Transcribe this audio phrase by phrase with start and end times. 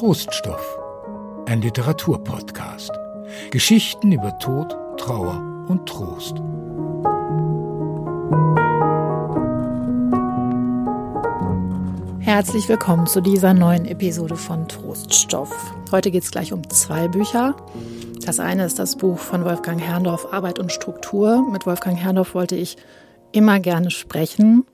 [0.00, 0.78] Troststoff,
[1.44, 2.90] ein Literaturpodcast.
[3.50, 6.36] Geschichten über Tod, Trauer und Trost.
[12.18, 15.52] Herzlich willkommen zu dieser neuen Episode von Troststoff.
[15.92, 17.54] Heute geht es gleich um zwei Bücher.
[18.24, 21.46] Das eine ist das Buch von Wolfgang Herrndorf Arbeit und Struktur.
[21.52, 22.78] Mit Wolfgang Herrndorf wollte ich
[23.32, 24.64] immer gerne sprechen.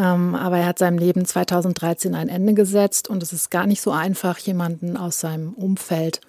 [0.00, 3.82] Ähm, aber er hat seinem Leben 2013 ein Ende gesetzt und es ist gar nicht
[3.82, 6.22] so einfach, jemanden aus seinem Umfeld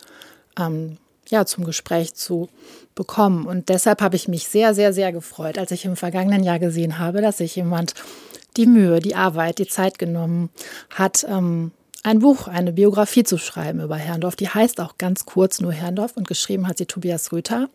[0.60, 0.98] ähm,
[1.30, 2.50] ja, zum Gespräch zu
[2.96, 3.46] bekommen.
[3.46, 7.00] Und deshalb habe ich mich sehr, sehr, sehr gefreut, als ich im vergangenen Jahr gesehen
[7.00, 7.94] habe, dass sich jemand
[8.58, 10.50] die Mühe, die Arbeit, die Zeit genommen
[10.90, 11.72] hat, ähm,
[12.04, 14.36] ein Buch, eine Biografie zu schreiben über Herrndorf.
[14.36, 17.70] Die heißt auch ganz kurz nur Herrndorf und geschrieben hat sie Tobias Rüther.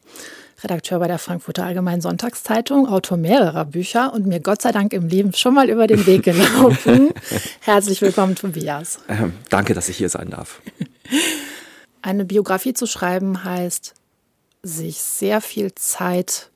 [0.63, 5.07] Redakteur bei der Frankfurter Allgemeinen Sonntagszeitung, Autor mehrerer Bücher und mir Gott sei Dank im
[5.09, 7.11] Leben schon mal über den Weg gelaufen.
[7.61, 8.99] Herzlich willkommen, Tobias.
[9.09, 10.63] Ähm, danke, dass ich hier sein darf.
[12.03, 13.95] Eine Biografie zu schreiben heißt,
[14.63, 16.51] sich sehr viel Zeit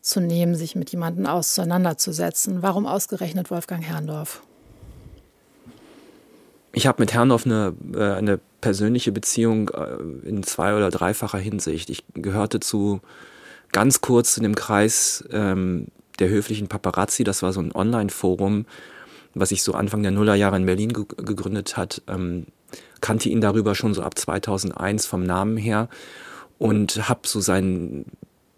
[0.00, 2.62] zu nehmen, sich mit jemandem auseinanderzusetzen.
[2.62, 4.42] Warum ausgerechnet Wolfgang Herrndorf?
[6.74, 11.88] Ich habe mit Herrndorf eine, äh, eine persönliche Beziehung äh, in zwei- oder dreifacher Hinsicht.
[11.88, 13.00] Ich gehörte zu
[13.72, 15.86] ganz kurz zu dem Kreis ähm,
[16.18, 17.22] der höflichen Paparazzi.
[17.22, 18.66] Das war so ein Online-Forum,
[19.34, 22.02] was sich so Anfang der Nullerjahre in Berlin ge gegründet hat.
[22.08, 22.46] Ähm,
[23.00, 25.88] kannte ihn darüber schon so ab 2001 vom Namen her
[26.58, 28.04] und habe so seinen,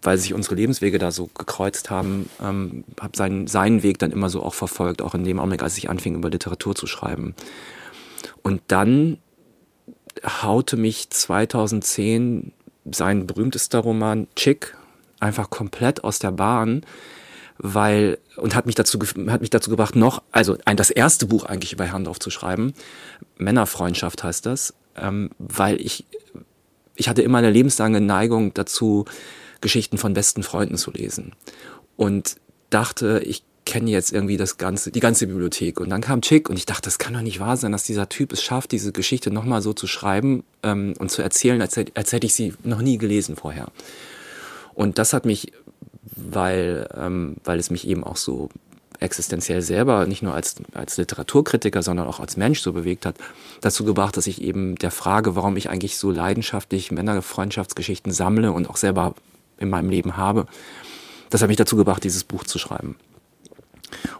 [0.01, 4.29] weil sich unsere Lebenswege da so gekreuzt haben, ähm, habe seinen, seinen Weg dann immer
[4.29, 7.35] so auch verfolgt, auch in dem Augenblick, als ich anfing, über Literatur zu schreiben.
[8.47, 9.17] Und dann
[10.23, 12.53] haute mich 2010
[12.89, 14.73] sein berühmtester Roman Chick
[15.19, 16.85] einfach komplett aus der Bahn,
[17.57, 21.43] weil und hat mich dazu hat mich dazu gebracht noch also ein das erste Buch
[21.43, 22.73] eigentlich über Herrndorf zu schreiben
[23.37, 24.73] Männerfreundschaft heißt das.
[24.95, 26.05] Ähm, weil ich
[26.95, 29.03] ich hatte immer eine lebenslange Neigung dazu
[29.59, 31.33] Geschichten von besten Freunden zu lesen.
[31.97, 32.37] Und
[32.69, 35.81] dachte ich kenne jetzt irgendwie das ganze, die ganze Bibliothek.
[35.81, 38.07] Und dann kam Chick und ich dachte, das kann doch nicht wahr sein, dass dieser
[38.07, 42.13] Typ es schafft, diese Geschichte nochmal so zu schreiben ähm, und zu erzählen, als, als
[42.13, 43.67] hätte ich sie noch nie gelesen vorher.
[44.73, 45.51] Und das hat mich,
[46.15, 48.49] weil, ähm, weil es mich eben auch so
[48.99, 53.15] existenziell selber, nicht nur als, als Literaturkritiker, sondern auch als Mensch so bewegt hat,
[53.59, 58.69] dazu gebracht, dass ich eben der Frage, warum ich eigentlich so leidenschaftlich Männerfreundschaftsgeschichten sammle und
[58.69, 59.13] auch selber
[59.57, 60.47] in meinem Leben habe,
[61.29, 62.95] das hat mich dazu gebracht, dieses Buch zu schreiben.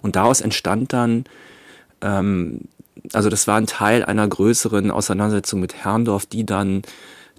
[0.02, 1.25] Und daraus entstand dann,
[2.02, 2.62] ähm,
[3.13, 6.81] also das war ein Teil einer größeren Auseinandersetzung mit Herrndorf, die dann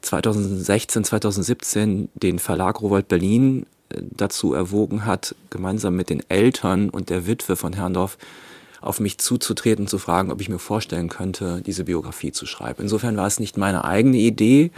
[0.01, 7.11] 2016, 2017 den Verlag Rowold Berlin äh, dazu erwogen hat, gemeinsam mit den Eltern und
[7.11, 8.19] der Witwe von Herrndorf
[8.81, 12.83] auf mich zuzutreten, zu fragen, ob ich mir vorstellen könnte, diese Biografie zu schreiben.
[12.83, 14.71] Insofern war es nicht meine eigene Idee,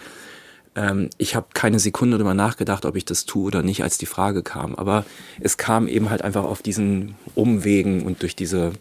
[0.80, 4.06] ähm, ich habe keine Sekunde darüber nachgedacht, ob ich das tue oder nicht, als die
[4.06, 4.74] Frage kam.
[4.74, 5.04] Aber
[5.38, 8.72] es kam eben halt einfach auf diesen Umwegen und durch diese,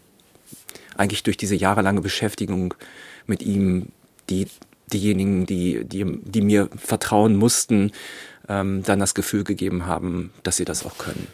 [0.96, 2.74] eigentlich durch diese jahrelange Beschäftigung
[3.26, 3.88] mit ihm,
[4.30, 4.46] die
[4.90, 7.92] diejenigen, die, die, die mir vertrauen mussten,
[8.48, 11.26] ähm, dann das Gefühl gegeben haben, dass sie das auch können.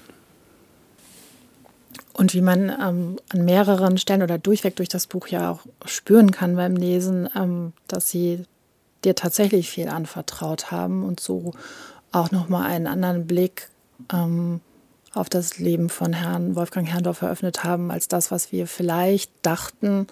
[2.13, 6.33] Und wie man ähm, an mehreren Stellen oder durchweg durch das Buch ja auch spüren
[6.33, 8.45] kann beim Lesen, ähm, dass sie
[9.07, 11.53] dir tatsächlich viel anvertraut haben und so
[12.13, 13.69] auch nochmal einen anderen Blick
[14.13, 14.61] ähm,
[15.15, 20.07] auf das Leben von Herrn Wolfgang Herrndorf eröffnet haben, als das, was wir vielleicht dachten,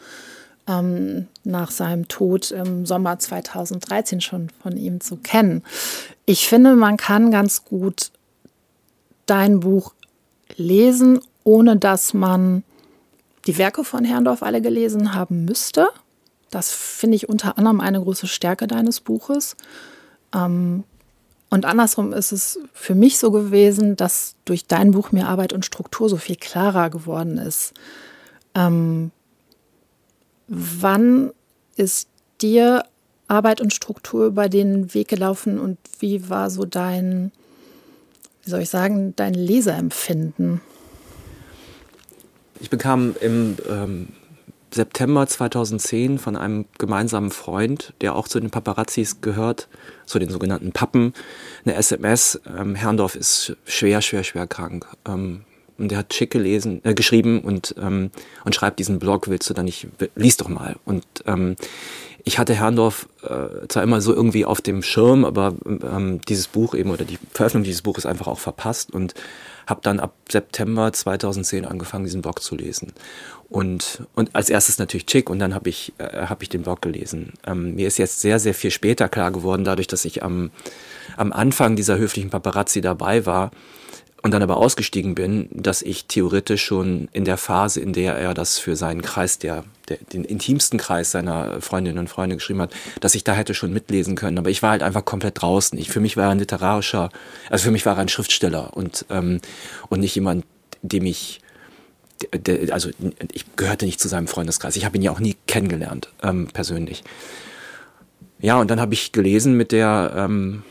[0.66, 5.62] ähm, nach seinem Tod im Sommer 2013 schon von ihm zu kennen.
[6.24, 8.10] Ich finde, man kann ganz gut
[9.26, 9.92] dein Buch
[10.56, 12.64] lesen, ohne dass man
[13.46, 15.88] die Werke von Herrndorf alle gelesen haben müsste.
[16.54, 19.56] Das finde ich unter anderem eine große Stärke deines Buches.
[20.32, 20.84] Ähm,
[21.50, 25.64] und andersrum ist es für mich so gewesen, dass durch dein Buch mir Arbeit und
[25.64, 27.74] Struktur so viel klarer geworden ist.
[28.54, 29.10] Ähm,
[30.46, 31.32] wann
[31.74, 32.08] ist
[32.40, 32.84] dir
[33.26, 37.32] Arbeit und Struktur über den Weg gelaufen und wie war so dein,
[38.44, 40.60] wie soll ich sagen, dein Leseempfinden?
[42.60, 44.08] Ich bekam im ähm,
[44.74, 49.68] September 2010 von einem gemeinsamen Freund, der auch zu den Paparazzis gehört,
[50.04, 51.14] zu den sogenannten Pappen,
[51.64, 52.40] eine SMS.
[52.46, 54.86] Ähm, Herrndorf ist schwer, schwer, schwer krank.
[55.06, 55.42] Ähm,
[55.78, 58.10] und der hat schick gelesen, äh, geschrieben und, ähm,
[58.44, 60.76] und schreibt diesen Blog, willst du da nicht, lies doch mal.
[60.84, 61.56] Und ähm,
[62.24, 66.74] ich hatte Herrndorf äh, zwar immer so irgendwie auf dem Schirm, aber ähm, dieses Buch
[66.74, 69.14] eben oder die Veröffentlichung dieses Buches einfach auch verpasst und
[69.66, 72.92] habe dann ab September 2010 angefangen, diesen Blog zu lesen.
[73.48, 76.82] Und, und als erstes natürlich Chick und dann habe ich, äh, hab ich den Blog
[76.82, 77.34] gelesen.
[77.46, 80.50] Ähm, mir ist jetzt sehr, sehr viel später klar geworden, dadurch, dass ich am,
[81.16, 83.50] am Anfang dieser höflichen Paparazzi dabei war,
[84.24, 88.32] und dann aber ausgestiegen bin, dass ich theoretisch schon in der Phase, in der er
[88.32, 92.72] das für seinen Kreis, der, der den intimsten Kreis seiner Freundinnen und Freunde geschrieben hat,
[93.00, 94.38] dass ich da hätte schon mitlesen können.
[94.38, 95.78] Aber ich war halt einfach komplett draußen.
[95.78, 97.10] Ich, für mich war er ein literarischer,
[97.50, 99.42] also für mich war er ein Schriftsteller und, ähm,
[99.90, 100.46] und nicht jemand,
[100.80, 101.42] dem ich,
[102.70, 102.90] also
[103.32, 104.76] ich gehörte nicht zu seinem Freundeskreis.
[104.76, 107.04] Ich habe ihn ja auch nie kennengelernt, ähm, persönlich.
[108.40, 110.62] Ja, und dann habe ich gelesen mit der, ähm,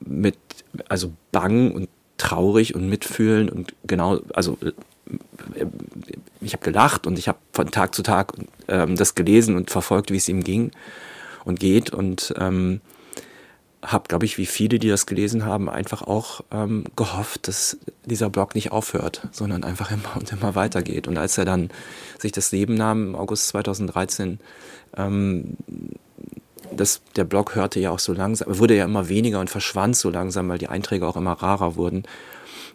[0.00, 0.36] mit,
[0.88, 4.72] also Bang und traurig und mitfühlen und genau, also äh,
[6.40, 8.34] ich habe gelacht und ich habe von Tag zu Tag
[8.68, 10.70] ähm, das gelesen und verfolgt, wie es ihm ging
[11.44, 12.80] und geht und ähm,
[13.82, 18.28] habe, glaube ich, wie viele, die das gelesen haben, einfach auch ähm, gehofft, dass dieser
[18.28, 21.08] Blog nicht aufhört, sondern einfach immer und immer weitergeht.
[21.08, 21.70] Und als er dann
[22.18, 24.38] sich das Leben nahm im August 2013,
[24.96, 25.56] ähm,
[26.76, 30.10] das, der Blog hörte ja auch so langsam, wurde ja immer weniger und verschwand so
[30.10, 32.04] langsam, weil die Einträge auch immer rarer wurden.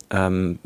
[0.10, 0.60] Ähm,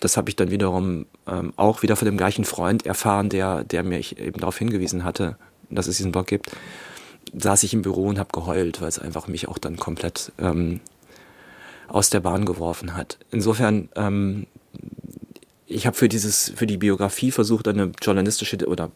[0.00, 3.84] das habe ich dann wiederum ähm, auch wieder von dem gleichen Freund erfahren, der, der
[3.84, 5.36] mir eben darauf hingewiesen hatte,
[5.70, 6.50] dass es diesen Blog gibt.
[7.32, 10.80] Saß ich im Büro und habe geheult, weil es einfach mich auch dann komplett ähm,
[11.88, 13.18] aus der Bahn geworfen hat.
[13.30, 14.46] Insofern, ähm,
[15.66, 18.90] ich habe für dieses, für die Biografie versucht, eine journalistische oder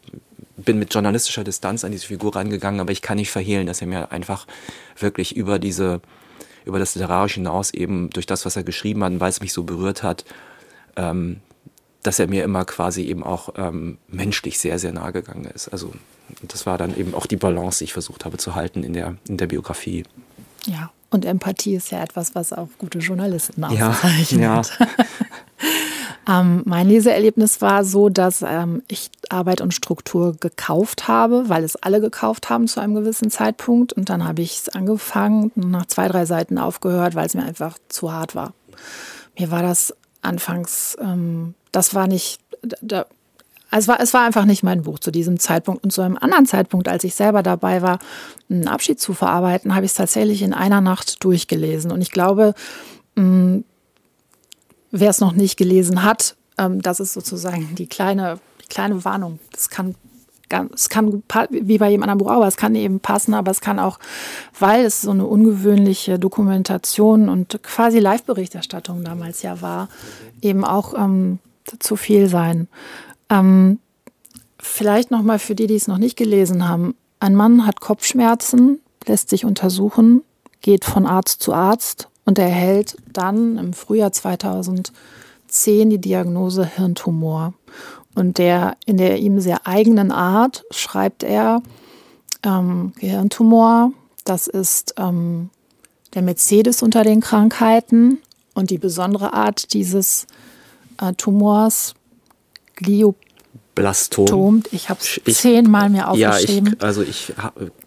[0.57, 3.87] bin mit journalistischer Distanz an diese Figur rangegangen, aber ich kann nicht verhehlen, dass er
[3.87, 4.45] mir einfach
[4.97, 6.01] wirklich über diese,
[6.65, 9.63] über das Literarische hinaus eben durch das, was er geschrieben hat, weil es mich so
[9.63, 10.25] berührt hat,
[10.95, 11.37] ähm,
[12.03, 15.69] dass er mir immer quasi eben auch ähm, menschlich sehr, sehr nahe gegangen ist.
[15.69, 15.93] Also
[16.41, 19.15] das war dann eben auch die Balance, die ich versucht habe zu halten in der,
[19.27, 20.03] in der Biografie.
[20.65, 24.41] Ja, und Empathie ist ja etwas, was auch gute Journalisten auszeichnet.
[24.41, 24.87] Ja, ja.
[26.29, 31.75] Ähm, mein Leseerlebnis war so, dass ähm, ich Arbeit und Struktur gekauft habe, weil es
[31.75, 33.93] alle gekauft haben zu einem gewissen Zeitpunkt.
[33.93, 37.43] Und dann habe ich es angefangen und nach zwei, drei Seiten aufgehört, weil es mir
[37.43, 38.53] einfach zu hart war.
[39.39, 42.41] Mir war das anfangs, ähm, das war nicht,
[42.81, 43.05] da,
[43.71, 45.83] es war, es war einfach nicht mein Buch zu diesem Zeitpunkt.
[45.83, 47.99] Und zu einem anderen Zeitpunkt, als ich selber dabei war,
[48.49, 51.91] einen Abschied zu verarbeiten, habe ich es tatsächlich in einer Nacht durchgelesen.
[51.91, 52.55] Und ich glaube,
[53.15, 53.59] mm,
[54.91, 59.39] wer es noch nicht gelesen hat, ähm, das ist sozusagen die kleine, die kleine Warnung.
[59.51, 59.95] Das kann
[60.73, 63.77] es kann wie bei jedem anderen Buch auch, es kann eben passen, aber es kann
[63.77, 63.99] auch,
[64.59, 69.89] weil es so eine ungewöhnliche Dokumentation und quasi Live-Berichterstattung damals ja war,
[70.41, 71.37] eben auch ähm,
[71.77, 72.67] zu viel sein.
[73.29, 73.79] Ähm,
[74.59, 78.79] vielleicht noch mal für die, die es noch nicht gelesen haben: Ein Mann hat Kopfschmerzen,
[79.05, 80.23] lässt sich untersuchen,
[80.61, 84.91] geht von Arzt zu Arzt und erhält dann im Frühjahr 2010
[85.89, 87.53] die Diagnose Hirntumor.
[88.15, 91.61] Und der in der ihm sehr eigenen Art schreibt er
[92.43, 93.91] ähm, Gehirntumor,
[94.25, 95.49] das ist ähm,
[96.13, 98.19] der Mercedes unter den Krankheiten
[98.53, 100.27] und die besondere Art dieses
[101.01, 101.95] äh, Tumors,
[102.79, 104.63] Glioblastom.
[104.71, 106.67] Ich habe es zehnmal mir aufgeschrieben.
[106.67, 107.33] Ja, ich, also ich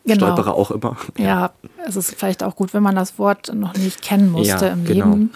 [0.05, 0.27] genau.
[0.27, 0.97] stolpere auch immer.
[1.19, 1.25] Ja.
[1.25, 1.53] ja.
[1.87, 4.85] es ist vielleicht auch gut, wenn man das Wort noch nicht kennen musste ja, im
[4.85, 5.07] genau.
[5.07, 5.33] Leben.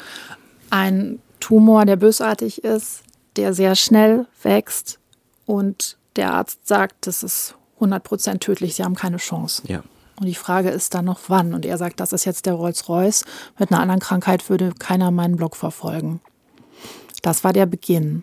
[0.71, 3.03] Ein Tumor, der bösartig ist,
[3.37, 4.99] der sehr schnell wächst
[5.45, 9.63] und der Arzt sagt, das ist 100% tödlich, Sie haben keine Chance.
[9.67, 9.83] Ja.
[10.19, 11.53] Und die Frage ist dann noch wann.
[11.53, 13.25] Und er sagt, das ist jetzt der Rolls-Royce.
[13.59, 16.21] Mit einer anderen Krankheit würde keiner meinen Blog verfolgen.
[17.21, 18.23] Das war der Beginn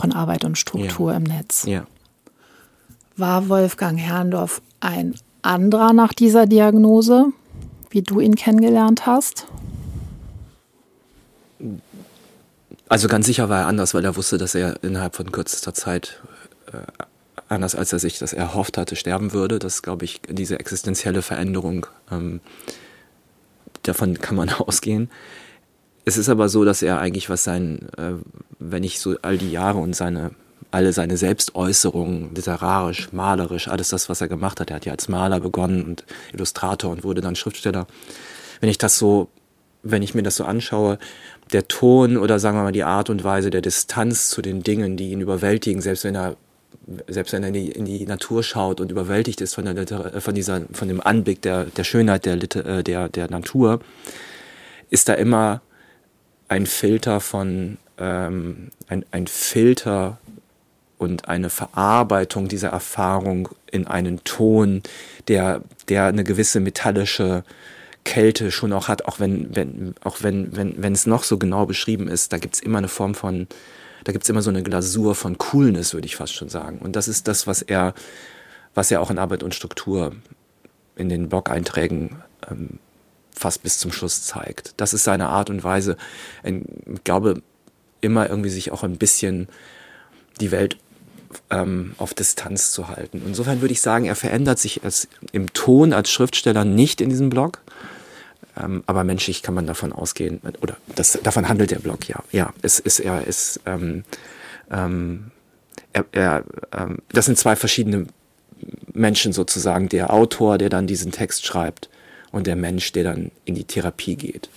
[0.00, 1.16] von Arbeit und Struktur ja.
[1.16, 1.64] im Netz.
[1.66, 1.86] Ja.
[3.16, 7.26] War Wolfgang Herrndorf ein anderer nach dieser Diagnose,
[7.90, 9.46] wie du ihn kennengelernt hast?
[12.88, 16.20] Also ganz sicher war er anders, weil er wusste, dass er innerhalb von kürzester Zeit,
[16.72, 16.78] äh,
[17.48, 19.58] anders als er sich das erhofft hatte, sterben würde.
[19.58, 22.40] Das glaube ich, diese existenzielle Veränderung, ähm,
[23.82, 25.10] davon kann man ausgehen.
[26.04, 28.12] Es ist aber so, dass er eigentlich was sein, äh,
[28.58, 30.32] wenn ich so all die Jahre und seine
[30.70, 34.70] alle seine Selbstäußerungen, literarisch, malerisch, alles das, was er gemacht hat.
[34.70, 37.86] Er hat ja als Maler begonnen und Illustrator und wurde dann Schriftsteller.
[38.60, 39.28] Wenn ich das so,
[39.82, 40.98] wenn ich mir das so anschaue,
[41.52, 44.96] der Ton oder sagen wir mal die Art und Weise der Distanz zu den Dingen,
[44.96, 46.36] die ihn überwältigen, selbst wenn er
[47.08, 50.20] selbst wenn er in die, in die Natur schaut und überwältigt ist von, der Liter
[50.20, 53.80] von, dieser, von dem Anblick der, der Schönheit der, Liter äh, der, der Natur,
[54.88, 55.60] ist da immer
[56.50, 60.18] ein Filter von, ähm, ein, ein Filter
[60.98, 64.82] und eine Verarbeitung dieser Erfahrung in einen Ton,
[65.28, 67.44] der, der eine gewisse metallische
[68.04, 71.66] Kälte schon auch hat, auch wenn, wenn, auch wenn, wenn, wenn es noch so genau
[71.66, 73.46] beschrieben ist, da gibt es immer eine Form von,
[74.02, 76.80] da gibt es immer so eine Glasur von Coolness, würde ich fast schon sagen.
[76.80, 77.94] Und das ist das, was er,
[78.74, 80.16] was er auch in Arbeit und Struktur
[80.96, 82.16] in den Blog-Einträgen
[82.50, 82.80] ähm,
[83.40, 84.74] fast bis zum Schluss zeigt.
[84.76, 85.96] Das ist seine Art und Weise.
[86.44, 87.42] Ich glaube,
[88.00, 89.48] immer irgendwie sich auch ein bisschen
[90.40, 90.76] die Welt
[91.48, 93.22] ähm, auf Distanz zu halten.
[93.26, 94.80] Insofern würde ich sagen, er verändert sich
[95.32, 97.60] im Ton als Schriftsteller nicht in diesem Blog.
[98.60, 102.22] Ähm, aber menschlich kann man davon ausgehen, oder das, davon handelt der Blog ja.
[102.32, 104.04] Ja, es ist, er ist, ähm,
[104.70, 105.30] ähm,
[105.92, 106.44] er, er,
[106.76, 108.06] ähm, das sind zwei verschiedene
[108.92, 109.88] Menschen sozusagen.
[109.88, 111.88] Der Autor, der dann diesen Text schreibt
[112.32, 114.48] und der Mensch, der dann in die Therapie geht.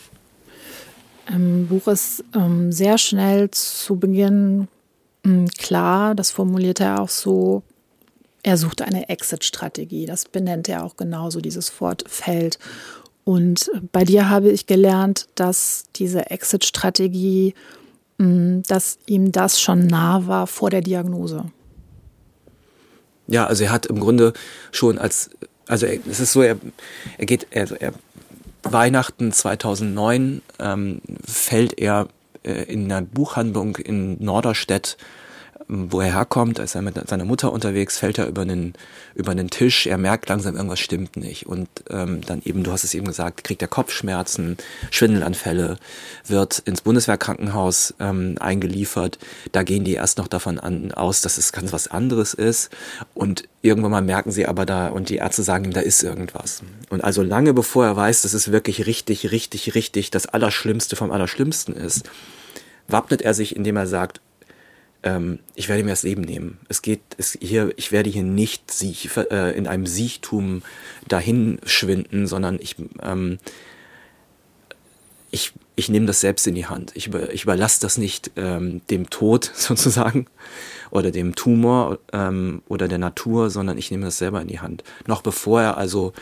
[1.28, 4.68] Im Buch ist ähm, sehr schnell zu Beginn
[5.26, 7.64] ähm, klar, das formuliert er auch so,
[8.44, 10.06] er sucht eine Exit-Strategie.
[10.06, 12.60] Das benennt er auch genauso, dieses Wort Feld.
[13.24, 17.54] Und bei dir habe ich gelernt, dass diese Exit-Strategie,
[18.20, 21.46] hm, dass ihm das schon nah war vor der Diagnose.
[23.28, 24.34] Ja, also er hat im Grunde
[24.74, 25.30] schon als,
[25.74, 26.58] also es ist so, er,
[27.18, 27.94] er geht, er, er
[28.62, 32.10] Weihnachten 2009 ähm, fällt er
[32.44, 34.98] äh, in einer Buchhandlung in Norderstedt
[35.68, 38.74] wo er herkommt, ist er mit seiner Mutter unterwegs, fällt er über einen,
[39.16, 41.46] über einen Tisch, er merkt langsam, irgendwas stimmt nicht.
[41.46, 44.58] Und ähm, dann eben, du hast es eben gesagt, kriegt er Kopfschmerzen,
[44.92, 45.78] Schwindelanfälle,
[46.28, 49.20] wird ins Bundeswehrkrankenhaus ähm, eingeliefert.
[49.52, 52.70] Da gehen die erst noch davon an, aus, dass es ganz was anderes ist.
[53.14, 56.62] Und irgendwann mal merken sie aber da, und die Ärzte sagen ihm, da ist irgendwas.
[56.90, 61.12] Und also lange bevor er weiß, dass es wirklich richtig, richtig, richtig das Allerschlimmste vom
[61.12, 62.10] Allerschlimmsten ist,
[62.88, 64.22] wappnet er sich, indem er sagt,
[65.04, 66.58] ähm, ich werde mir das Leben nehmen.
[66.70, 70.64] Es geht es hier, ich werde hier nicht Sieg, äh, in einem Siechtum
[71.08, 73.38] dahin schwinden, sondern ich, ähm,
[75.30, 76.92] ich, ich nehme das selbst in die Hand.
[76.96, 80.28] Ich, über, ich überlasse das nicht ähm, dem Tod sozusagen
[80.90, 84.84] oder dem Tumor ähm, oder der Natur, sondern ich nehme das selber in die Hand.
[85.06, 86.14] Noch bevor er also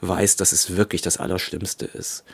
[0.00, 2.24] weiß, dass es wirklich das Allerschlimmste ist.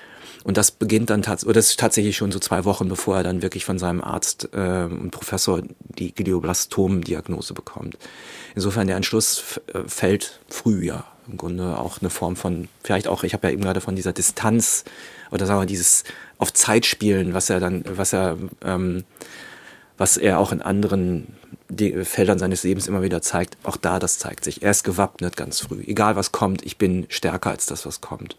[0.45, 3.23] Und das beginnt dann tatsächlich, oder das ist tatsächlich schon so zwei Wochen, bevor er
[3.25, 7.99] dann wirklich von seinem Arzt äh, und Professor die Glioblastom-Diagnose bekommt.
[8.55, 11.05] Insofern der Entschluss äh, fällt früh, ja.
[11.29, 14.13] Im Grunde auch eine Form von, vielleicht auch, ich habe ja eben gerade von dieser
[14.13, 14.85] Distanz
[15.33, 16.05] oder sagen wir dieses
[16.39, 19.03] auf Zeit spielen, was er dann, was er, ähm,
[19.99, 21.35] was er auch in anderen
[22.05, 24.63] Feldern seines Lebens immer wieder zeigt, auch da das zeigt sich.
[24.63, 25.83] Er ist gewappnet ganz früh.
[25.87, 28.37] Egal was kommt, ich bin stärker als das, was kommt.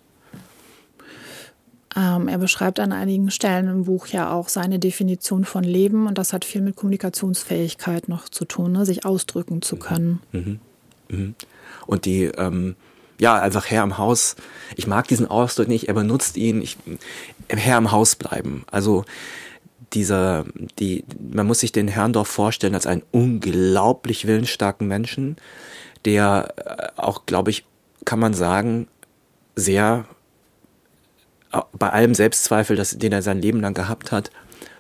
[1.95, 6.17] Ähm, er beschreibt an einigen Stellen im Buch ja auch seine Definition von Leben und
[6.17, 8.85] das hat viel mit Kommunikationsfähigkeit noch zu tun, ne?
[8.85, 10.21] sich ausdrücken zu können.
[10.31, 10.59] Mhm.
[11.09, 11.35] Mhm.
[11.87, 12.75] Und die, ähm,
[13.19, 14.35] ja, einfach Herr im Haus,
[14.75, 16.77] ich mag diesen Ausdruck nicht, er benutzt ihn, ich,
[17.49, 18.63] Herr im Haus bleiben.
[18.69, 19.03] Also
[19.93, 20.45] dieser,
[20.79, 25.37] die, man muss sich den Herrn doch vorstellen als einen unglaublich willensstarken Menschen,
[26.05, 27.65] der äh, auch, glaube ich,
[28.05, 28.87] kann man sagen,
[29.55, 30.05] sehr
[31.73, 34.31] bei allem Selbstzweifel, das, den er sein Leben lang gehabt hat,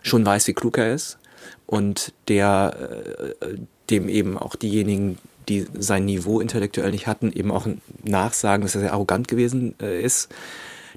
[0.01, 1.17] schon weiß, wie klug er ist
[1.65, 3.57] und der äh,
[3.89, 7.67] dem eben auch diejenigen, die sein Niveau intellektuell nicht hatten, eben auch
[8.03, 10.29] nachsagen, dass er sehr arrogant gewesen äh, ist.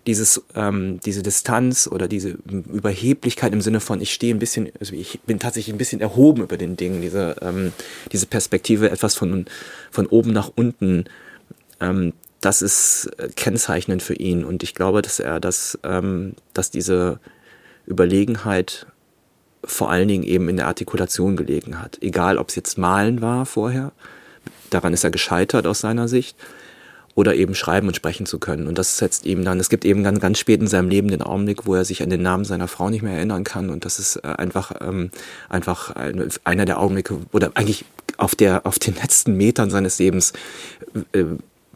[0.06, 4.94] Dieses, ähm, diese Distanz oder diese Überheblichkeit im Sinne von, ich stehe ein bisschen, also
[4.94, 7.72] ich bin tatsächlich ein bisschen erhoben über den Dingen, diese, ähm,
[8.10, 9.44] diese Perspektive etwas von,
[9.90, 11.04] von oben nach unten,
[11.80, 14.44] ähm, das ist äh, kennzeichnend für ihn.
[14.44, 17.20] Und ich glaube, dass er das, ähm, dass diese
[17.86, 18.86] Überlegenheit
[19.64, 21.98] vor allen Dingen eben in der Artikulation gelegen hat.
[22.00, 23.92] Egal, ob es jetzt Malen war vorher,
[24.70, 26.36] daran ist er gescheitert aus seiner Sicht,
[27.20, 28.66] oder eben schreiben und sprechen zu können.
[28.66, 31.20] Und das setzt ihm dann, es gibt eben ganz, ganz spät in seinem Leben den
[31.20, 33.68] Augenblick, wo er sich an den Namen seiner Frau nicht mehr erinnern kann.
[33.68, 35.10] Und das ist äh, einfach, ähm,
[35.50, 35.94] einfach
[36.44, 37.84] einer der Augenblicke, oder eigentlich
[38.16, 40.32] auf, der, auf den letzten Metern seines Lebens
[41.12, 41.24] äh,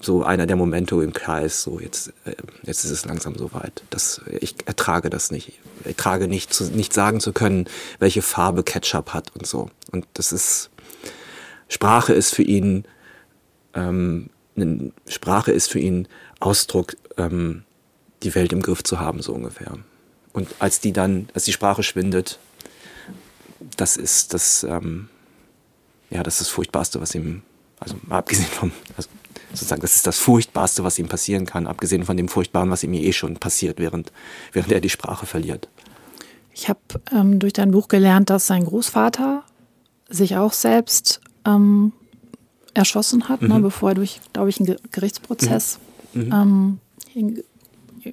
[0.01, 3.83] so einer der Momente im Kreis, so jetzt, äh, jetzt ist es langsam soweit.
[3.91, 5.49] Das, ich ertrage das nicht.
[5.49, 7.67] Ich ertrage nicht, zu, nicht sagen zu können,
[7.99, 9.71] welche Farbe Ketchup hat und so.
[9.93, 10.71] Und das ist,
[11.69, 12.85] Sprache ist für ihn,
[13.75, 14.31] ähm,
[15.09, 16.09] Sprache ist für ihn
[16.41, 17.65] Ausdruck, ähm,
[18.23, 19.79] die Welt im Griff zu haben, so ungefähr.
[20.33, 22.39] Und als die dann, als die Sprache schwindet,
[23.77, 25.09] das ist das, ähm,
[26.11, 27.43] ja, das ist das Furchtbarste, was ihm,
[27.81, 29.09] also abgesehen vom, also
[29.51, 32.95] sozusagen, das ist das Furchtbarste, was ihm passieren kann, abgesehen von dem Furchtbaren, was ihm
[32.95, 34.13] eh schon passiert, während,
[34.53, 35.69] während er die Sprache verliert.
[36.53, 36.81] Ich habe
[37.13, 39.45] ähm, durch dein Buch gelernt, dass sein Großvater
[40.09, 41.93] sich auch selbst ähm,
[42.75, 43.55] erschossen hat, ne, mhm.
[43.55, 45.79] ne, bevor er durch, glaube ich, einen Gerichtsprozess
[46.13, 46.25] mhm.
[46.27, 46.79] Mhm.
[47.15, 47.43] Ähm,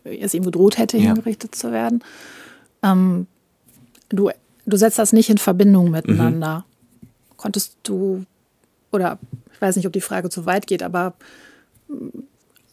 [0.04, 1.08] es ihm gedroht hätte, ja.
[1.08, 2.04] hingerichtet zu werden.
[2.84, 3.28] Ähm,
[4.10, 4.30] du,
[4.66, 6.60] du setzt das nicht in Verbindung miteinander.
[7.02, 7.08] Mhm.
[7.38, 8.26] Konntest du,
[8.92, 9.20] oder
[9.54, 11.14] ich weiß nicht, ob die Frage zu weit geht, aber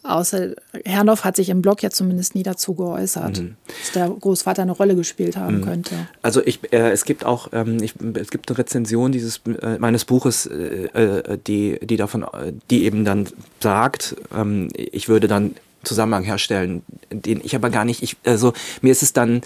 [0.01, 3.55] Außer Herrndorf hat sich im Blog ja zumindest nie dazu geäußert, mhm.
[3.67, 5.65] dass der Großvater eine Rolle gespielt haben mhm.
[5.65, 6.07] könnte.
[6.21, 10.05] Also ich, äh, es gibt auch, ähm, ich, es gibt eine Rezension dieses äh, meines
[10.05, 12.25] Buches, äh, äh die, die davon,
[12.69, 13.27] die eben dann
[13.59, 18.91] sagt, ähm, ich würde dann Zusammenhang herstellen, den ich aber gar nicht, ich, also mir
[18.91, 19.41] ist es dann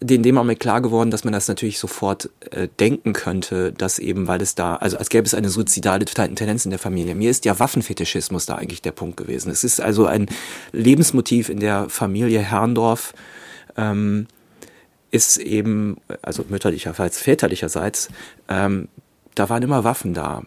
[0.00, 4.26] in dem Moment klar geworden, dass man das natürlich sofort äh, denken könnte, dass eben,
[4.28, 7.14] weil es da, also als gäbe es eine suizidale Tendenz in der Familie.
[7.14, 9.50] Mir ist ja Waffenfetischismus da eigentlich der Punkt gewesen.
[9.50, 10.26] Es ist also ein
[10.72, 13.12] Lebensmotiv in der Familie Herrndorf,
[13.76, 14.26] ähm,
[15.10, 18.08] ist eben, also mütterlicherseits, väterlicherseits,
[18.48, 18.88] ähm,
[19.34, 20.42] da waren immer Waffen da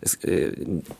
[0.00, 0.52] es, äh,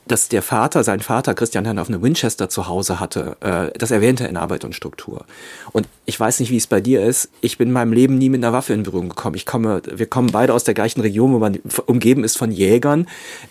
[0.06, 4.26] dass der Vater, sein Vater Christian Herrndorf eine Winchester zu Hause hatte, äh, das erwähnte
[4.26, 5.24] in Arbeit und Struktur.
[5.72, 7.28] Und ich weiß nicht, wie es bei dir ist.
[7.40, 9.36] Ich bin in meinem Leben nie mit einer Waffe in Berührung gekommen.
[9.36, 13.06] Ich komme, wir kommen beide aus der gleichen Region, wo man umgeben ist von Jägern.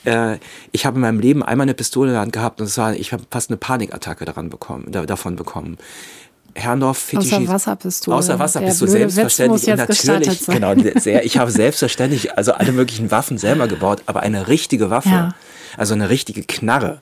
[0.05, 0.37] Äh,
[0.71, 2.93] ich habe in meinem Leben einmal eine Pistole in der Hand gehabt und es war,
[2.93, 5.77] ich habe fast eine Panikattacke daran bekommen, da, davon bekommen.
[6.57, 7.33] Herrndorf Fetischis.
[7.33, 8.17] Außer Wasserpistole.
[8.17, 9.67] Außer Wasserpistole, selbstverständlich.
[9.67, 11.25] natürlich, genau, sehr.
[11.25, 15.35] Ich habe selbstverständlich also alle möglichen Waffen selber gebaut, aber eine richtige Waffe, ja.
[15.77, 17.01] also eine richtige Knarre.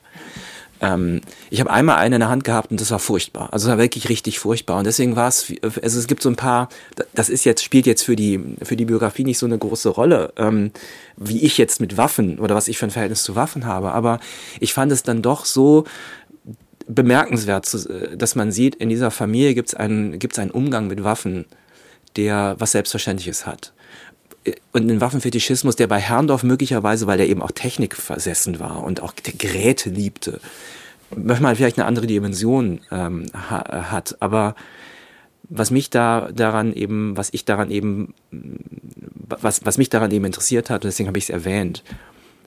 [0.80, 1.20] Ähm,
[1.50, 3.48] ich habe einmal eine in der Hand gehabt und das war furchtbar.
[3.52, 4.78] Also es war wirklich richtig furchtbar.
[4.78, 6.68] Und deswegen war es, also es gibt so ein paar,
[7.14, 10.32] das ist jetzt, spielt jetzt für die, für die Biografie nicht so eine große Rolle,
[10.36, 10.70] ähm,
[11.16, 13.92] wie ich jetzt mit Waffen oder was ich für ein Verhältnis zu Waffen habe.
[13.92, 14.20] Aber
[14.60, 15.84] ich fand es dann doch so,
[16.88, 21.04] bemerkenswert, äh, dass man sieht, in dieser Familie gibt es einen, gibt's einen Umgang mit
[21.04, 21.46] Waffen,
[22.16, 23.72] der was Selbstverständliches hat.
[24.72, 29.02] Und einen Waffenfetischismus, der bei Herrndorf möglicherweise, weil er eben auch Technik versessen war und
[29.02, 30.40] auch Geräte liebte,
[31.14, 34.16] manchmal vielleicht eine andere Dimension ähm, ha hat.
[34.20, 34.54] Aber
[35.48, 40.70] was mich da daran eben, was ich daran eben, was, was mich daran eben interessiert
[40.70, 41.82] hat, deswegen habe ich es erwähnt,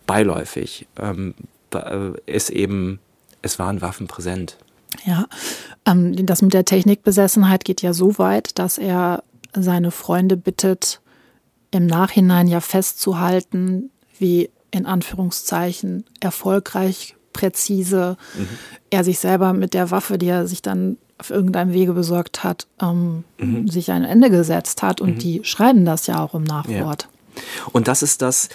[0.07, 1.33] beiläufig, ähm,
[1.73, 2.99] äh, ist eben
[3.41, 4.57] es waren Waffen präsent.
[5.05, 5.25] Ja,
[5.85, 11.01] ähm, das mit der Technikbesessenheit geht ja so weit, dass er seine Freunde bittet,
[11.71, 18.47] im Nachhinein ja festzuhalten, wie in Anführungszeichen erfolgreich, präzise mhm.
[18.89, 22.67] er sich selber mit der Waffe, die er sich dann auf irgendeinem Wege besorgt hat,
[22.81, 23.67] ähm, mhm.
[23.67, 25.01] sich ein Ende gesetzt hat.
[25.01, 25.19] Und mhm.
[25.19, 27.07] die schreiben das ja auch im Nachwort.
[27.35, 27.41] Ja.
[27.71, 28.49] Und das ist das,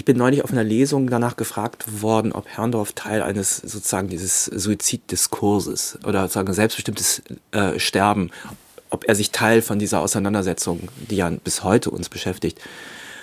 [0.00, 4.46] ich bin neulich auf einer Lesung danach gefragt worden, ob Herrndorf Teil eines sozusagen dieses
[4.46, 8.30] Suiziddiskurses oder sozusagen selbstbestimmtes äh, Sterben,
[8.88, 12.62] ob er sich Teil von dieser Auseinandersetzung, die ja bis heute uns beschäftigt,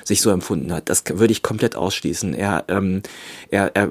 [0.04, 0.88] sich so empfunden hat.
[0.88, 2.36] Das würde ich komplett ausschließen.
[2.36, 3.02] Er, ähm,
[3.50, 3.90] er, er,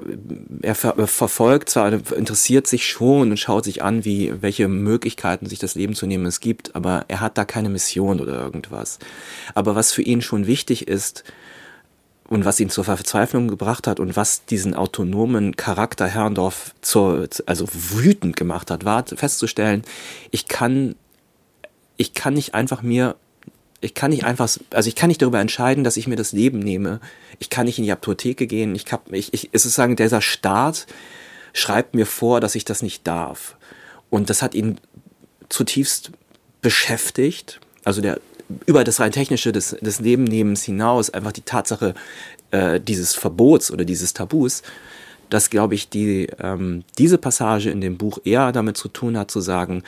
[0.62, 5.58] er ver verfolgt zwar, interessiert sich schon und schaut sich an, wie, welche Möglichkeiten sich
[5.58, 9.00] das Leben zu nehmen es gibt, aber er hat da keine Mission oder irgendwas.
[9.56, 11.24] Aber was für ihn schon wichtig ist,
[12.28, 17.68] und was ihn zur Verzweiflung gebracht hat und was diesen autonomen Charakter Herrndorf zur, also
[17.72, 19.82] wütend gemacht hat, war festzustellen,
[20.30, 20.96] ich kann,
[21.96, 23.16] ich kann nicht einfach mir,
[23.80, 26.58] ich kann nicht einfach, also ich kann nicht darüber entscheiden, dass ich mir das Leben
[26.58, 27.00] nehme.
[27.38, 28.74] Ich kann nicht in die Apotheke gehen.
[28.74, 30.86] Ich kann, ich, ich, es ist sagen, dieser Staat
[31.52, 33.56] schreibt mir vor, dass ich das nicht darf.
[34.10, 34.78] Und das hat ihn
[35.48, 36.10] zutiefst
[36.60, 37.60] beschäftigt.
[37.84, 38.18] Also der
[38.66, 41.94] über das rein technische des, des Lebennehmens hinaus einfach die Tatsache
[42.50, 44.62] äh, dieses Verbots oder dieses Tabus,
[45.30, 49.30] dass, glaube ich, die, ähm, diese Passage in dem Buch eher damit zu tun hat,
[49.30, 49.82] zu sagen,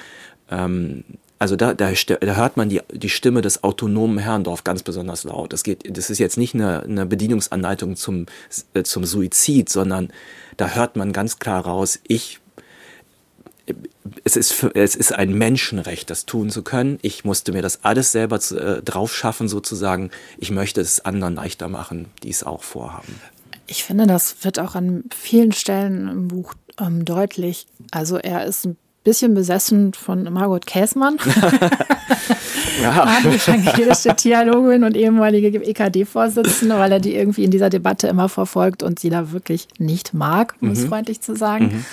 [0.50, 1.04] ähm,
[1.38, 5.52] also da, da, da hört man die, die Stimme des autonomen Herrndorf ganz besonders laut.
[5.52, 8.26] Das, geht, das ist jetzt nicht eine, eine Bedienungsanleitung zum,
[8.74, 10.08] äh, zum Suizid, sondern
[10.56, 12.40] da hört man ganz klar raus, ich
[14.24, 16.98] es ist, es ist ein Menschenrecht, das tun zu können.
[17.02, 20.10] Ich musste mir das alles selber zu, äh, drauf schaffen, sozusagen.
[20.38, 23.20] Ich möchte es anderen leichter machen, die es auch vorhaben.
[23.66, 27.66] Ich finde, das wird auch an vielen Stellen im Buch ähm, deutlich.
[27.90, 31.18] Also er ist ein bisschen besessen von Margot Käßmann.
[32.82, 33.20] ja.
[33.24, 38.98] evangelische Theologin und ehemalige EKD-Vorsitzende, weil er die irgendwie in dieser Debatte immer verfolgt und
[38.98, 40.74] sie da wirklich nicht mag, um mhm.
[40.74, 41.66] es freundlich zu sagen.
[41.66, 41.84] Mhm.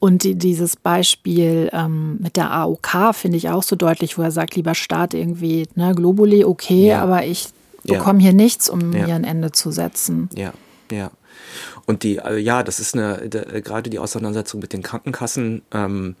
[0.00, 4.30] Und die, dieses Beispiel ähm, mit der AOK finde ich auch so deutlich, wo er
[4.30, 7.02] sagt, lieber Staat irgendwie, ne, Globuli, okay, ja.
[7.02, 7.48] aber ich
[7.82, 8.24] bekomme ja.
[8.26, 9.06] hier nichts, um ja.
[9.06, 10.28] mir ein Ende zu setzen.
[10.36, 10.52] Ja,
[10.92, 11.10] ja.
[11.86, 16.14] Und die, äh, ja, das ist eine, gerade die Auseinandersetzung mit den Krankenkassen ähm,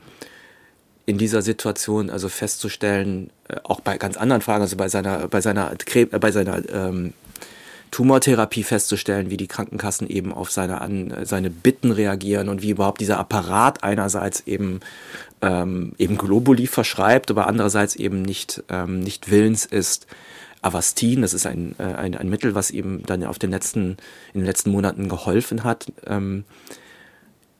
[1.06, 5.40] in dieser Situation, also festzustellen, äh, auch bei ganz anderen Fragen, also bei seiner, bei
[5.40, 5.72] seiner,
[6.20, 7.12] bei seiner ähm,
[7.90, 13.00] Tumortherapie festzustellen, wie die Krankenkassen eben auf seine, an, seine Bitten reagieren und wie überhaupt
[13.00, 14.80] dieser Apparat einerseits eben,
[15.42, 20.06] ähm, eben Globuli verschreibt, aber andererseits eben nicht, ähm, nicht willens ist,
[20.60, 23.96] Avastin, das ist ein, äh, ein, ein Mittel, was ihm dann auf den letzten,
[24.34, 26.44] in den letzten Monaten geholfen hat, ähm,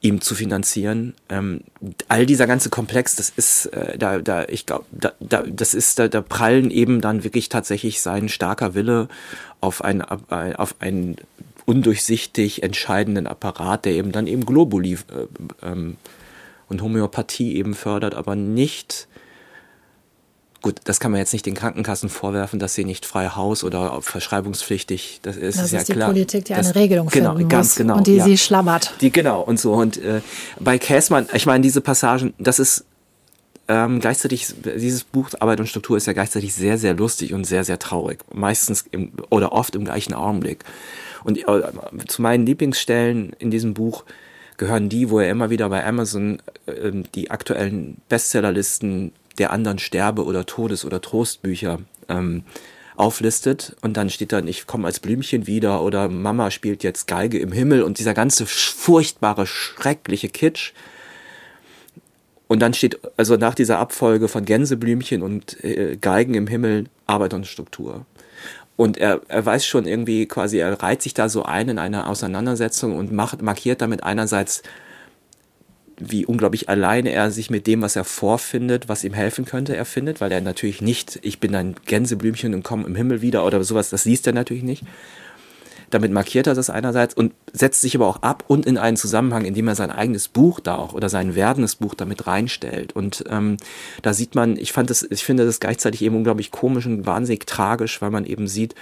[0.00, 1.14] ihm zu finanzieren.
[1.28, 1.62] Ähm,
[2.06, 5.98] all dieser ganze Komplex, das ist, äh, da, da, ich glaube, da, da, das ist,
[5.98, 9.08] da, da prallen eben dann wirklich tatsächlich sein starker Wille
[9.60, 11.16] auf ein, auf einen
[11.66, 14.98] undurchsichtig entscheidenden Apparat, der eben dann eben Globuli äh,
[15.66, 15.96] ähm,
[16.68, 19.08] und Homöopathie eben fördert, aber nicht
[20.60, 24.02] Gut, das kann man jetzt nicht den Krankenkassen vorwerfen, dass sie nicht frei Haus oder
[24.02, 26.08] verschreibungspflichtig, das ist, das ist ja die klar.
[26.08, 28.24] Politik, die das, eine Regelung genau, finden ganz muss genau, und die ja.
[28.24, 28.92] sie schlammert.
[29.00, 30.20] Die genau und so und äh,
[30.58, 32.84] bei Käsmann, ich meine diese Passagen, das ist
[33.68, 37.62] ähm, gleichzeitig dieses Buch Arbeit und Struktur ist ja gleichzeitig sehr sehr lustig und sehr
[37.62, 40.64] sehr traurig, meistens im, oder oft im gleichen Augenblick.
[41.22, 41.62] Und äh,
[42.08, 44.04] zu meinen Lieblingsstellen in diesem Buch
[44.56, 50.24] gehören die, wo er immer wieder bei Amazon äh, die aktuellen Bestsellerlisten der anderen Sterbe-
[50.24, 52.44] oder Todes- oder Trostbücher ähm,
[52.96, 57.38] auflistet und dann steht dann, ich komme als Blümchen wieder oder Mama spielt jetzt Geige
[57.38, 60.72] im Himmel und dieser ganze furchtbare, schreckliche Kitsch.
[62.48, 67.34] Und dann steht, also nach dieser Abfolge von Gänseblümchen und äh, Geigen im Himmel, Arbeit
[67.34, 68.04] und Struktur.
[68.76, 72.08] Und er, er weiß schon irgendwie quasi, er reiht sich da so ein in einer
[72.08, 74.62] Auseinandersetzung und macht, markiert damit einerseits
[76.00, 79.84] wie unglaublich alleine er sich mit dem, was er vorfindet, was ihm helfen könnte, er
[79.84, 83.62] findet, weil er natürlich nicht, ich bin ein Gänseblümchen und komme im Himmel wieder oder
[83.64, 84.84] sowas, das liest er natürlich nicht.
[85.90, 89.46] Damit markiert er das einerseits und setzt sich aber auch ab und in einen Zusammenhang,
[89.46, 92.94] indem er sein eigenes Buch da auch oder sein werdendes Buch damit reinstellt.
[92.94, 93.56] Und ähm,
[94.02, 97.46] da sieht man, ich fand das, ich finde das gleichzeitig eben unglaublich komisch und wahnsinnig
[97.46, 98.74] tragisch, weil man eben sieht,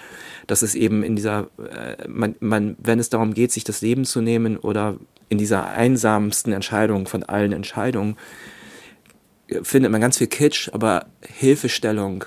[0.48, 4.04] dass es eben in dieser, äh, man, man, wenn es darum geht, sich das Leben
[4.04, 4.96] zu nehmen oder
[5.28, 8.16] in dieser einsamsten Entscheidung von allen Entscheidungen,
[9.62, 12.24] findet man ganz viel Kitsch, aber Hilfestellung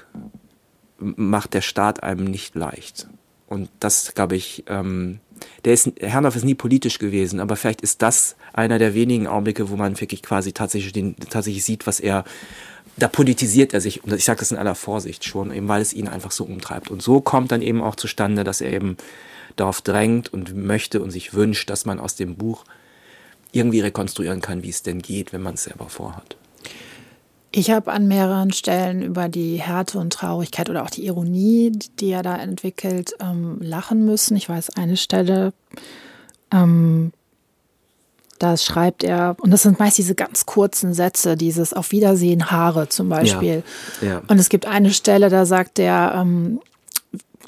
[1.00, 3.08] macht der Staat einem nicht leicht.
[3.48, 5.20] Und das, glaube ich, ähm,
[5.66, 9.70] der ist, Herrndorf ist nie politisch gewesen, aber vielleicht ist das einer der wenigen Augenblicke,
[9.70, 12.26] wo man wirklich quasi tatsächlich, den, tatsächlich sieht, was er,
[12.98, 15.94] da politisiert er sich, und ich sage das in aller Vorsicht schon, eben weil es
[15.94, 16.92] ihn einfach so umtreibt.
[16.92, 18.98] Und so kommt dann eben auch zustande, dass er eben
[19.56, 22.66] darauf drängt und möchte und sich wünscht, dass man aus dem Buch
[23.52, 26.36] irgendwie rekonstruieren kann, wie es denn geht, wenn man es selber vorhat.
[27.52, 32.12] Ich habe an mehreren Stellen über die Härte und Traurigkeit oder auch die Ironie, die
[32.12, 34.38] er da entwickelt, ähm, lachen müssen.
[34.38, 35.54] Ich weiß eine Stelle,
[36.52, 37.12] ähm,
[38.38, 42.88] da schreibt er, und das sind meist diese ganz kurzen Sätze, dieses Auf Wiedersehen Haare
[42.88, 43.64] zum Beispiel.
[44.02, 44.22] Ja, ja.
[44.28, 46.62] Und es gibt eine Stelle, da sagt er, ähm,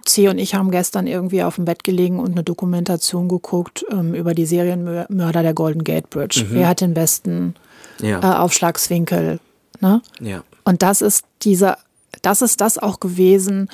[0.06, 4.14] C und ich haben gestern irgendwie auf dem Bett gelegen und eine Dokumentation geguckt ähm,
[4.14, 6.46] über die Serienmörder der Golden Gate Bridge.
[6.48, 6.54] Mhm.
[6.56, 7.56] Wer hat den besten
[8.00, 8.20] Ja.
[8.20, 9.40] äh, Aufschlagswinkel?
[9.80, 10.02] Ne?
[10.20, 10.44] ja.
[10.64, 11.78] Und das ist dieser,
[12.22, 13.70] das ist das auch gewesen,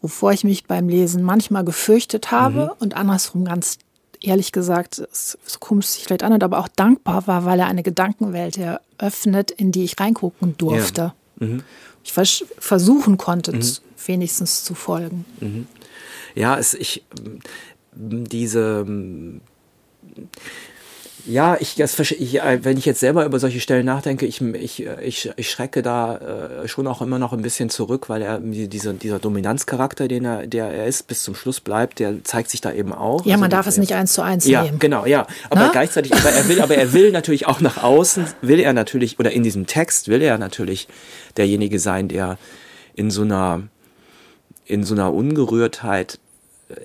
[0.00, 3.78] wovor ich mich beim Lesen manchmal gefürchtet habe und andersrum ganz
[4.20, 7.82] ehrlich gesagt, es so komisch sich vielleicht anhört, aber auch dankbar war, weil er eine
[7.82, 11.12] Gedankenwelt eröffnet, in die ich reingucken durfte.
[12.06, 15.24] Ich vers versuchen konnte, z- wenigstens zu folgen.
[16.36, 17.02] Ja, es, ich,
[17.92, 18.86] diese,
[21.26, 24.86] ja, ich, das, ich, äh, wenn ich jetzt selber über solche Stellen nachdenke, ich, ich,
[25.02, 28.68] ich, ich schrecke da äh, schon auch immer noch ein bisschen zurück, weil er die-
[28.68, 32.60] dieser, dieser Dominanzcharakter, den er, der er ist, bis zum Schluss bleibt, der zeigt sich
[32.60, 33.26] da eben auch.
[33.26, 34.78] Ja, man Also, darf es nicht eins zu eins Ja, nehmen.
[34.78, 35.26] genau, ja.
[35.50, 35.68] Aber Na?
[35.72, 39.32] gleichzeitig, aber er will, aber er will natürlich auch nach außen, will er natürlich, oder
[39.32, 40.86] in diesem Text will er natürlich
[41.36, 42.38] derjenige sein, der
[42.94, 43.62] in so einer,
[44.64, 46.18] in so einer Ungerührtheit,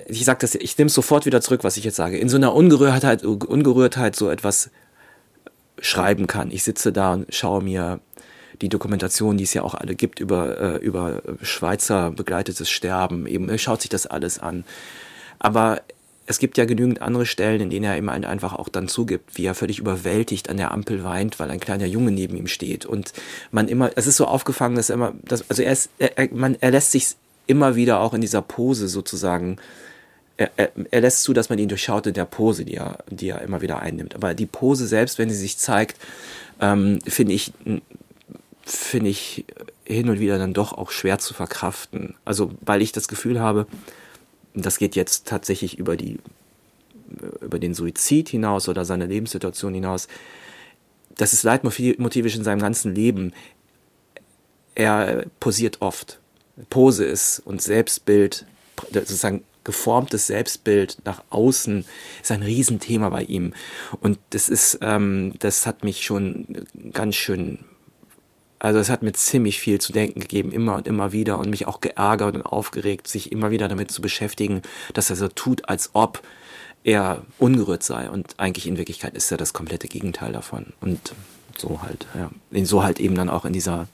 [0.06, 2.36] ich sag das, ich nehme es sofort wieder zurück, was ich jetzt sage, in so
[2.36, 4.70] einer Ungerührtheit, Ungerührtheit so etwas
[5.80, 6.50] schreiben kann.
[6.50, 8.00] Ich sitze da und schaue mir
[8.60, 13.48] die Dokumentation, die es ja auch alle gibt, über, äh, über Schweizer begleitetes Sterben, eben,
[13.48, 14.64] er schaut sich das alles an.
[15.40, 15.80] Aber
[16.26, 19.36] es gibt ja genügend andere Stellen, in denen er eben ein- einfach auch dann zugibt,
[19.36, 22.86] wie er völlig überwältigt an der Ampel weint, weil ein kleiner Junge neben ihm steht.
[22.86, 23.12] Und
[23.50, 26.56] man immer, es ist so aufgefangen, dass er immer, dass, also er ist, er, man,
[26.60, 29.58] er lässt sich immer wieder auch in dieser Pose sozusagen,
[30.36, 33.28] er, er, er lässt zu, dass man ihn durchschaut in der Pose, die er, die
[33.28, 34.14] er immer wieder einnimmt.
[34.14, 35.98] Aber die Pose selbst, wenn sie sich zeigt,
[36.60, 37.52] ähm, finde ich,
[38.64, 39.44] finde ich
[39.84, 42.14] hin und wieder dann doch auch schwer zu verkraften.
[42.24, 43.66] Also, weil ich das Gefühl habe,
[44.54, 46.18] das geht jetzt tatsächlich über die,
[47.40, 50.08] über den Suizid hinaus oder seine Lebenssituation hinaus.
[51.16, 53.32] Das ist leitmotivisch in seinem ganzen Leben.
[54.74, 56.21] Er posiert oft.
[56.70, 58.46] Pose ist und Selbstbild,
[58.92, 61.84] sozusagen geformtes Selbstbild nach außen
[62.20, 63.54] ist ein Riesenthema bei ihm.
[64.00, 67.60] Und das ist, ähm, das hat mich schon ganz schön,
[68.58, 71.66] also es hat mir ziemlich viel zu denken gegeben, immer und immer wieder und mich
[71.66, 74.62] auch geärgert und aufgeregt, sich immer wieder damit zu beschäftigen,
[74.94, 76.22] dass er so tut, als ob
[76.84, 78.10] er ungerührt sei.
[78.10, 80.72] Und eigentlich in Wirklichkeit ist er das komplette Gegenteil davon.
[80.80, 81.14] Und
[81.56, 82.30] so halt, ja.
[82.64, 83.86] So halt eben dann auch in dieser,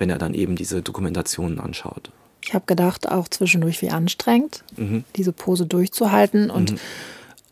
[0.00, 2.10] wenn er dann eben diese Dokumentationen anschaut.
[2.42, 5.04] Ich habe gedacht, auch zwischendurch wie anstrengend, mhm.
[5.14, 6.50] diese Pose durchzuhalten.
[6.50, 6.78] Und mhm.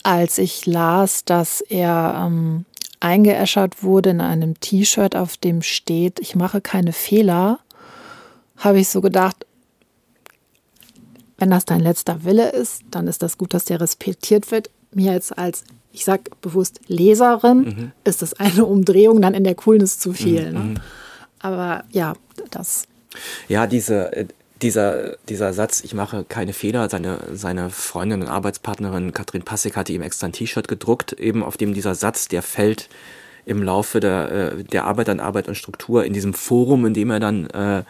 [0.02, 2.64] als ich las, dass er ähm,
[3.00, 7.60] eingeäschert wurde in einem T-Shirt, auf dem steht, ich mache keine Fehler,
[8.56, 9.46] habe ich so gedacht,
[11.36, 14.70] wenn das dein letzter Wille ist, dann ist das gut, dass der respektiert wird.
[14.90, 17.92] Mir jetzt als, ich sage bewusst Leserin, mhm.
[18.04, 20.50] ist das eine Umdrehung dann in der Coolness zu viel.
[20.50, 20.72] Mhm.
[20.72, 20.80] Ne?
[21.40, 22.14] Aber ja,
[22.50, 22.86] das.
[23.48, 24.26] Ja, diese, äh,
[24.62, 29.92] dieser, dieser Satz, ich mache keine Fehler, seine, seine Freundin und Arbeitspartnerin Katrin Passig hatte
[29.92, 32.88] ihm extra ein T-Shirt gedruckt, eben auf dem dieser Satz, der fällt
[33.46, 37.10] im Laufe der, äh, der Arbeit an Arbeit und Struktur in diesem Forum, in dem
[37.10, 37.82] er dann äh,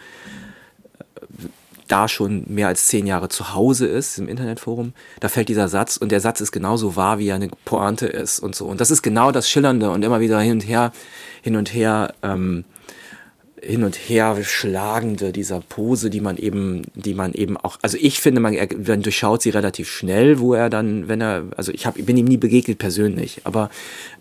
[1.87, 5.97] da schon mehr als zehn Jahre zu Hause ist, im Internetforum, da fällt dieser Satz
[5.97, 8.65] und der Satz ist genauso wahr, wie er eine Pointe ist und so.
[8.67, 10.91] Und das ist genau das Schillernde und immer wieder hin und her,
[11.41, 12.63] hin und her ähm,
[13.61, 18.19] hin und her schlagende dieser Pose, die man eben, die man eben auch, also ich
[18.19, 22.01] finde, man, man durchschaut sie relativ schnell, wo er dann, wenn er, also ich habe,
[22.03, 23.69] bin ihm nie begegnet persönlich, aber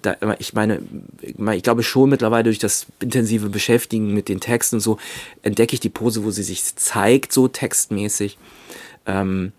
[0.02, 0.80] da, ich meine,
[1.22, 4.98] ich glaube schon mittlerweile durch das intensive Beschäftigen mit den Texten und so
[5.42, 8.38] entdecke ich die Pose, wo sie sich zeigt, so textmäßig.
[9.06, 9.52] Ähm,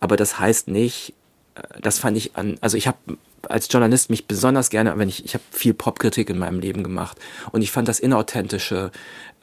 [0.00, 1.14] aber das heißt nicht,
[1.54, 2.98] äh, das fand ich an, also ich habe
[3.50, 7.18] als Journalist mich besonders gerne, wenn ich, ich habe viel Popkritik in meinem Leben gemacht
[7.52, 8.90] und ich fand das Inauthentische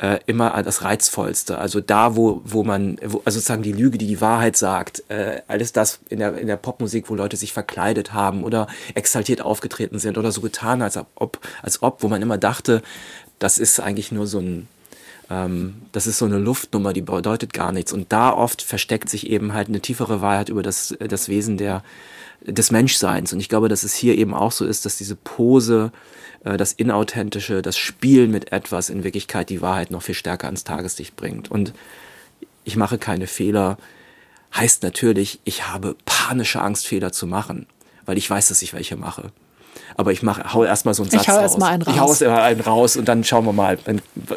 [0.02, 1.60] äh, immer das Reizvollste.
[1.60, 5.42] Also da, wo, wo man, wo, also sozusagen die Lüge, die die Wahrheit sagt, äh,
[5.48, 10.00] alles das in der, in der Popmusik, wo Leute sich verkleidet haben oder exaltiert aufgetreten
[10.00, 12.82] sind oder so getan, als ob, als ob, wo man immer dachte,
[13.38, 14.68] das ist eigentlich nur so ein,
[15.30, 17.94] ähm, das ist so eine Luftnummer, die bedeutet gar nichts.
[17.94, 21.84] Und da oft versteckt sich eben halt eine tiefere Wahrheit über das, das Wesen der,
[22.46, 23.34] des Menschseins.
[23.34, 25.92] Und ich glaube, dass es hier eben auch so ist, dass diese Pose,
[26.44, 30.64] äh, das Inauthentische, das Spielen mit etwas in Wirklichkeit die Wahrheit noch viel stärker ans
[30.64, 31.50] Tageslicht bringt.
[31.52, 31.74] Und
[32.64, 33.78] ich mache keine Fehler,
[34.56, 37.68] heißt natürlich, ich habe panische Angst, Fehler zu machen,
[38.06, 39.32] weil ich weiß, dass ich welche mache
[40.02, 41.58] aber ich mache, hau erstmal so einen Satz ich hau raus.
[41.58, 41.94] Mal einen raus.
[41.94, 43.78] Ich hau erst mal einen raus und dann schauen wir mal,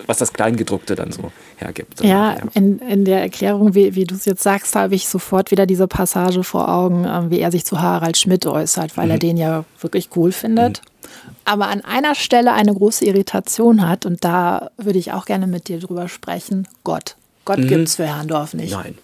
[0.06, 2.02] was das Kleingedruckte dann so hergibt.
[2.02, 2.36] Ja, ja.
[2.52, 5.88] In, in der Erklärung, wie, wie du es jetzt sagst, habe ich sofort wieder diese
[5.88, 9.10] Passage vor Augen, ähm, wie er sich zu Harald Schmidt äußert, weil mhm.
[9.10, 10.82] er den ja wirklich cool findet.
[10.82, 11.30] Mhm.
[11.46, 15.68] Aber an einer Stelle eine große Irritation hat und da würde ich auch gerne mit
[15.68, 16.68] dir drüber sprechen.
[16.84, 17.16] Gott.
[17.44, 17.68] Gott mhm.
[17.68, 18.72] gibt es für Herrndorf nicht.
[18.72, 18.98] Nein.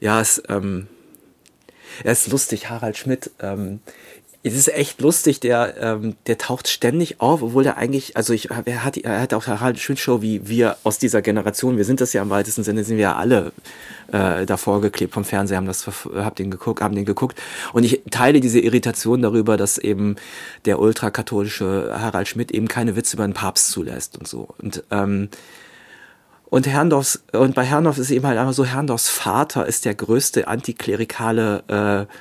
[0.00, 0.86] Ja, es, ähm,
[2.04, 3.30] er ist lustig, Harald Schmidt.
[3.40, 3.80] Ähm,
[4.42, 8.48] es ist echt lustig, der, ähm, der taucht ständig auf, obwohl der eigentlich, also ich,
[8.50, 12.00] er hat, er hat auch Harald Schmidt Show, wie wir aus dieser Generation, wir sind
[12.00, 13.52] das ja im weitesten Sinne, sind wir ja alle
[14.12, 17.38] äh, davor geklebt vom Fernseher, haben das, hab den geguckt, haben den geguckt.
[17.74, 20.16] Und ich teile diese Irritation darüber, dass eben
[20.64, 24.48] der ultrakatholische Harald Schmidt eben keine Witze über den Papst zulässt und so.
[24.56, 25.28] Und, ähm,
[26.46, 30.48] und Herrndorfs, und bei Herrndorf ist eben halt einfach so, Herrndorfs Vater ist der größte
[30.48, 32.12] antiklerikale äh,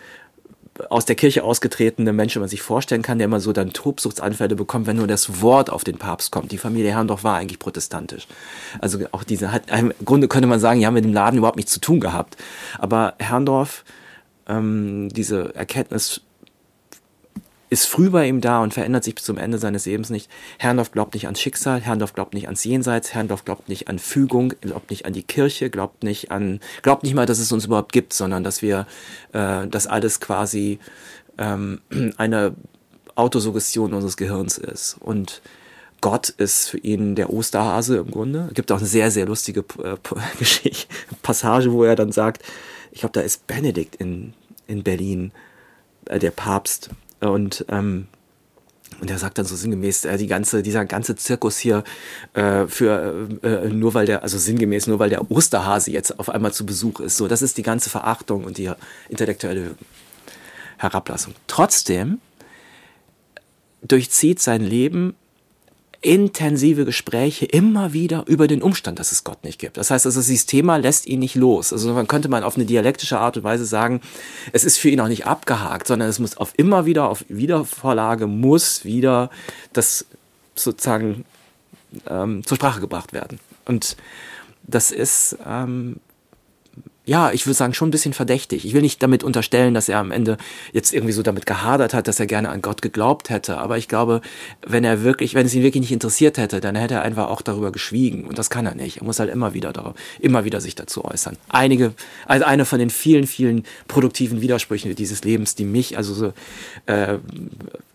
[0.89, 4.55] aus der Kirche ausgetretene Mensch, wenn man sich vorstellen kann, der immer so dann Tobsuchtsanfälle
[4.55, 6.51] bekommt, wenn nur das Wort auf den Papst kommt.
[6.51, 8.27] Die Familie Herrndorf war eigentlich protestantisch.
[8.79, 11.57] Also auch diese hat, im Grunde könnte man sagen, die haben mit dem Laden überhaupt
[11.57, 12.37] nichts zu tun gehabt.
[12.77, 13.83] Aber Herrndorf,
[14.47, 16.21] ähm, diese Erkenntnis
[17.69, 20.29] ist früh bei ihm da und verändert sich bis zum Ende seines Lebens nicht.
[20.57, 24.53] Herrndorf glaubt nicht ans Schicksal, Herrndorf glaubt nicht ans Jenseits, Herrndorf glaubt nicht an Fügung,
[24.61, 27.91] glaubt nicht an die Kirche, glaubt nicht an, glaubt nicht mal, dass es uns überhaupt
[27.91, 28.87] gibt, sondern dass wir,
[29.33, 30.79] äh, dass alles quasi
[31.37, 31.81] ähm,
[32.17, 32.55] eine
[33.15, 34.97] Autosuggestion unseres Gehirns ist.
[34.99, 35.41] Und
[36.01, 38.47] Gott ist für ihn der Osterhase im Grunde.
[38.49, 39.97] Es gibt auch eine sehr, sehr lustige äh,
[41.21, 42.43] Passage, wo er dann sagt,
[42.91, 44.33] ich glaube, da ist Benedikt in,
[44.65, 45.31] in Berlin,
[46.05, 48.07] äh, der Papst, und ähm,
[49.01, 51.83] und er sagt dann so sinngemäß, äh, die ganze, dieser ganze Zirkus hier
[52.33, 56.29] äh, für äh, äh, nur weil der, also sinngemäß, nur weil der Osterhase jetzt auf
[56.29, 57.15] einmal zu Besuch ist.
[57.17, 58.71] So, das ist die ganze Verachtung und die
[59.07, 59.75] intellektuelle
[60.77, 61.33] Herablassung.
[61.47, 62.19] Trotzdem
[63.81, 65.15] durchzieht sein Leben
[66.01, 69.77] intensive Gespräche immer wieder über den Umstand, dass es Gott nicht gibt.
[69.77, 71.73] Das heißt, also dieses Thema lässt ihn nicht los.
[71.73, 74.01] Also man könnte man auf eine dialektische Art und Weise sagen,
[74.53, 78.27] es ist für ihn auch nicht abgehakt, sondern es muss auf immer wieder, auf Wiedervorlage
[78.27, 79.29] muss wieder
[79.73, 80.05] das
[80.55, 81.25] sozusagen
[82.07, 83.39] ähm, zur Sprache gebracht werden.
[83.65, 83.97] Und
[84.63, 85.97] das ist, ähm,
[87.09, 88.65] ja, ich würde sagen, schon ein bisschen verdächtig.
[88.65, 90.37] Ich will nicht damit unterstellen, dass er am Ende
[90.73, 93.57] jetzt irgendwie so damit gehadert hat, dass er gerne an Gott geglaubt hätte.
[93.57, 94.21] Aber ich glaube,
[94.61, 97.41] wenn er wirklich, wenn es ihn wirklich nicht interessiert hätte, dann hätte er einfach auch
[97.41, 98.25] darüber geschwiegen.
[98.25, 98.97] Und das kann er nicht.
[98.97, 101.35] Er muss halt immer wieder darauf, immer wieder sich dazu äußern.
[101.49, 101.95] Einige,
[102.27, 106.33] also eine von den vielen, vielen produktiven Widersprüchen dieses Lebens, die mich, also so,
[106.85, 107.17] äh,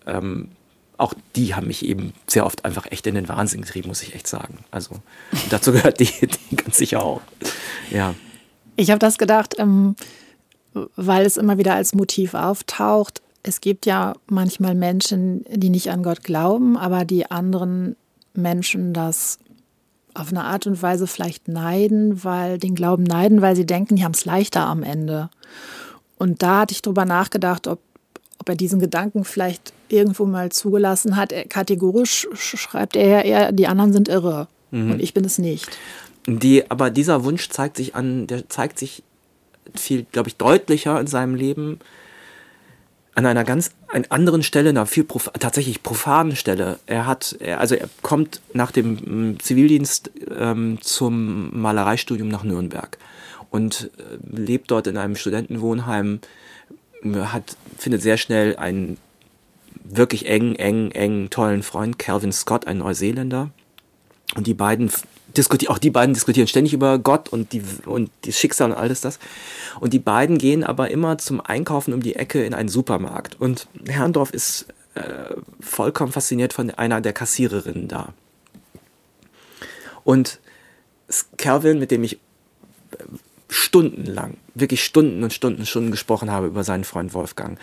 [0.08, 0.48] ähm,
[0.96, 4.16] auch die haben mich eben sehr oft einfach echt in den Wahnsinn getrieben, muss ich
[4.16, 4.58] echt sagen.
[4.72, 4.96] Also
[5.50, 6.10] dazu gehört die,
[6.50, 7.20] die ganz sicher auch.
[7.92, 8.16] Ja.
[8.76, 9.96] Ich habe das gedacht, ähm,
[10.96, 13.22] weil es immer wieder als Motiv auftaucht.
[13.42, 17.96] Es gibt ja manchmal Menschen, die nicht an Gott glauben, aber die anderen
[18.34, 19.38] Menschen das
[20.14, 24.04] auf eine Art und Weise vielleicht neiden, weil den Glauben neiden, weil sie denken, die
[24.04, 25.28] haben es leichter am Ende.
[26.18, 27.80] Und da hatte ich drüber nachgedacht, ob,
[28.38, 31.32] ob er diesen Gedanken vielleicht irgendwo mal zugelassen hat.
[31.48, 34.92] Kategorisch schreibt er ja eher, die anderen sind irre mhm.
[34.92, 35.68] und ich bin es nicht.
[36.26, 39.02] Die, aber dieser Wunsch zeigt sich an, der zeigt sich
[39.74, 41.80] viel, glaube ich, deutlicher in seinem Leben
[43.14, 46.78] an einer ganz an anderen Stelle, einer viel prof tatsächlich profanen Stelle.
[46.86, 52.98] Er hat, er, also er kommt nach dem mm, Zivildienst ähm, zum Malereistudium nach Nürnberg
[53.50, 56.20] und äh, lebt dort in einem Studentenwohnheim,
[57.04, 58.96] hat, findet sehr schnell einen
[59.84, 63.50] wirklich eng, eng, eng, tollen Freund, Calvin Scott, ein Neuseeländer.
[64.34, 64.90] Und die beiden
[65.36, 69.00] diskutieren, auch die beiden diskutieren ständig über Gott und die, und die Schicksal und alles
[69.00, 69.18] das.
[69.80, 73.40] Und die beiden gehen aber immer zum Einkaufen um die Ecke in einen Supermarkt.
[73.40, 75.02] Und Herrndorf ist äh,
[75.60, 78.12] vollkommen fasziniert von einer der Kassiererinnen da.
[80.04, 80.38] Und
[81.36, 82.18] Calvin, mit dem ich äh,
[83.48, 87.58] stundenlang, wirklich Stunden und Stunden, und Stunden gesprochen habe über seinen Freund Wolfgang.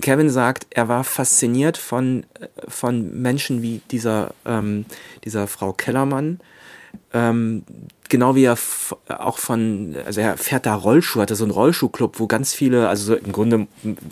[0.00, 4.84] Kevin sagt, er war fasziniert von, äh, von Menschen wie dieser, ähm,
[5.24, 6.40] dieser Frau Kellermann,
[7.12, 7.64] ähm,
[8.08, 8.56] genau wie er
[9.08, 13.04] auch von, also er fährt da Rollschuh, hatte so einen Rollschuhclub, wo ganz viele, also
[13.04, 13.66] so im Grunde,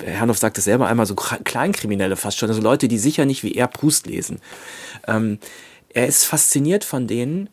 [0.05, 3.55] Herrnhoff sagt es selber einmal, so Kleinkriminelle fast schon, also Leute, die sicher nicht wie
[3.55, 4.41] er Prust lesen.
[5.07, 5.39] Ähm,
[5.91, 7.49] er ist fasziniert von denen,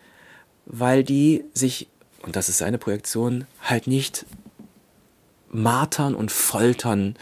[0.66, 1.88] weil die sich,
[2.24, 4.26] und das ist seine Projektion, halt nicht
[5.52, 7.16] martern und foltern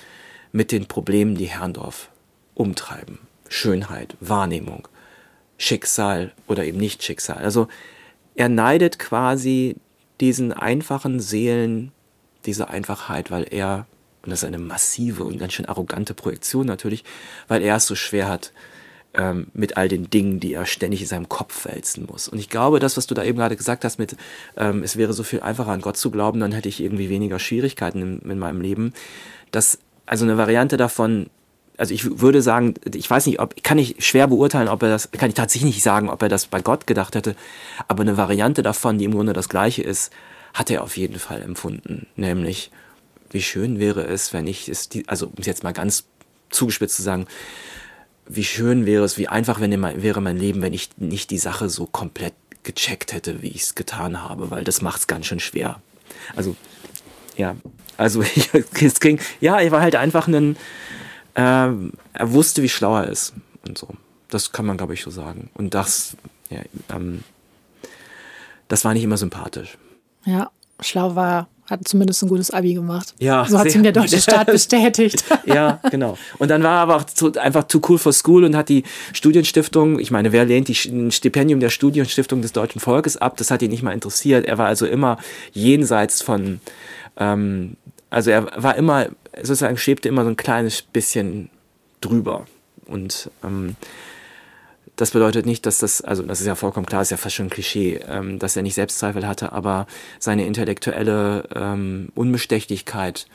[0.52, 2.10] mit den Problemen, die Herrndorf
[2.54, 3.20] umtreiben.
[3.50, 4.88] Schönheit, Wahrnehmung,
[5.58, 7.38] Schicksal oder eben nicht Schicksal.
[7.38, 7.68] Also
[8.40, 9.76] er neidet quasi
[10.22, 11.92] diesen einfachen Seelen
[12.46, 13.86] diese Einfachheit, weil er,
[14.24, 17.04] und das ist eine massive und ganz schön arrogante Projektion natürlich,
[17.50, 18.54] weil er es so schwer hat
[19.14, 22.30] ähm, mit all den Dingen, die er ständig in seinem Kopf wälzen muss.
[22.30, 24.16] Und ich glaube, das, was du da eben gerade gesagt hast, mit
[24.56, 27.40] ähm, es wäre so viel einfacher an Gott zu glauben, dann hätte ich irgendwie weniger
[27.40, 28.94] Schwierigkeiten in, in meinem Leben.
[29.52, 31.30] Das, also eine Variante davon
[31.80, 35.12] also ich würde sagen, ich weiß nicht, ob, kann ich schwer beurteilen, ob er das,
[35.12, 37.38] kann ich tatsächlich nicht sagen, ob er das bei Gott gedacht hätte,
[37.88, 40.12] aber eine Variante davon, die im Grunde das gleiche ist,
[40.54, 42.08] hat er auf jeden Fall empfunden.
[42.18, 42.70] Nämlich,
[43.32, 46.04] wie schön wäre es, wenn ich es, also um es jetzt mal ganz
[46.50, 47.28] zugespitzt zu sagen,
[48.28, 51.86] wie schön wäre es, wie einfach wäre mein Leben, wenn ich nicht die Sache so
[51.86, 55.82] komplett gecheckt hätte, wie ich es getan habe, weil das macht es ganz schön schwer.
[56.36, 56.58] Also,
[57.38, 57.56] ja,
[57.96, 58.22] also
[58.82, 60.58] es ging, ja, ich war halt einfach ein,
[61.40, 63.34] äh, er wusste, wie schlau er ist
[63.68, 63.88] und so.
[64.30, 65.50] Das kann man, glaube ich, so sagen.
[65.56, 66.16] Und das,
[66.50, 66.60] ja,
[66.94, 67.24] ähm,
[68.68, 69.78] das war nicht immer sympathisch.
[70.26, 73.14] Ja, schlau war hat zumindest ein gutes Abi gemacht.
[73.20, 75.24] Ja, so hat es ihm der deutsche Staat bestätigt.
[75.46, 76.18] ja, genau.
[76.40, 78.84] Und dann war er aber auch zu, einfach too cool for school und hat die
[79.14, 83.38] Studienstiftung, ich meine, wer lehnt die, ein Stipendium der Studienstiftung des deutschen Volkes ab?
[83.38, 84.46] Das hat ihn nicht mal interessiert.
[84.46, 85.18] Er war also immer
[85.52, 86.60] jenseits von,
[87.18, 87.76] ähm,
[88.10, 91.50] also er war immer sozusagen schwebte immer so ein kleines bisschen
[92.02, 92.46] drüber.
[92.86, 93.76] Und ähm,
[94.96, 97.48] das bedeutet nicht, dass das, also das ist ja vollkommen klar, ist ja fast schon
[97.48, 99.88] ein Klischee, ähm, dass er nicht Selbstzweifel hatte, aber
[100.20, 103.28] seine intellektuelle ähm, Unbestechlichkeit,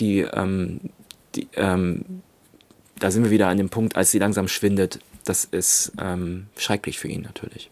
[0.00, 0.80] die, ähm,
[1.34, 2.22] die ähm,
[2.98, 6.98] da sind wir wieder an dem Punkt, als sie langsam schwindet, das ist ähm, schrecklich
[6.98, 7.70] für ihn natürlich.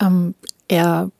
[0.00, 0.34] Ähm,
[0.66, 1.10] er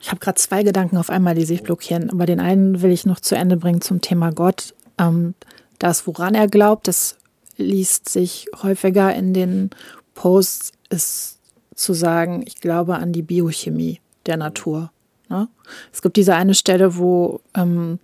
[0.00, 2.10] ich habe gerade zwei Gedanken auf einmal, die sich blockieren.
[2.10, 4.74] Aber den einen will ich noch zu Ende bringen zum Thema Gott.
[4.98, 5.34] Ähm,
[5.78, 7.16] das, woran er glaubt, das
[7.56, 9.70] liest sich häufiger in den
[10.14, 11.38] Posts, ist
[11.74, 14.90] zu sagen, ich glaube an die Biochemie der Natur.
[15.28, 15.48] Ne?
[15.92, 17.98] Es gibt diese eine Stelle, wo ähm,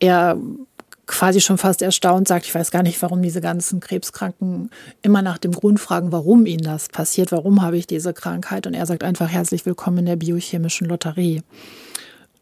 [0.00, 0.36] er
[1.08, 4.70] quasi schon fast erstaunt sagt, ich weiß gar nicht, warum diese ganzen Krebskranken
[5.02, 8.66] immer nach dem Grund fragen, warum ihnen das passiert, warum habe ich diese Krankheit.
[8.66, 11.42] Und er sagt einfach herzlich willkommen in der biochemischen Lotterie.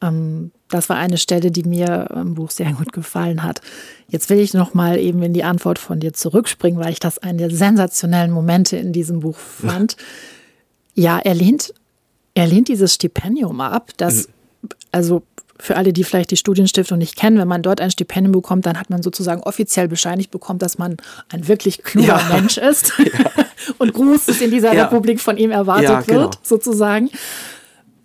[0.02, 3.60] Ähm, das war eine Stelle, die mir im Buch sehr gut gefallen hat.
[4.08, 7.18] Jetzt will ich noch mal eben in die Antwort von dir zurückspringen, weil ich das
[7.18, 9.96] einen der sensationellen Momente in diesem Buch fand.
[10.98, 11.74] Ja, er lehnt,
[12.32, 14.30] er lehnt dieses Stipendium ab, das,
[14.92, 15.24] also
[15.58, 18.78] für alle, die vielleicht die Studienstiftung nicht kennen, wenn man dort ein Stipendium bekommt, dann
[18.78, 20.96] hat man sozusagen offiziell bescheinigt bekommen, dass man
[21.30, 22.34] ein wirklich kluger ja.
[22.34, 23.44] Mensch ist ja.
[23.78, 24.84] und Großes in dieser ja.
[24.84, 26.20] Republik von ihm erwartet genau.
[26.20, 27.10] wird, sozusagen.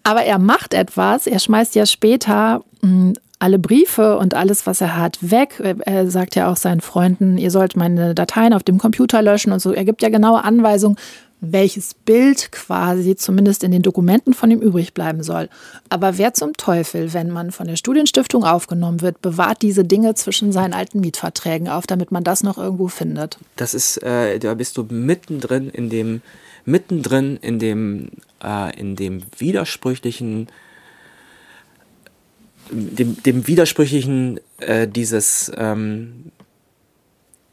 [0.04, 4.82] Aber er macht etwas, er schmeißt ja später mh, hm, alle Briefe und alles, was
[4.82, 5.60] er hat, weg.
[5.86, 9.60] Er sagt ja auch seinen Freunden, ihr sollt meine Dateien auf dem Computer löschen und
[9.60, 9.72] so.
[9.74, 10.96] Er gibt ja genaue Anweisungen,
[11.42, 15.50] welches Bild quasi zumindest in den Dokumenten von ihm übrig bleiben soll.
[15.90, 20.52] Aber wer zum Teufel, wenn man von der Studienstiftung aufgenommen wird, bewahrt diese Dinge zwischen
[20.52, 23.40] seinen alten Mietverträgen auf, damit man das noch irgendwo findet?
[23.56, 26.22] Das ist, äh, da bist du mittendrin in dem,
[26.64, 28.10] mittendrin in dem,
[28.44, 30.48] äh, in dem widersprüchlichen,
[32.70, 36.32] dem, dem widersprüchlichen äh, dieses ähm,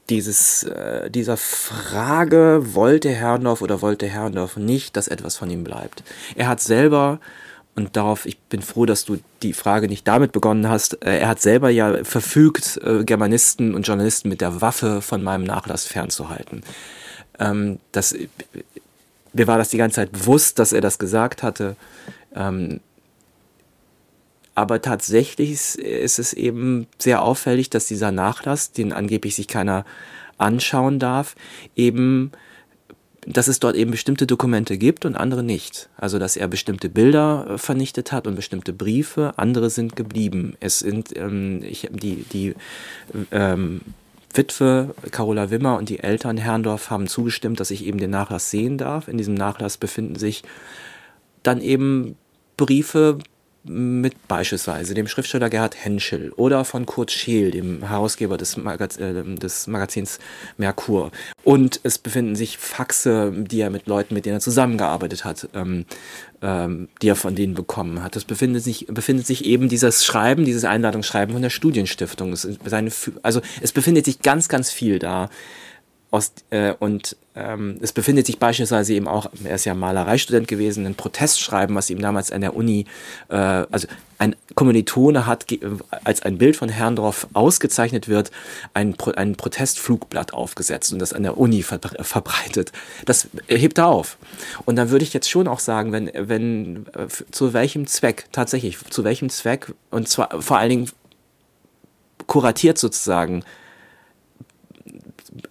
[0.09, 6.03] dieses, äh, dieser Frage, wollte Herrndorf oder wollte Herrndorf nicht, dass etwas von ihm bleibt.
[6.35, 7.19] Er hat selber,
[7.75, 11.27] und darauf, ich bin froh, dass du die Frage nicht damit begonnen hast, äh, er
[11.27, 16.63] hat selber ja verfügt, äh, Germanisten und Journalisten mit der Waffe von meinem Nachlass fernzuhalten.
[17.39, 18.15] Ähm, das,
[19.33, 21.75] mir war das die ganze Zeit bewusst, dass er das gesagt hatte.
[22.35, 22.79] Ähm,
[24.59, 29.85] aber tatsächlich ist es eben sehr auffällig, dass dieser Nachlass, den angeblich sich keiner
[30.37, 31.35] anschauen darf,
[31.77, 32.31] eben
[33.25, 35.87] dass es dort eben bestimmte Dokumente gibt und andere nicht.
[35.95, 40.57] Also dass er bestimmte Bilder äh, vernichtet hat und bestimmte Briefe, andere sind geblieben.
[40.59, 42.55] Es sind ähm, ich, die, die
[43.31, 43.81] ähm,
[44.33, 48.77] Witwe Carola Wimmer und die Eltern Herrndorf haben zugestimmt, dass ich eben den Nachlass sehen
[48.77, 49.07] darf.
[49.07, 50.43] In diesem Nachlass befinden sich
[51.43, 52.17] dann eben
[52.57, 53.19] Briefe,
[53.63, 59.23] mit beispielsweise dem Schriftsteller Gerhard Henschel oder von Kurt Scheel, dem Herausgeber des, Magaz äh,
[59.23, 60.19] des, Magazins
[60.57, 61.11] Merkur.
[61.43, 65.85] Und es befinden sich Faxe, die er mit Leuten, mit denen er zusammengearbeitet hat, ähm,
[66.41, 68.15] ähm, die er von denen bekommen hat.
[68.15, 72.31] Es befindet sich, befindet sich eben dieses Schreiben, dieses Einladungsschreiben von der Studienstiftung.
[72.31, 72.91] Es, seine,
[73.23, 75.29] also es befindet sich ganz, ganz viel da.
[76.11, 80.87] Aus, äh, und ähm, es befindet sich beispielsweise eben auch, er ist ja Malereistudent gewesen,
[80.87, 82.85] ein Protestschreiben, was ihm damals an der Uni,
[83.29, 83.87] äh, also
[84.17, 85.45] ein Kommilitone hat,
[86.03, 88.31] als ein Bild von Herrndorf ausgezeichnet wird,
[88.73, 92.71] ein, Pro ein Protestflugblatt aufgesetzt und das an der Uni ver verbreitet.
[93.05, 94.17] Das hebt er auf.
[94.65, 98.79] Und dann würde ich jetzt schon auch sagen, wenn, wenn, äh, zu welchem Zweck, tatsächlich,
[98.89, 100.89] zu welchem Zweck, und zwar vor allen Dingen
[102.25, 103.43] kuratiert sozusagen,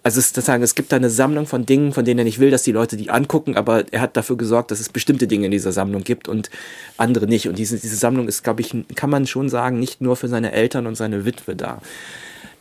[0.03, 2.51] also es, sagen, es gibt da eine Sammlung von Dingen, von denen er nicht will,
[2.51, 5.51] dass die Leute die angucken, aber er hat dafür gesorgt, dass es bestimmte Dinge in
[5.51, 6.49] dieser Sammlung gibt und
[6.97, 7.47] andere nicht.
[7.47, 10.51] Und diese, diese Sammlung ist, glaube ich, kann man schon sagen, nicht nur für seine
[10.51, 11.81] Eltern und seine Witwe da.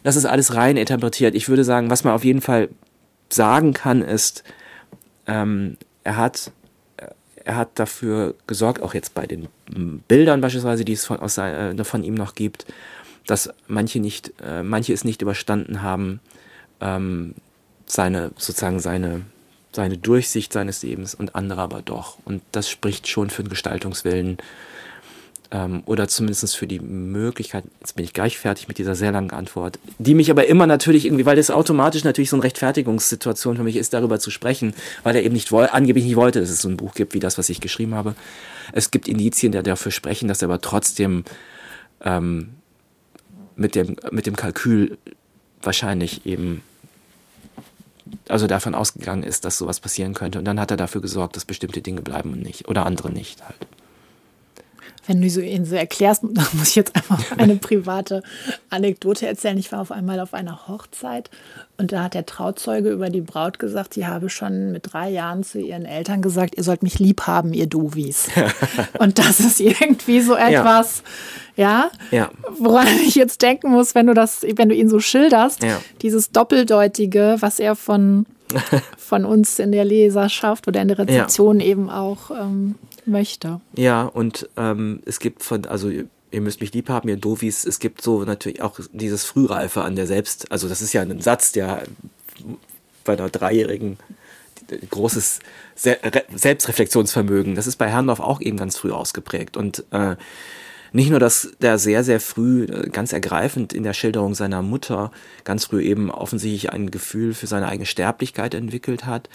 [0.02, 1.34] Das ist alles rein interpretiert.
[1.34, 2.68] Ich würde sagen, was man auf jeden Fall
[3.30, 4.44] sagen kann, ist,
[5.26, 6.52] ähm, er hat
[7.48, 9.48] er hat dafür gesorgt, auch jetzt bei den
[10.06, 12.66] Bildern beispielsweise, die es von, aus, äh, von ihm noch gibt,
[13.26, 16.20] dass manche nicht, äh, manche es nicht überstanden haben,
[16.80, 17.34] ähm,
[17.86, 19.22] seine, sozusagen seine,
[19.72, 22.18] seine Durchsicht seines Lebens und andere aber doch.
[22.24, 24.38] Und das spricht schon für den Gestaltungswillen
[25.50, 29.30] ähm, oder zumindest für die Möglichkeit, jetzt bin ich gleich fertig mit dieser sehr langen
[29.30, 33.62] Antwort, die mich aber immer natürlich irgendwie, weil das automatisch natürlich so eine Rechtfertigungssituation für
[33.62, 36.68] mich ist, darüber zu sprechen, weil er eben nicht angeblich nicht wollte, dass es so
[36.68, 38.14] ein Buch gibt wie das, was ich geschrieben habe.
[38.72, 41.24] Es gibt Indizien, die dafür sprechen, dass er aber trotzdem
[42.02, 42.50] ähm,
[43.56, 44.98] mit, dem, mit dem Kalkül
[45.62, 46.62] wahrscheinlich eben
[48.28, 50.38] also davon ausgegangen ist, dass sowas passieren könnte.
[50.38, 52.68] Und dann hat er dafür gesorgt, dass bestimmte Dinge bleiben und nicht.
[52.68, 53.56] Oder andere nicht halt.
[55.08, 58.22] Wenn du so ihn so erklärst, dann muss ich jetzt einfach eine private
[58.70, 59.58] Anekdote erzählen.
[59.58, 61.30] Ich war auf einmal auf einer Hochzeit
[61.78, 65.44] und da hat der Trauzeuge über die Braut gesagt, sie habe schon mit drei Jahren
[65.44, 68.28] zu ihren Eltern gesagt, ihr sollt mich lieb haben, ihr Dovis.
[68.98, 71.02] und das ist irgendwie so etwas,
[71.56, 75.62] ja, ja, woran ich jetzt denken muss, wenn du das, wenn du ihn so schilderst,
[75.62, 75.80] ja.
[76.02, 78.26] dieses Doppeldeutige, was er von,
[78.96, 81.66] von uns in der Leserschaft oder in der Rezeption ja.
[81.66, 82.74] eben auch ähm,
[83.08, 83.60] möchte.
[83.76, 87.78] Ja, und ähm, es gibt von, also ihr müsst mich lieb haben, ihr Doofies, es
[87.78, 91.52] gibt so natürlich auch dieses Frühreife an der Selbst, also das ist ja ein Satz,
[91.52, 91.84] der
[93.04, 93.98] bei einer Dreijährigen
[94.90, 95.40] großes
[95.74, 100.16] Selbstreflexionsvermögen, das ist bei Herrndorf auch eben ganz früh ausgeprägt und äh,
[100.92, 105.10] nicht nur, dass der sehr, sehr früh, äh, ganz ergreifend in der Schilderung seiner Mutter,
[105.44, 109.28] ganz früh eben offensichtlich ein Gefühl für seine eigene Sterblichkeit entwickelt hat.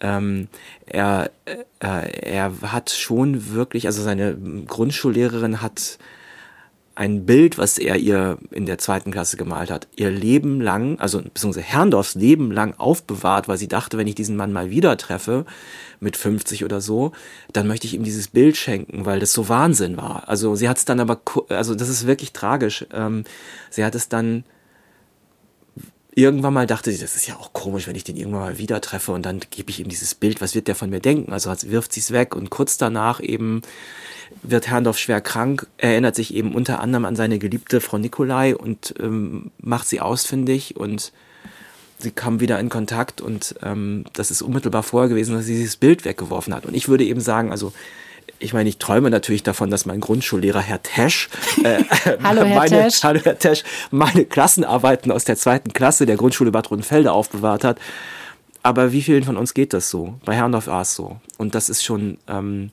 [0.00, 0.48] Ähm,
[0.86, 4.36] er, äh, er hat schon wirklich, also seine
[4.66, 5.98] Grundschullehrerin hat
[6.96, 11.20] ein Bild, was er ihr in der zweiten Klasse gemalt hat, ihr Leben lang, also
[11.22, 15.44] beziehungsweise Herrndorfs Leben lang aufbewahrt, weil sie dachte, wenn ich diesen Mann mal wieder treffe,
[16.00, 17.12] mit 50 oder so,
[17.52, 20.28] dann möchte ich ihm dieses Bild schenken, weil das so Wahnsinn war.
[20.28, 22.86] Also sie hat es dann aber, also das ist wirklich tragisch.
[22.92, 23.24] Ähm,
[23.70, 24.44] sie hat es dann
[26.16, 28.80] irgendwann mal dachte sie, das ist ja auch komisch, wenn ich den irgendwann mal wieder
[28.80, 31.32] treffe und dann gebe ich ihm dieses Bild, was wird der von mir denken?
[31.32, 33.62] Also wirft sie es weg und kurz danach eben
[34.42, 38.94] wird Herrndorf schwer krank, erinnert sich eben unter anderem an seine geliebte Frau Nikolai und
[39.00, 41.12] ähm, macht sie ausfindig und
[41.98, 45.76] sie kam wieder in Kontakt und ähm, das ist unmittelbar vorher gewesen, dass sie dieses
[45.76, 46.66] Bild weggeworfen hat.
[46.66, 47.72] Und ich würde eben sagen, also
[48.44, 51.30] ich meine, ich träume natürlich davon, dass mein Grundschullehrer Herr Tesch,
[51.62, 51.82] äh,
[52.22, 53.02] hallo, Herr meine, Tesch.
[53.02, 57.78] hallo Herr Tesch, meine Klassenarbeiten aus der zweiten Klasse der Grundschule Bad Rodenfelde aufbewahrt hat.
[58.62, 60.18] Aber wie vielen von uns geht das so?
[60.26, 61.20] Bei Herrndorf war es so.
[61.38, 62.70] Und das ist schon, ähm,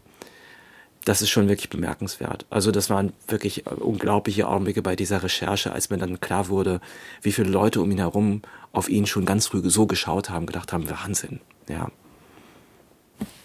[1.05, 2.45] das ist schon wirklich bemerkenswert.
[2.49, 6.81] Also das waren wirklich unglaubliche Augenblicke bei dieser Recherche, als mir dann klar wurde,
[7.21, 8.41] wie viele Leute um ihn herum
[8.73, 11.89] auf ihn schon ganz früh so geschaut haben, gedacht haben, Wahnsinn, ja.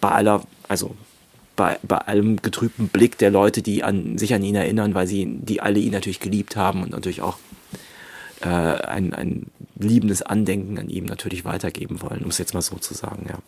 [0.01, 0.95] Bei aller, also
[1.57, 5.25] bei, bei allem getrübten Blick der Leute, die an, sich an ihn erinnern, weil sie,
[5.25, 7.37] die alle ihn natürlich geliebt haben und natürlich auch
[8.41, 12.77] äh, ein, ein liebendes Andenken an ihm natürlich weitergeben wollen, um es jetzt mal so
[12.77, 13.39] zu sagen, ja.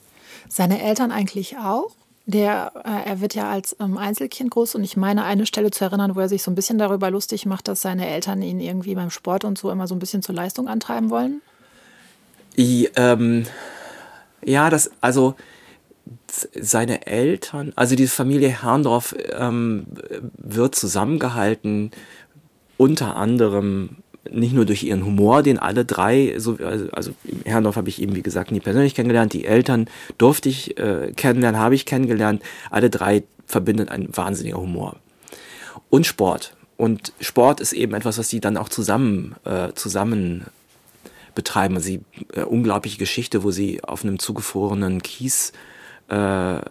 [0.49, 1.91] Seine Eltern eigentlich auch?
[2.25, 5.83] Der, äh, er wird ja als ähm, Einzelkind groß und ich meine eine Stelle zu
[5.85, 8.95] erinnern, wo er sich so ein bisschen darüber lustig macht, dass seine Eltern ihn irgendwie
[8.95, 11.41] beim Sport und so immer so ein bisschen zur Leistung antreiben wollen.
[12.55, 13.45] Ich, ähm,
[14.43, 15.35] ja, das, also
[16.59, 19.85] seine Eltern, also diese Familie Herrndorf ähm,
[20.37, 21.91] wird zusammengehalten,
[22.77, 23.97] unter anderem
[24.29, 27.11] nicht nur durch ihren Humor, den alle drei, so, also, also
[27.45, 31.59] Herrndorf habe ich eben, wie gesagt, nie persönlich kennengelernt, die Eltern durfte ich äh, kennenlernen,
[31.59, 34.97] habe ich kennengelernt, alle drei verbindet ein wahnsinniger Humor.
[35.89, 36.55] Und Sport.
[36.77, 40.45] Und Sport ist eben etwas, was sie dann auch zusammen, äh, zusammen
[41.33, 41.79] betreiben.
[41.79, 42.01] Sie
[42.33, 45.53] äh, unglaubliche Geschichte, wo sie auf einem zugefrorenen Kies äh,
[46.09, 46.61] äh,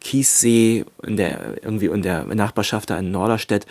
[0.00, 3.66] Kiessee in der irgendwie in der Nachbarschaft da in Norderstedt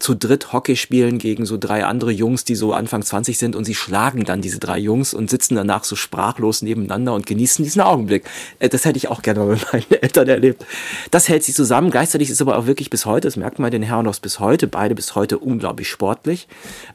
[0.00, 3.66] zu dritt Hockey spielen gegen so drei andere Jungs, die so Anfang 20 sind und
[3.66, 7.82] sie schlagen dann diese drei Jungs und sitzen danach so sprachlos nebeneinander und genießen diesen
[7.82, 8.24] Augenblick.
[8.58, 10.64] Äh, das hätte ich auch gerne mal mit meinen Eltern erlebt.
[11.10, 11.90] Das hält sie zusammen.
[11.90, 14.94] Gleichzeitig ist aber auch wirklich bis heute, das merkt man den Herren bis heute, beide
[14.94, 16.48] bis heute unglaublich sportlich.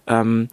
[0.07, 0.49] Ähm,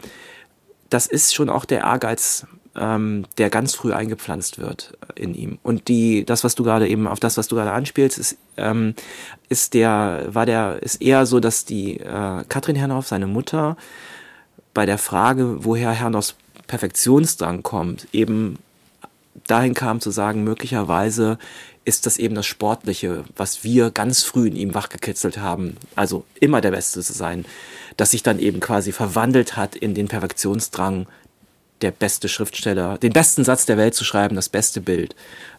[0.91, 2.47] das ist schon auch der Ehrgeiz
[2.77, 5.59] ähm, der ganz früh eingepflanzt wird in ihm.
[5.63, 8.95] Und die, das, was du gerade eben, auf das, was du gerade anspielst, ist, ähm,
[9.49, 13.77] ist der, war der, ist eher so, dass die äh, Katrin Herrnhoff, seine Mutter,
[14.75, 16.35] bei der Frage, woher Herrnhoffs
[16.67, 18.59] Perfektionsdrang kommt, eben
[19.47, 21.39] dahin kam zu sagen, möglicherweise
[21.85, 26.61] ist das eben das Sportliche, was wir ganz früh in ihm wachgekitzelt haben, also immer
[26.61, 27.45] der Beste zu sein,
[27.97, 31.07] das sich dann eben quasi verwandelt hat in den Perfektionsdrang,
[31.83, 35.15] der beste Schriftsteller, den besten Satz der Welt zu schreiben, das beste Bild,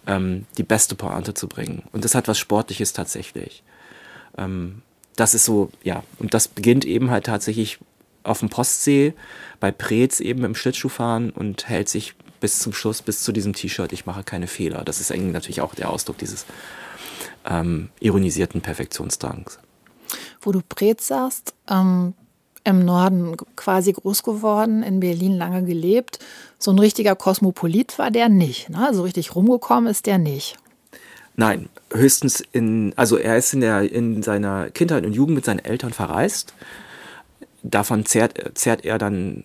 [0.07, 1.83] ähm, die beste Pointe zu bringen.
[1.91, 3.63] Und das hat was Sportliches tatsächlich.
[4.37, 4.81] Ähm,
[5.15, 7.79] das ist so, ja, und das beginnt eben halt tatsächlich
[8.23, 9.13] auf dem Postsee
[9.59, 13.93] bei Preetz eben im Schlittschuhfahren und hält sich bis zum Schluss, bis zu diesem T-Shirt,
[13.93, 14.83] ich mache keine Fehler.
[14.83, 16.45] Das ist eigentlich natürlich auch der Ausdruck dieses
[17.45, 19.59] ähm, ironisierten Perfektionsdrangs.
[20.41, 22.13] Wo du Preetz sagst, ähm,
[22.63, 26.19] im Norden quasi groß geworden, in Berlin lange gelebt.
[26.57, 28.69] So ein richtiger Kosmopolit war der nicht.
[28.69, 28.89] Ne?
[28.93, 30.57] So richtig rumgekommen ist der nicht.
[31.35, 35.65] Nein, höchstens in, also er ist in, der, in seiner Kindheit und Jugend mit seinen
[35.65, 36.53] Eltern verreist.
[37.63, 39.43] Davon zehrt, zehrt er dann,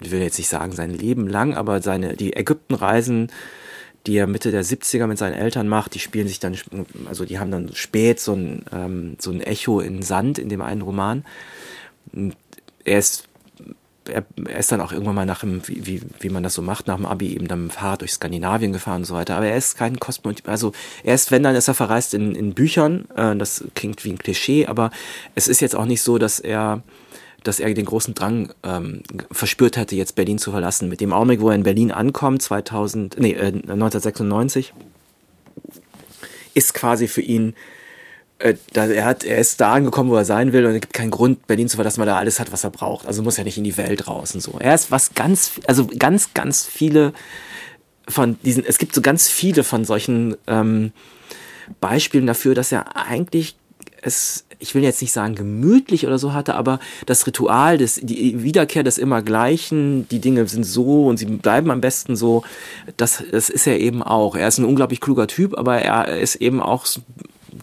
[0.00, 3.32] ich will jetzt nicht sagen sein Leben lang, aber seine, die Ägyptenreisen,
[4.06, 6.56] die er Mitte der 70er mit seinen Eltern macht, die spielen sich dann,
[7.08, 10.60] also die haben dann spät so ein, ähm, so ein Echo in Sand in dem
[10.60, 11.24] einen Roman
[12.84, 13.28] er ist
[14.08, 16.62] er, er, ist dann auch irgendwann mal nach dem, wie, wie, wie man das so
[16.62, 19.36] macht, nach dem Abi eben dann mit dem Fahrrad durch Skandinavien gefahren und so weiter.
[19.36, 20.48] Aber er ist kein Kosmotyp.
[20.48, 20.72] Also
[21.04, 23.06] er ist, wenn, dann ist er verreist in, in Büchern.
[23.16, 24.90] Äh, das klingt wie ein Klischee, aber
[25.34, 26.82] es ist jetzt auch nicht so, dass er
[27.42, 30.88] dass er den großen Drang ähm, verspürt hätte, jetzt Berlin zu verlassen.
[30.88, 34.74] Mit dem Augenblick, wo er in Berlin ankommt, 2000, nee, äh, 1996,
[36.54, 37.54] ist quasi für ihn
[38.38, 41.46] er, hat, er ist da angekommen, wo er sein will und es gibt keinen Grund,
[41.46, 43.06] Berlin zu verlassen, weil er alles hat, was er braucht.
[43.06, 44.56] Also muss er nicht in die Welt raus und so.
[44.58, 47.12] Er ist was ganz, also ganz, ganz viele
[48.08, 50.92] von diesen, es gibt so ganz viele von solchen ähm,
[51.80, 53.56] Beispielen dafür, dass er eigentlich
[54.02, 58.42] es, ich will jetzt nicht sagen gemütlich oder so hatte, aber das Ritual, des, die
[58.42, 62.44] Wiederkehr des Immergleichen, die Dinge sind so und sie bleiben am besten so,
[62.96, 64.36] das, das ist er eben auch.
[64.36, 66.86] Er ist ein unglaublich kluger Typ, aber er ist eben auch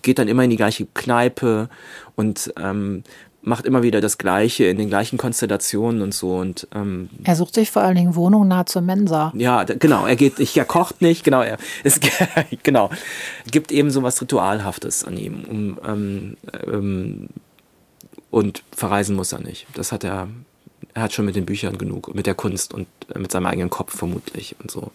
[0.01, 1.69] geht dann immer in die gleiche Kneipe
[2.15, 3.03] und ähm,
[3.43, 6.37] macht immer wieder das Gleiche in den gleichen Konstellationen und so.
[6.37, 9.33] Und ähm, er sucht sich vor allen Dingen Wohnungen nahe zur Mensa.
[9.35, 10.05] Ja, genau.
[10.05, 11.23] Er geht, ich, er kocht nicht.
[11.23, 11.99] Genau, er es
[12.63, 12.89] genau
[13.51, 15.43] gibt eben so was Ritualhaftes an ihm.
[15.43, 17.29] Um, ähm, ähm,
[18.31, 19.67] und verreisen muss er nicht.
[19.75, 20.27] Das hat er.
[20.95, 23.69] Er hat schon mit den Büchern genug, mit der Kunst und äh, mit seinem eigenen
[23.69, 24.91] Kopf vermutlich und so.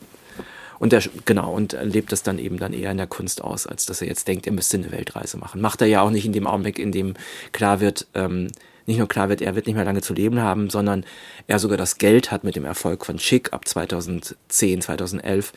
[0.79, 3.87] Und er, genau, und lebt das dann eben dann eher in der Kunst aus, als
[3.87, 5.61] dass er jetzt denkt, er müsste eine Weltreise machen.
[5.61, 7.15] Macht er ja auch nicht in dem Augenblick, in dem
[7.53, 8.49] klar wird, ähm,
[8.87, 11.05] nicht nur klar wird, er wird nicht mehr lange zu leben haben, sondern
[11.47, 15.53] er sogar das Geld hat mit dem Erfolg von Chick ab 2010, 2011,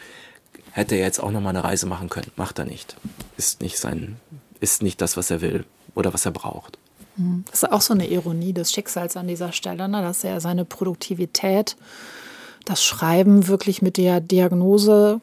[0.71, 2.31] hätte er jetzt auch nochmal eine Reise machen können.
[2.35, 2.95] Macht er nicht.
[3.37, 4.17] Ist nicht sein,
[4.59, 5.65] ist nicht das, was er will
[5.95, 6.77] oder was er braucht.
[7.17, 7.45] Mhm.
[7.49, 10.01] Das ist auch so eine Ironie des Schicksals an dieser Stelle, ne?
[10.01, 11.75] dass er seine Produktivität
[12.65, 15.21] das Schreiben wirklich mit der Diagnose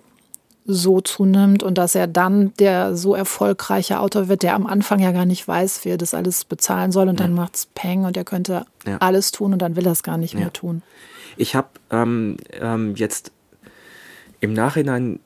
[0.71, 5.13] so zunimmt und dass er dann der so erfolgreiche Autor wird, der am Anfang ja
[5.13, 7.27] gar nicht weiß, wie er das alles bezahlen soll und ja.
[7.27, 8.99] dann macht's Peng und er könnte ja.
[8.99, 10.41] alles tun und dann will er es gar nicht ja.
[10.41, 10.83] mehr tun.
[11.39, 13.33] Ich habe ähm, ähm, jetzt
[14.41, 15.21] im Nachhinein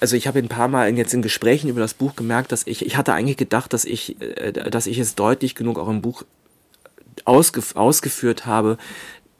[0.00, 2.84] also ich habe ein paar Mal jetzt in Gesprächen über das Buch gemerkt, dass ich,
[2.84, 6.24] ich hatte eigentlich gedacht, dass ich, äh, dass ich es deutlich genug auch im Buch
[7.24, 8.78] ausgef ausgeführt habe,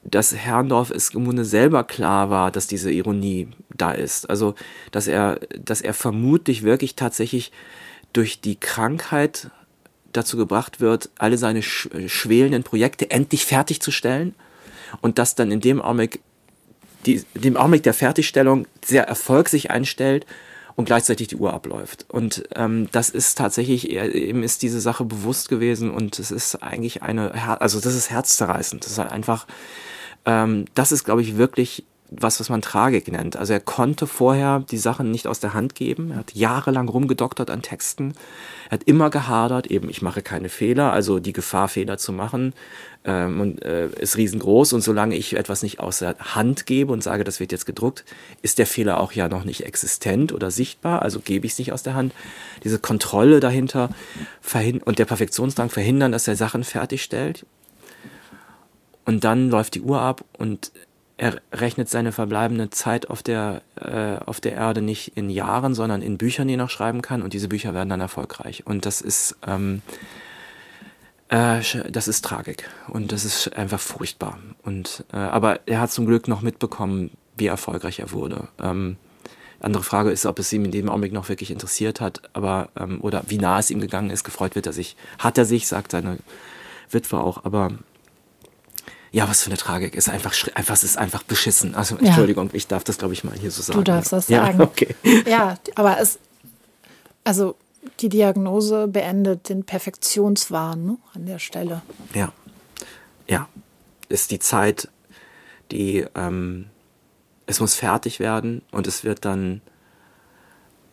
[0.05, 4.28] dass Herrndorf es im Grunde selber klar war, dass diese Ironie da ist.
[4.28, 4.55] Also,
[4.90, 7.53] dass er, dass er vermutlich wirklich tatsächlich
[8.12, 9.50] durch die Krankheit
[10.12, 14.34] dazu gebracht wird, alle seine sch schwelenden Projekte endlich fertigzustellen
[15.00, 16.20] und dass dann in dem Augenblick,
[17.07, 20.26] die, dem Augenblick der Fertigstellung sehr Erfolg sich einstellt
[20.77, 22.07] und gleichzeitig die Uhr abläuft.
[22.09, 27.03] Und ähm, das ist tatsächlich, ihm ist diese Sache bewusst gewesen und es ist eigentlich
[27.03, 28.85] eine, also das ist herzzerreißend.
[28.85, 29.47] Das ist halt einfach,
[30.25, 31.85] ähm, das ist, glaube ich, wirklich
[32.21, 33.37] was, was man Tragik nennt.
[33.37, 36.11] Also er konnte vorher die Sachen nicht aus der Hand geben.
[36.11, 38.15] Er hat jahrelang rumgedoktert an Texten.
[38.69, 42.53] Er hat immer gehadert, eben ich mache keine Fehler, also die Gefahr, Fehler zu machen,
[43.05, 44.73] ähm, und, äh, ist riesengroß.
[44.73, 48.05] Und solange ich etwas nicht aus der Hand gebe und sage, das wird jetzt gedruckt,
[48.43, 51.03] ist der Fehler auch ja noch nicht existent oder sichtbar.
[51.03, 52.15] Also gebe ich es nicht aus der Hand.
[52.65, 53.91] Diese Kontrolle dahinter
[54.85, 57.47] und der Perfektionsdrang verhindern, dass er Sachen fertigstellt.
[59.05, 60.71] Und dann läuft die Uhr ab und
[61.23, 66.03] er rechnet seine verbleibende Zeit auf der, äh, auf der Erde nicht in Jahren, sondern
[66.03, 67.23] in Büchern, die er noch schreiben kann.
[67.23, 68.66] Und diese Bücher werden dann erfolgreich.
[68.66, 69.83] Und das ist, ähm,
[71.29, 72.68] äh, das ist Tragik.
[72.89, 74.37] Und das ist einfach furchtbar.
[74.64, 78.49] Und, äh, aber er hat zum Glück noch mitbekommen, wie erfolgreich er wurde.
[78.61, 78.97] Ähm,
[79.61, 83.01] andere Frage ist, ob es ihm in dem Augenblick noch wirklich interessiert hat, aber ähm,
[83.01, 84.25] oder wie nah es ihm gegangen ist.
[84.25, 86.18] Gefreut wird er sich, hat er sich, sagt seine
[86.91, 87.45] Witwe auch.
[87.45, 87.70] Aber
[89.13, 89.95] ja, was für eine Tragik.
[89.95, 91.75] Ist einfach, einfach, es ist einfach beschissen.
[91.75, 92.55] Also, Entschuldigung, ja.
[92.55, 93.79] ich darf das, glaube ich, mal hier so sagen.
[93.79, 94.47] Du darfst das ja.
[94.47, 94.59] sagen.
[94.59, 94.95] Ja, okay.
[95.27, 96.19] Ja, aber es,
[97.23, 97.55] also,
[98.01, 101.83] die Diagnose beendet den Perfektionswahn ne, an der Stelle.
[102.15, 102.33] Ja.
[103.29, 103.49] Ja.
[104.09, 104.89] Ist die Zeit,
[105.71, 106.71] die, ähm,
[107.47, 109.61] es muss fertig werden und es wird dann,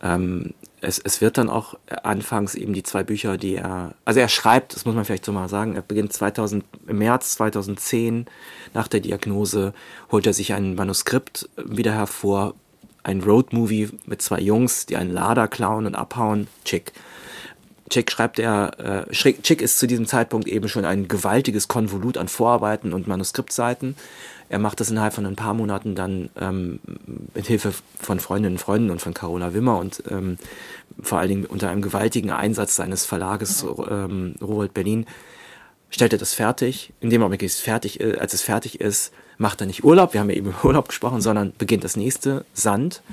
[0.02, 4.30] ähm, es, es wird dann auch anfangs eben die zwei Bücher, die er, also er
[4.30, 8.26] schreibt, das muss man vielleicht so mal sagen, er beginnt 2000, im März 2010
[8.74, 9.74] nach der Diagnose,
[10.12, 12.54] holt er sich ein Manuskript wieder hervor,
[13.04, 16.92] ein Roadmovie mit zwei Jungs, die einen Lader klauen und abhauen, Chick.
[17.90, 22.28] Chick schreibt er, äh, Chick ist zu diesem Zeitpunkt eben schon ein gewaltiges Konvolut an
[22.28, 23.96] Vorarbeiten und Manuskriptseiten
[24.50, 26.80] er macht das innerhalb von ein paar Monaten dann ähm,
[27.36, 30.40] mit Hilfe von Freundinnen und Freunden und von Carola Wimmer und ähm,
[31.02, 35.06] vor allen Dingen unter einem gewaltigen Einsatz seines Verlages ähm, Rowold Berlin
[35.92, 36.94] stellt er das fertig.
[37.00, 40.22] In dem Augenblick, es fertig, äh, als es fertig ist, macht er nicht Urlaub, wir
[40.22, 43.04] haben ja eben über Urlaub gesprochen, sondern beginnt das nächste, Sand.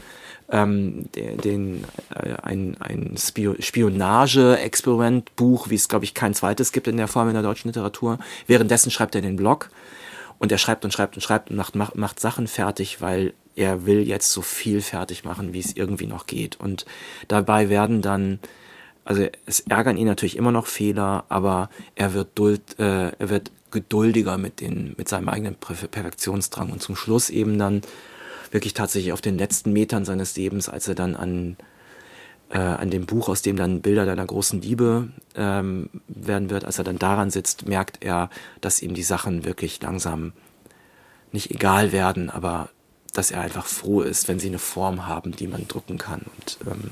[0.49, 1.82] Ähm, den, den
[2.14, 7.34] äh, ein, ein Spionage-Experiment-Buch, wie es, glaube ich, kein zweites gibt in der Form in
[7.34, 8.20] der deutschen Literatur.
[8.47, 9.70] Währenddessen schreibt er den Blog
[10.39, 13.87] und er schreibt und schreibt und schreibt und macht, macht, macht Sachen fertig, weil er
[13.87, 16.61] will jetzt so viel fertig machen, wie es irgendwie noch geht.
[16.61, 16.84] Und
[17.28, 18.39] dabei werden dann,
[19.05, 23.51] also es ärgern ihn natürlich immer noch Fehler, aber er wird, duld, äh, er wird
[23.70, 26.70] geduldiger mit, den, mit seinem eigenen Perfektionsdrang.
[26.70, 27.80] Und zum Schluss eben dann
[28.51, 31.57] wirklich tatsächlich auf den letzten Metern seines Lebens, als er dann an
[32.51, 36.78] äh, an dem Buch, aus dem dann Bilder deiner großen Liebe ähm, werden wird, als
[36.78, 38.30] er dann daran sitzt, merkt er,
[38.61, 40.32] dass ihm die Sachen wirklich langsam
[41.32, 42.70] nicht egal werden, aber
[43.12, 46.22] dass er einfach froh ist, wenn sie eine Form haben, die man drucken kann.
[46.36, 46.90] Und ähm,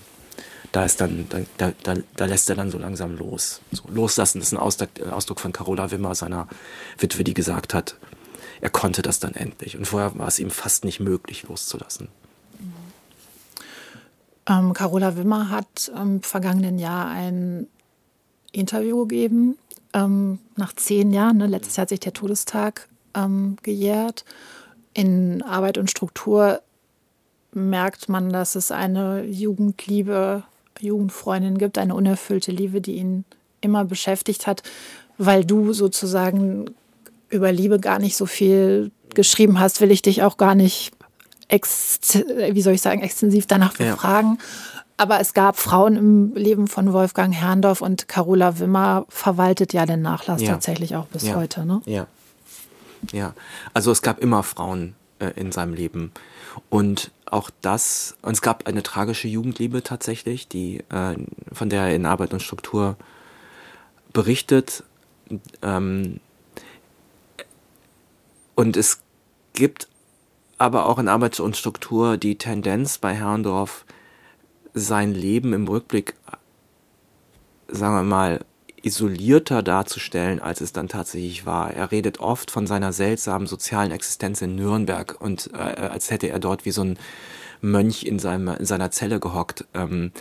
[0.73, 3.61] da ist dann, da, da, da, lässt er dann so langsam los.
[3.71, 6.49] So, loslassen das ist ein Ausdruck, Ausdruck von Carola Wimmer, seiner
[6.99, 7.97] Witwe, die gesagt hat,
[8.61, 9.77] er konnte das dann endlich.
[9.77, 12.09] Und vorher war es ihm fast nicht möglich, loszulassen.
[14.49, 17.67] Ähm, Carola Wimmer hat im vergangenen Jahr ein
[18.53, 19.57] Interview gegeben.
[19.93, 24.25] Ähm, nach zehn Jahren, ne, letztes Jahr hat sich der Todestag ähm, gejährt,
[24.93, 26.63] in Arbeit und Struktur
[27.53, 30.43] merkt man, dass es eine Jugendliebe,
[30.81, 33.25] Jugendfreundin gibt, eine unerfüllte Liebe, die ihn
[33.61, 34.63] immer beschäftigt hat,
[35.19, 36.71] weil du sozusagen
[37.29, 40.93] über Liebe gar nicht so viel geschrieben hast, will ich dich auch gar nicht,
[41.63, 44.39] wie soll ich sagen, extensiv danach befragen.
[44.39, 44.45] Ja.
[44.97, 50.03] Aber es gab Frauen im Leben von Wolfgang Herrndorf und Carola Wimmer verwaltet ja den
[50.03, 50.53] Nachlass ja.
[50.53, 51.35] tatsächlich auch bis ja.
[51.35, 51.65] heute.
[51.65, 51.81] Ne?
[51.85, 52.07] Ja.
[53.13, 53.35] Ja.
[53.73, 56.13] Also es gab immer Frauen äh, in seinem Leben.
[56.71, 61.17] Und auch das, und es gab eine tragische Jugendliebe tatsächlich, die, äh,
[61.53, 62.97] von der er in Arbeit und Struktur
[64.13, 64.85] berichtet.
[65.63, 66.21] Ähm,
[68.55, 69.01] und es
[69.55, 69.89] gibt
[70.59, 73.85] aber auch in Arbeit und Struktur die Tendenz bei Herrndorf,
[74.75, 76.15] sein Leben im Rückblick,
[77.69, 78.45] sagen wir mal,
[78.83, 81.73] isolierter darzustellen, als es dann tatsächlich war.
[81.73, 86.39] Er redet oft von seiner seltsamen sozialen Existenz in Nürnberg und äh, als hätte er
[86.39, 86.99] dort wie so ein
[87.63, 89.65] Mönch in, seinem, in seiner Zelle gehockt.
[89.73, 90.13] Ähm,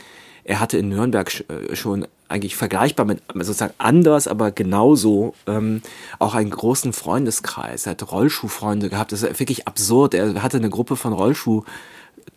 [0.46, 5.82] er hatte in Nürnberg äh, schon eigentlich vergleichbar mit sozusagen anders, aber genauso ähm,
[6.20, 7.86] auch einen großen Freundeskreis.
[7.86, 9.12] Er hat Rollschuhfreunde gehabt.
[9.12, 10.14] Das ist wirklich absurd.
[10.14, 11.64] Er hatte eine Gruppe von Rollschuh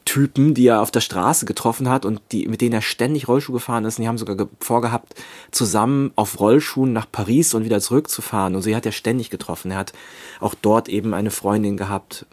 [0.05, 3.53] Typen, die er auf der Straße getroffen hat und die, mit denen er ständig Rollschuh
[3.53, 3.99] gefahren ist.
[3.99, 5.15] Und die haben sogar vorgehabt,
[5.51, 8.55] zusammen auf Rollschuhen nach Paris und wieder zurückzufahren.
[8.55, 9.73] Und sie hat er ständig getroffen.
[9.73, 9.93] Er hat
[10.41, 12.27] auch dort eben eine Freundin gehabt,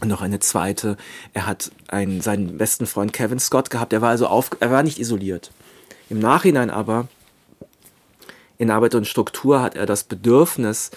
[0.00, 0.96] und noch eine zweite.
[1.34, 3.92] Er hat einen, seinen besten Freund Kevin Scott gehabt.
[3.92, 5.52] Er war also auf, er war nicht isoliert.
[6.10, 7.08] Im Nachhinein aber,
[8.58, 10.90] in Arbeit und Struktur, hat er das Bedürfnis,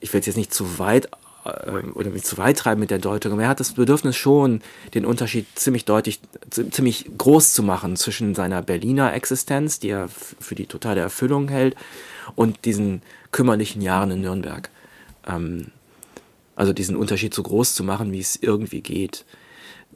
[0.00, 1.08] ich will es jetzt nicht zu weit
[1.44, 4.62] äh, oder mich zu weit treiben mit der Deutung, aber er hat das Bedürfnis schon,
[4.94, 6.20] den Unterschied ziemlich deutlich,
[6.50, 11.76] ziemlich groß zu machen zwischen seiner Berliner Existenz, die er für die totale Erfüllung hält,
[12.34, 14.70] und diesen kümmerlichen Jahren in Nürnberg.
[15.26, 15.68] Ähm,
[16.56, 19.24] also diesen Unterschied so groß zu machen, wie es irgendwie geht.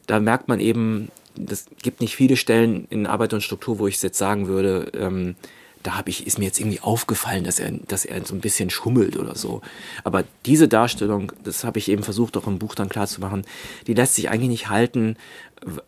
[0.06, 1.10] Da merkt man eben,
[1.50, 5.36] es gibt nicht viele Stellen in Arbeit und Struktur, wo ich jetzt sagen würde, ähm,
[5.82, 8.70] da habe ich, ist mir jetzt irgendwie aufgefallen, dass er, dass er so ein bisschen
[8.70, 9.62] schummelt oder so.
[10.04, 13.44] Aber diese Darstellung, das habe ich eben versucht, auch im Buch dann klar zu machen,
[13.86, 15.16] die lässt sich eigentlich nicht halten,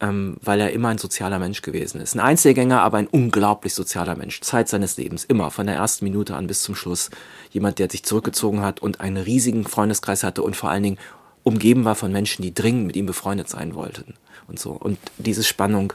[0.01, 2.15] ähm, weil er immer ein sozialer Mensch gewesen ist.
[2.15, 4.41] Ein Einzelgänger, aber ein unglaublich sozialer Mensch.
[4.41, 7.11] Zeit seines Lebens, immer, von der ersten Minute an bis zum Schluss.
[7.51, 10.99] Jemand, der sich zurückgezogen hat und einen riesigen Freundeskreis hatte und vor allen Dingen
[11.43, 14.15] umgeben war von Menschen, die dringend mit ihm befreundet sein wollten
[14.49, 14.73] und so.
[14.73, 15.93] Und diese Spannung,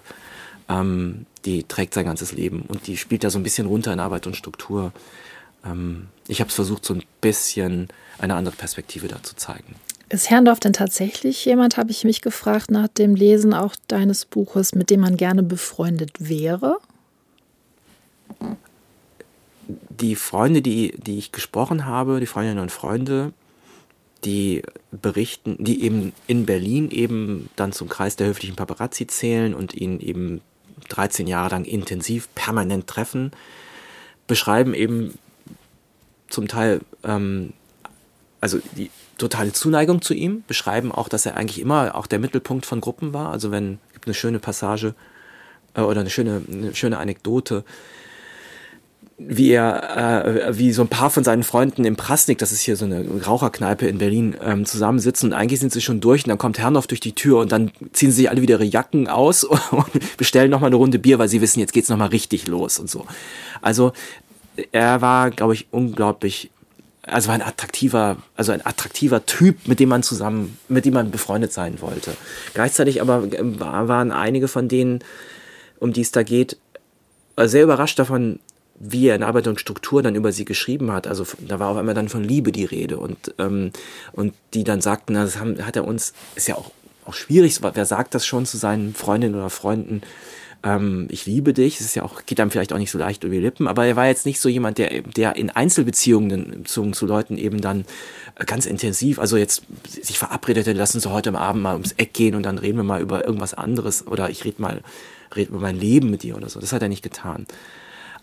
[0.68, 4.00] ähm, die trägt sein ganzes Leben und die spielt da so ein bisschen runter in
[4.00, 4.92] Arbeit und Struktur.
[5.66, 9.76] Ähm, ich habe es versucht, so ein bisschen eine andere Perspektive da zu zeigen.
[10.10, 14.74] Ist Herrndorf denn tatsächlich jemand, habe ich mich gefragt, nach dem Lesen auch deines Buches,
[14.74, 16.78] mit dem man gerne befreundet wäre?
[19.68, 23.34] Die Freunde, die, die ich gesprochen habe, die Freundinnen und Freunde,
[24.26, 29.74] die berichten, die eben in Berlin eben dann zum Kreis der höflichen Paparazzi zählen und
[29.74, 30.42] ihn eben
[30.90, 33.32] 13 Jahre lang intensiv, permanent treffen,
[34.28, 35.18] beschreiben eben
[36.30, 37.54] zum Teil ähm,
[38.42, 42.66] also die totale Zuneigung zu ihm, beschreiben auch, dass er eigentlich immer auch der Mittelpunkt
[42.66, 43.32] von Gruppen war.
[43.32, 44.96] Also wenn gibt eine schöne Passage
[45.74, 47.64] äh, oder eine schöne, eine schöne Anekdote,
[49.22, 52.78] wie er, äh, wie so ein paar von seinen Freunden im Prasnik, das ist hier
[52.78, 56.38] so eine Raucherkneipe in Berlin, ähm, zusammensitzen und eigentlich sind sie schon durch und dann
[56.38, 59.44] kommt Herrnhoff durch die Tür und dann ziehen sie sich alle wieder ihre Jacken aus
[59.72, 62.90] und bestellen nochmal eine Runde Bier, weil sie wissen, jetzt geht's nochmal richtig los und
[62.90, 63.06] so.
[63.62, 63.92] Also
[64.72, 66.50] er war, glaube ich, unglaublich,
[67.04, 71.12] also war ein attraktiver, also ein attraktiver Typ, mit dem man zusammen, mit dem man
[71.12, 72.16] befreundet sein wollte.
[72.54, 75.00] Gleichzeitig aber ähm, waren einige von denen,
[75.80, 76.58] um die es da geht,
[77.38, 78.40] sehr überrascht davon,
[78.80, 81.06] wie er in Arbeit und Struktur dann über sie geschrieben hat.
[81.06, 82.98] Also da war auf einmal dann von Liebe die Rede.
[82.98, 83.72] Und, ähm,
[84.14, 86.72] und die dann sagten, na, das haben, hat er uns, ist ja auch,
[87.06, 90.02] auch schwierig, wer sagt das schon zu seinen Freundinnen oder Freunden,
[90.64, 93.24] ähm, ich liebe dich, das ist ja auch, geht einem vielleicht auch nicht so leicht
[93.24, 96.92] über die Lippen, aber er war jetzt nicht so jemand, der, der in Einzelbeziehungen zu,
[96.92, 97.86] zu Leuten eben dann
[98.46, 102.36] ganz intensiv, also jetzt sich verabredete, lass uns heute am Abend mal ums Eck gehen
[102.36, 104.82] und dann reden wir mal über irgendwas anderes oder ich rede mal,
[105.34, 106.60] rede über mein Leben mit dir oder so.
[106.60, 107.46] Das hat er nicht getan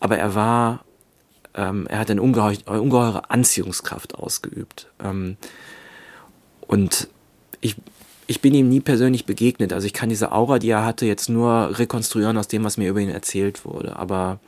[0.01, 0.85] aber er war,
[1.55, 4.89] ähm, er hat eine ungeheuer, ungeheure Anziehungskraft ausgeübt.
[5.03, 5.37] Ähm,
[6.61, 7.09] und
[7.61, 7.77] ich,
[8.27, 9.73] ich bin ihm nie persönlich begegnet.
[9.73, 12.89] Also ich kann diese Aura, die er hatte, jetzt nur rekonstruieren aus dem, was mir
[12.89, 13.97] über ihn erzählt wurde.
[13.97, 14.41] Aber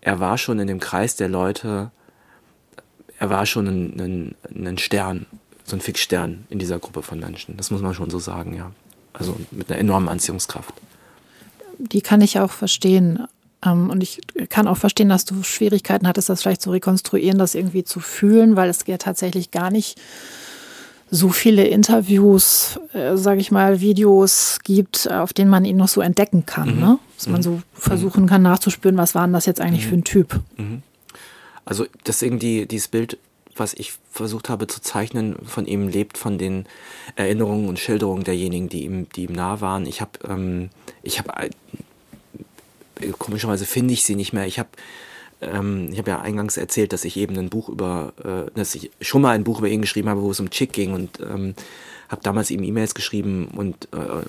[0.00, 1.90] er war schon in dem Kreis der Leute,
[3.18, 5.26] er war schon ein, ein, ein Stern,
[5.64, 7.56] so ein Fixstern in dieser Gruppe von Menschen.
[7.56, 8.72] Das muss man schon so sagen, ja.
[9.12, 10.72] Also mit einer enormen Anziehungskraft.
[11.78, 13.26] Die kann ich auch verstehen
[13.62, 17.84] und ich kann auch verstehen, dass du Schwierigkeiten hattest, das vielleicht zu rekonstruieren, das irgendwie
[17.84, 20.00] zu fühlen, weil es ja tatsächlich gar nicht
[21.10, 26.00] so viele Interviews, äh, sage ich mal, Videos gibt, auf denen man ihn noch so
[26.00, 26.76] entdecken kann.
[26.76, 26.80] Mhm.
[26.80, 26.98] Ne?
[27.16, 27.44] Dass man mhm.
[27.44, 29.88] so versuchen kann nachzuspüren, was war denn das jetzt eigentlich mhm.
[29.88, 30.40] für ein Typ.
[30.56, 30.82] Mhm.
[31.64, 33.18] Also deswegen die, dieses Bild,
[33.56, 36.66] was ich versucht habe zu zeichnen, von ihm lebt von den
[37.16, 39.86] Erinnerungen und Schilderungen derjenigen, die ihm, die ihm nah waren.
[39.86, 40.70] Ich habe, ähm,
[41.02, 41.50] ich habe, äh,
[43.18, 44.46] komischerweise finde ich sie nicht mehr.
[44.46, 44.70] Ich habe
[45.40, 48.90] ähm, ich habe ja eingangs erzählt, dass ich eben ein Buch über, äh, dass ich
[49.00, 51.54] schon mal ein Buch über ihn geschrieben habe, wo es um Chick ging und ähm,
[52.10, 54.24] habe damals ihm E-Mails geschrieben und äh,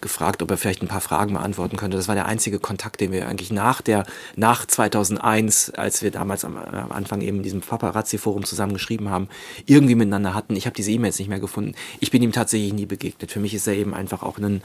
[0.00, 1.96] gefragt, ob er vielleicht ein paar Fragen beantworten könnte.
[1.96, 4.06] Das war der einzige Kontakt, den wir eigentlich nach der,
[4.36, 9.28] nach 2001, als wir damals am, am Anfang eben in diesem Paparazzi-Forum zusammen geschrieben haben,
[9.66, 10.56] irgendwie miteinander hatten.
[10.56, 11.74] Ich habe diese E-Mails nicht mehr gefunden.
[12.00, 13.30] Ich bin ihm tatsächlich nie begegnet.
[13.30, 14.60] Für mich ist er eben einfach auch ein, äh,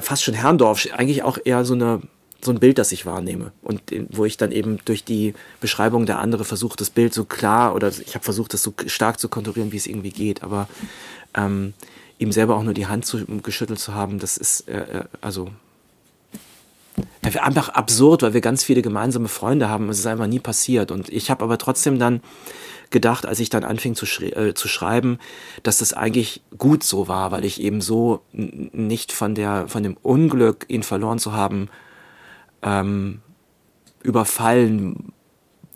[0.00, 2.00] fast schon Herrndorf, eigentlich auch eher so eine,
[2.40, 3.52] so ein Bild, das ich wahrnehme.
[3.62, 7.74] Und wo ich dann eben durch die Beschreibung der andere versuche, das Bild so klar
[7.74, 10.68] oder ich habe versucht, das so stark zu konturieren, wie es irgendwie geht, aber
[11.34, 11.74] ähm,
[12.18, 15.50] ihm selber auch nur die Hand zu, geschüttelt zu haben, das ist äh, äh also
[17.22, 19.88] einfach absurd, weil wir ganz viele gemeinsame Freunde haben.
[19.88, 22.20] Es ist einfach nie passiert und ich habe aber trotzdem dann
[22.90, 25.18] gedacht, als ich dann anfing zu, schre äh, zu schreiben,
[25.62, 29.96] dass das eigentlich gut so war, weil ich eben so nicht von der von dem
[30.02, 31.68] Unglück, ihn verloren zu haben,
[32.62, 33.20] ähm,
[34.02, 35.12] überfallen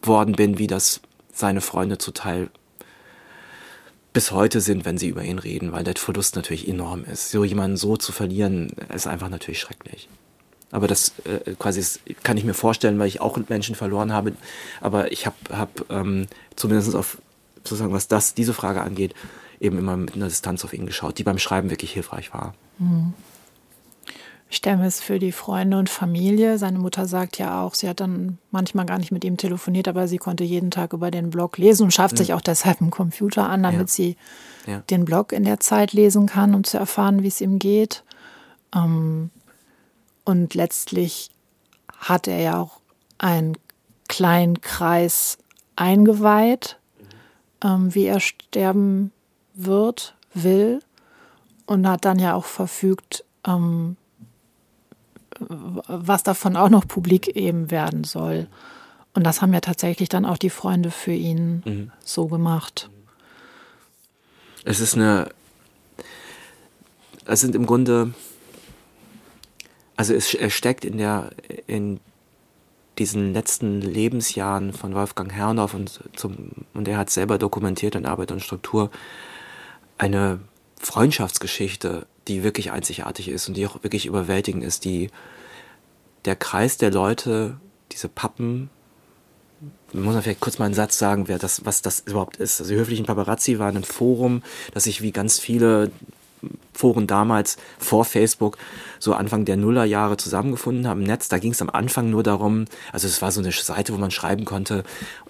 [0.03, 1.01] worden bin, wie das
[1.33, 2.51] seine Freunde zuteil
[4.12, 7.31] bis heute sind, wenn sie über ihn reden, weil der Verlust natürlich enorm ist.
[7.31, 10.09] So jemanden so zu verlieren, ist einfach natürlich schrecklich.
[10.75, 14.33] Aber das äh, quasi ist, kann ich mir vorstellen, weil ich auch Menschen verloren habe.
[14.81, 17.18] Aber ich habe hab, ähm, zumindest auf
[17.59, 19.14] sozusagen, was das diese Frage angeht,
[19.61, 22.55] eben immer mit einer Distanz auf ihn geschaut, die beim Schreiben wirklich hilfreich war.
[22.81, 23.14] Mhm.
[24.51, 26.59] Ich stelle mir es für die Freunde und Familie.
[26.59, 30.09] Seine Mutter sagt ja auch, sie hat dann manchmal gar nicht mit ihm telefoniert, aber
[30.09, 32.18] sie konnte jeden Tag über den Blog lesen und schafft mhm.
[32.18, 33.95] sich auch deshalb einen Computer an, damit ja.
[33.95, 34.16] sie
[34.66, 34.81] ja.
[34.91, 38.03] den Blog in der Zeit lesen kann, um zu erfahren, wie es ihm geht.
[38.75, 39.31] Ähm,
[40.25, 41.31] und letztlich
[41.99, 42.81] hat er ja auch
[43.18, 43.57] einen
[44.09, 45.39] kleinen Kreis
[45.77, 46.79] eingeweiht,
[47.62, 49.12] ähm, wie er sterben
[49.55, 50.81] wird, will
[51.66, 53.97] und hat dann ja auch verfügt, ähm,
[55.39, 58.49] was davon auch noch publik eben werden soll.
[59.14, 61.93] Und das haben ja tatsächlich dann auch die Freunde für ihn mhm.
[62.05, 62.91] so gemacht.
[64.64, 65.29] Es ist eine,
[67.27, 68.14] es sind im Grunde,
[69.97, 71.30] also es, steckt in der,
[71.66, 72.01] in
[72.99, 78.32] diesen letzten Lebensjahren von Wolfgang Herrndorf und, zum, und er hat selber dokumentiert in Arbeit
[78.32, 78.90] und Struktur
[79.99, 80.40] eine
[80.80, 85.11] Freundschaftsgeschichte, die wirklich einzigartig ist und die auch wirklich überwältigend ist, die
[86.24, 87.59] der Kreis der Leute,
[87.92, 88.70] diese Pappen,
[89.92, 92.61] muss man vielleicht kurz mal einen Satz sagen, wer das, was das überhaupt ist.
[92.61, 94.42] Also die höflichen Paparazzi waren ein Forum,
[94.72, 95.90] das sich wie ganz viele
[96.72, 98.59] Foren damals vor Facebook
[98.99, 101.28] so Anfang der Nullerjahre zusammengefunden haben im Netz.
[101.28, 104.11] Da ging es am Anfang nur darum, also es war so eine Seite, wo man
[104.11, 104.84] schreiben konnte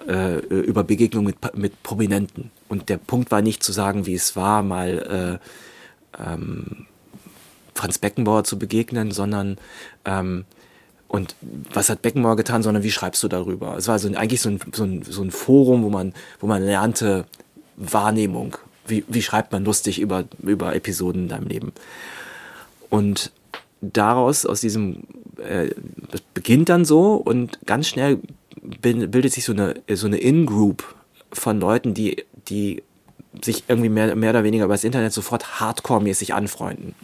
[0.08, 2.50] äh, über Begegnungen mit, mit Prominenten.
[2.68, 5.40] Und der Punkt war nicht zu sagen, wie es war, mal
[6.16, 6.86] äh, ähm,
[7.74, 9.58] Franz Beckenbauer zu begegnen, sondern
[10.04, 10.44] ähm,
[11.08, 11.36] und
[11.72, 13.76] was hat Beckenbauer getan, sondern wie schreibst du darüber?
[13.76, 16.62] Es war so eigentlich so ein, so ein, so ein Forum, wo man, wo man
[16.62, 17.26] lernte
[17.76, 18.56] Wahrnehmung.
[18.86, 21.72] Wie, wie schreibt man lustig über, über Episoden in deinem Leben?
[22.90, 23.32] Und
[23.80, 25.04] daraus, aus diesem,
[25.38, 25.70] äh,
[26.10, 28.18] das beginnt dann so und ganz schnell
[28.80, 30.94] bildet sich so eine, so eine In-Group
[31.32, 32.82] von Leuten, die, die
[33.42, 36.94] sich irgendwie mehr, mehr oder weniger über das Internet sofort hardcore-mäßig anfreunden.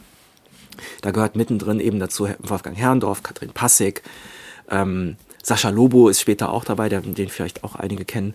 [1.02, 4.02] Da gehört mittendrin eben dazu Wolfgang Herrndorf, Katrin Passig,
[4.70, 8.34] ähm, Sascha Lobo ist später auch dabei, den vielleicht auch einige kennen.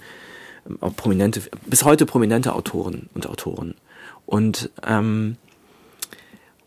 [0.82, 3.76] Auch prominente, bis heute prominente Autoren und Autoren.
[4.26, 5.38] Und, ähm,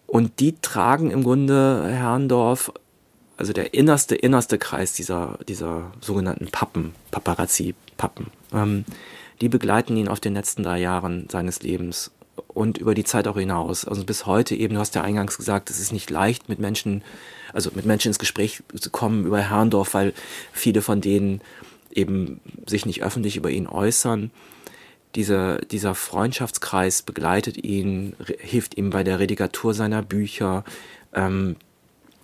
[0.07, 2.73] und die tragen im Grunde Herrndorf,
[3.37, 8.85] also der innerste, innerste Kreis dieser, dieser sogenannten Pappen, Paparazzi-Pappen, ähm,
[9.41, 12.11] die begleiten ihn auf den letzten drei Jahren seines Lebens
[12.47, 13.85] und über die Zeit auch hinaus.
[13.85, 17.03] Also bis heute eben, du hast ja eingangs gesagt, es ist nicht leicht mit Menschen,
[17.53, 20.13] also mit Menschen ins Gespräch zu kommen über Herrndorf, weil
[20.53, 21.41] viele von denen
[21.93, 24.31] eben sich nicht öffentlich über ihn äußern.
[25.15, 30.65] Dieser, dieser Freundschaftskreis begleitet ihn, hilft ihm bei der Redigatur seiner Bücher,
[31.15, 31.57] ähm,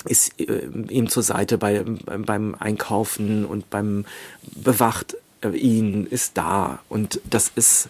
[0.05, 4.05] ist äh, ihm zur Seite bei, beim Einkaufen und beim
[4.43, 6.81] bewacht äh, ihn, ist da.
[6.89, 7.89] Und das ist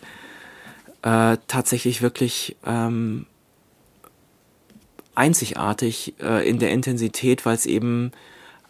[1.02, 3.26] äh, tatsächlich wirklich ähm,
[5.14, 8.12] einzigartig äh, in der Intensität, weil es eben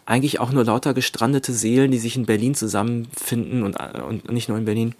[0.05, 4.57] eigentlich auch nur lauter gestrandete Seelen, die sich in Berlin zusammenfinden und, und nicht nur
[4.57, 4.95] in Berlin,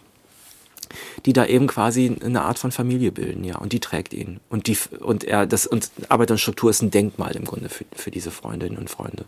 [1.25, 4.39] die da eben quasi eine Art von Familie bilden, ja, und die trägt ihn.
[4.49, 7.85] Und die, und er, das, und Arbeit und Struktur ist ein Denkmal im Grunde für,
[7.93, 9.25] für diese Freundinnen und Freunde.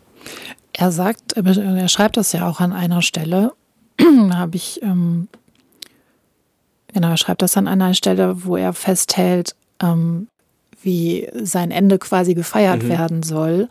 [0.74, 3.54] Er sagt, er schreibt das ja auch an einer Stelle,
[4.00, 5.28] habe ich, ähm,
[6.94, 10.28] genau, er schreibt das an einer Stelle, wo er festhält, ähm,
[10.82, 12.90] wie sein Ende quasi gefeiert mhm.
[12.90, 13.68] werden soll.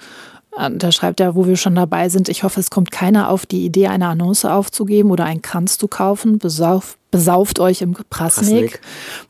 [0.56, 3.46] Äh, da schreibt er, wo wir schon dabei sind, ich hoffe, es kommt keiner auf
[3.46, 6.38] die Idee, eine Annonce aufzugeben oder einen Kranz zu kaufen.
[6.38, 8.10] Besauf, besauft euch im Prasnik.
[8.10, 8.80] Prasnik.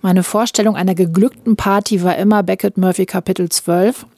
[0.03, 4.07] Meine Vorstellung einer geglückten Party war immer Beckett Murphy Kapitel 12.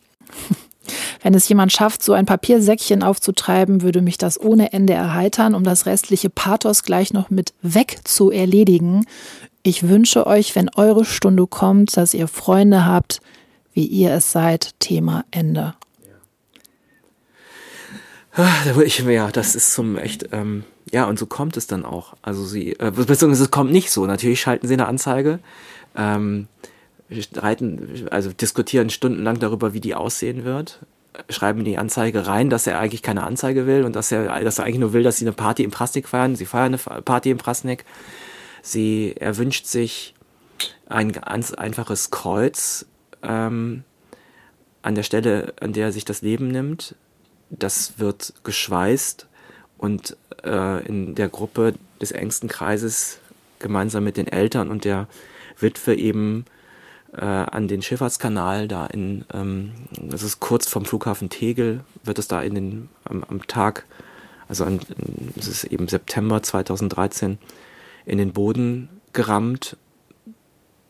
[1.23, 5.63] Wenn es jemand schafft, so ein Papiersäckchen aufzutreiben, würde mich das ohne Ende erheitern, um
[5.63, 9.05] das restliche Pathos gleich noch mit weg zu erledigen.
[9.63, 13.21] Ich wünsche euch, wenn eure Stunde kommt, dass ihr Freunde habt,
[13.75, 14.71] wie ihr es seid.
[14.79, 15.75] Thema Ende.
[18.39, 20.63] Ah, ich, ja, das ist zum echt, ähm,
[20.93, 22.15] ja, und so kommt es dann auch.
[22.23, 24.07] Also sie, äh, beziehungsweise es kommt nicht so.
[24.07, 25.41] Natürlich schalten sie eine Anzeige,
[25.97, 26.47] ähm,
[27.11, 30.79] streiten, also diskutieren stundenlang darüber, wie die aussehen wird,
[31.29, 34.61] schreiben in die Anzeige rein, dass er eigentlich keine Anzeige will und dass er, dass
[34.61, 36.37] er eigentlich nur will, dass sie eine Party im Prasnik feiern.
[36.37, 37.85] Sie feiern eine Party im Prasnik.
[38.63, 40.15] Sie, er wünscht sich
[40.89, 42.87] ein ganz einfaches Kreuz
[43.21, 43.83] ähm,
[44.83, 46.95] an der Stelle, an der er sich das Leben nimmt.
[47.51, 49.27] Das wird geschweißt
[49.79, 53.19] und äh, in der Gruppe des engsten Kreises
[53.59, 55.09] gemeinsam mit den Eltern und der
[55.59, 56.45] Witwe eben
[57.13, 62.29] äh, an den Schifffahrtskanal da in, ähm, das ist kurz vom Flughafen Tegel, wird es
[62.29, 63.85] da in den, am, am Tag,
[64.49, 64.81] also an,
[65.37, 67.39] es ist eben September 2013,
[68.05, 69.77] in den Boden gerammt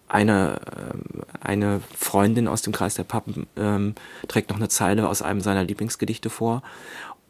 [0.09, 3.95] eine, ähm, eine Freundin aus dem Kreis der Pappen ähm,
[4.27, 6.63] trägt noch eine Zeile aus einem seiner Lieblingsgedichte vor.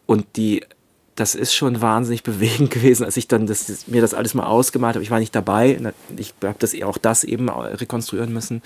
[0.07, 0.65] Und die
[1.19, 4.95] das ist schon wahnsinnig bewegend gewesen, als ich dann das, mir das alles mal ausgemalt
[4.95, 5.03] habe.
[5.03, 5.79] Ich war nicht dabei,
[6.17, 8.63] ich habe das auch das eben rekonstruieren müssen,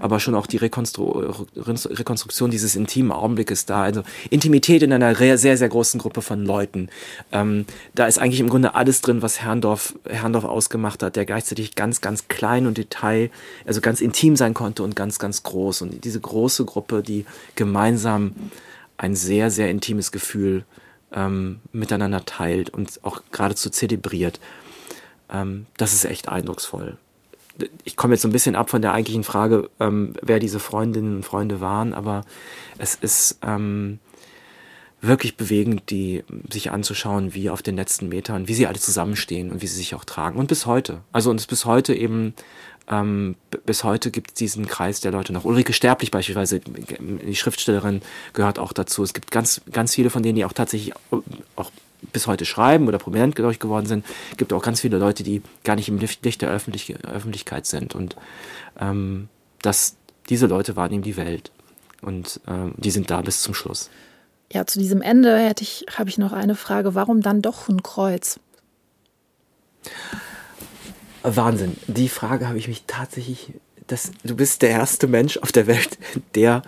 [0.00, 3.82] aber schon auch die Rekonstru Rekonstruktion dieses intimen Augenblickes da.
[3.82, 6.88] Also Intimität in einer sehr, sehr großen Gruppe von Leuten.
[7.32, 11.74] Ähm, da ist eigentlich im Grunde alles drin, was Herrndorf, Herrndorf ausgemacht hat, der gleichzeitig
[11.74, 13.30] ganz, ganz klein und Detail,
[13.66, 15.82] also ganz intim sein konnte und ganz, ganz groß.
[15.82, 17.26] Und diese große Gruppe, die
[17.56, 18.32] gemeinsam
[18.96, 20.64] ein sehr, sehr intimes Gefühl
[21.12, 24.40] ähm, miteinander teilt und auch geradezu zelebriert.
[25.30, 26.98] Ähm, das ist echt eindrucksvoll.
[27.84, 31.16] Ich komme jetzt so ein bisschen ab von der eigentlichen Frage, ähm, wer diese Freundinnen
[31.16, 32.24] und Freunde waren, aber
[32.78, 33.98] es ist ähm,
[35.02, 39.62] wirklich bewegend, die sich anzuschauen, wie auf den letzten Metern, wie sie alle zusammenstehen und
[39.62, 40.38] wie sie sich auch tragen.
[40.38, 41.02] Und bis heute.
[41.12, 42.34] Also uns bis heute eben
[42.90, 45.44] ähm, bis heute gibt es diesen Kreis der Leute noch.
[45.44, 49.02] Ulrike Sterblich beispielsweise, die Schriftstellerin, gehört auch dazu.
[49.04, 50.92] Es gibt ganz, ganz viele von denen, die auch tatsächlich
[51.56, 51.70] auch
[52.12, 54.04] bis heute schreiben oder prominent geworden sind.
[54.32, 57.94] Es gibt auch ganz viele Leute, die gar nicht im Licht der Öffentlich Öffentlichkeit sind.
[57.94, 58.16] Und
[58.80, 59.28] ähm,
[59.62, 59.96] das,
[60.28, 61.52] diese Leute waren ihm die Welt.
[62.02, 63.90] Und ähm, die sind da bis zum Schluss.
[64.52, 66.96] Ja, zu diesem Ende hätte ich, habe ich noch eine Frage.
[66.96, 68.40] Warum dann doch ein Kreuz?
[71.22, 71.76] Wahnsinn.
[71.86, 73.52] Die Frage habe ich mich tatsächlich.
[73.86, 75.98] Das, du bist der erste Mensch auf der Welt,
[76.34, 76.62] der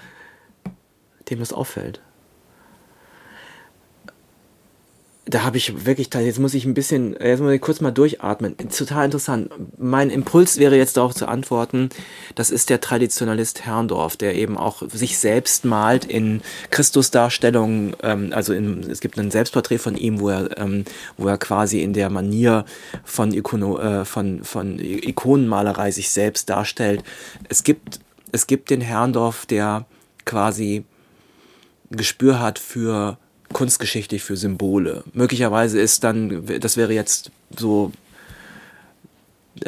[1.31, 2.01] dem das auffällt
[5.33, 8.55] da habe ich wirklich, jetzt muss ich ein bisschen, jetzt muss ich kurz mal durchatmen.
[8.69, 9.51] Total interessant.
[9.79, 11.89] Mein Impuls wäre jetzt darauf zu antworten,
[12.35, 18.53] das ist der Traditionalist Herrndorf, der eben auch sich selbst malt in Christusdarstellungen, ähm, also
[18.53, 20.85] in, es gibt ein Selbstporträt von ihm, wo er, ähm,
[21.17, 22.67] wo er quasi in der Manier
[23.03, 27.03] von, Ikono, äh, von, von Ikonenmalerei sich selbst darstellt.
[27.49, 28.01] Es gibt,
[28.33, 29.87] es gibt den Herrndorf, der
[30.27, 30.85] quasi
[31.91, 33.17] Gespür hat für
[33.53, 35.05] kunstgeschichtlich für Symbole.
[35.13, 37.93] Möglicherweise ist dann, das wäre jetzt so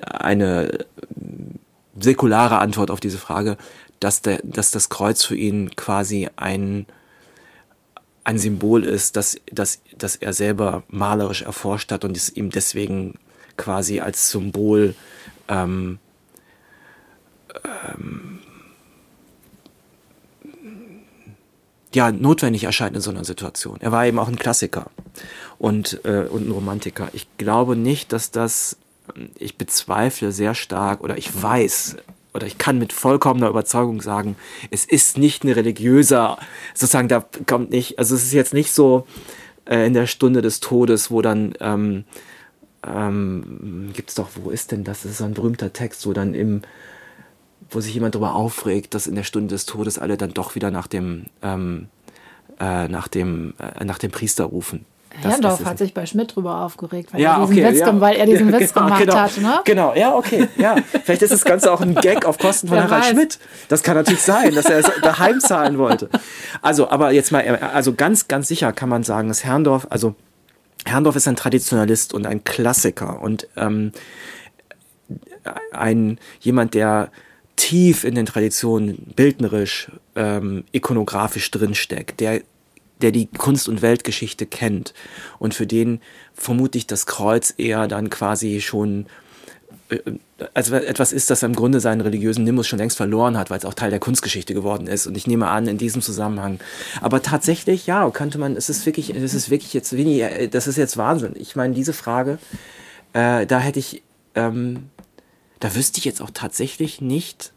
[0.03, 0.87] eine
[1.99, 3.57] säkulare Antwort auf diese Frage,
[4.01, 6.87] dass, der, dass das Kreuz für ihn quasi ein,
[8.25, 13.19] ein Symbol ist, dass, dass, dass er selber malerisch erforscht hat und es ihm deswegen
[13.57, 14.95] quasi als Symbol
[15.49, 15.99] ähm,
[17.65, 18.41] ähm,
[21.95, 23.79] ja, notwendig erscheint in so einer Situation.
[23.81, 24.87] Er war eben auch ein Klassiker
[25.59, 27.09] und, äh, und ein Romantiker.
[27.13, 28.77] Ich glaube nicht, dass das,
[29.39, 31.97] ich bezweifle sehr stark oder ich weiß
[32.35, 34.37] oder ich kann mit vollkommener Überzeugung sagen,
[34.71, 36.37] es ist nicht eine religiöse,
[36.75, 39.07] sozusagen, da kommt nicht, also es ist jetzt nicht so
[39.67, 42.05] äh, in der Stunde des Todes, wo dann, ähm,
[42.85, 45.03] ähm, gibt es doch, wo ist denn das?
[45.03, 46.63] Das ist ein berühmter Text, wo dann im,
[47.71, 50.71] wo sich jemand darüber aufregt, dass in der Stunde des Todes alle dann doch wieder
[50.71, 51.89] nach dem, ähm,
[52.61, 54.87] äh, nach, dem, äh, nach dem Priester rufen.
[55.17, 58.01] Herrndorf hat sich bei Schmidt drüber aufgeregt, weil, ja, er, diesen okay, Witz, ja.
[58.01, 59.39] weil er diesen Witz genau, gemacht genau, hat.
[59.39, 59.61] Ne?
[59.65, 60.49] Genau, ja, okay.
[60.57, 60.77] Ja.
[61.05, 63.11] Vielleicht ist das Ganze auch ein Gag auf Kosten von Wer Harald weiß.
[63.11, 63.39] Schmidt.
[63.69, 66.09] Das kann natürlich sein, dass er es daheim zahlen wollte.
[66.63, 70.15] Also, aber jetzt mal, also ganz, ganz sicher kann man sagen, dass Herrndorf, also
[70.85, 73.93] Herrndorf ist ein Traditionalist und ein Klassiker und ähm,
[75.73, 77.11] ein jemand, der
[77.57, 82.43] tief in den Traditionen bildnerisch, ähm, ikonografisch drinsteckt, der,
[83.01, 84.95] der die Kunst- und Weltgeschichte kennt
[85.39, 86.01] und für den
[86.35, 89.07] vermutlich das Kreuz eher dann quasi schon
[89.89, 89.99] äh,
[90.53, 93.65] also etwas ist, das im Grunde seinen religiösen Nimbus schon längst verloren hat, weil es
[93.65, 95.07] auch Teil der Kunstgeschichte geworden ist.
[95.07, 96.59] Und ich nehme an, in diesem Zusammenhang.
[97.01, 100.77] Aber tatsächlich, ja, könnte man, es ist wirklich, es ist wirklich jetzt wenig, das ist
[100.77, 101.35] jetzt Wahnsinn.
[101.37, 102.39] Ich meine, diese Frage,
[103.13, 104.03] äh, da hätte ich,
[104.35, 104.91] ähm,
[105.65, 107.55] da wüsste ich jetzt auch tatsächlich nicht,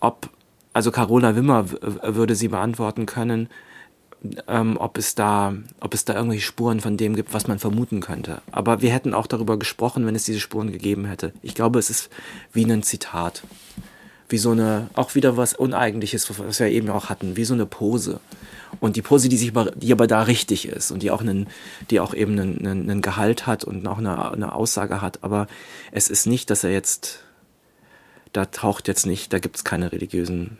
[0.00, 0.28] ob,
[0.72, 3.48] also Carola Wimmer würde sie beantworten können,
[4.48, 8.00] ähm, ob es da, ob es da irgendwelche Spuren von dem gibt, was man vermuten
[8.00, 8.42] könnte.
[8.50, 11.32] Aber wir hätten auch darüber gesprochen, wenn es diese Spuren gegeben hätte.
[11.42, 12.10] Ich glaube, es ist
[12.52, 13.44] wie ein Zitat.
[14.28, 17.66] Wie so eine, auch wieder was Uneigentliches, was wir eben auch hatten, wie so eine
[17.66, 18.18] Pose.
[18.78, 21.48] Und die Pose, die sich aber, die aber da richtig ist und die auch einen,
[21.90, 25.18] die auch eben einen, einen, einen Gehalt hat und auch eine, eine Aussage hat.
[25.22, 25.48] Aber
[25.90, 27.20] es ist nicht, dass er jetzt,
[28.32, 30.58] da taucht jetzt nicht, da gibt es keine religiösen,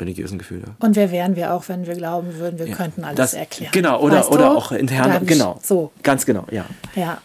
[0.00, 0.64] religiösen Gefühle.
[0.78, 3.72] Und wer wären wir auch, wenn wir glauben würden, wir könnten alles Das- erklären.
[3.72, 4.56] Genau, oder, Weißt oder du?
[4.56, 5.26] auch intern.
[5.26, 5.58] Genau.
[5.62, 6.66] So, Ganz genau, ja.
[6.94, 7.18] ja.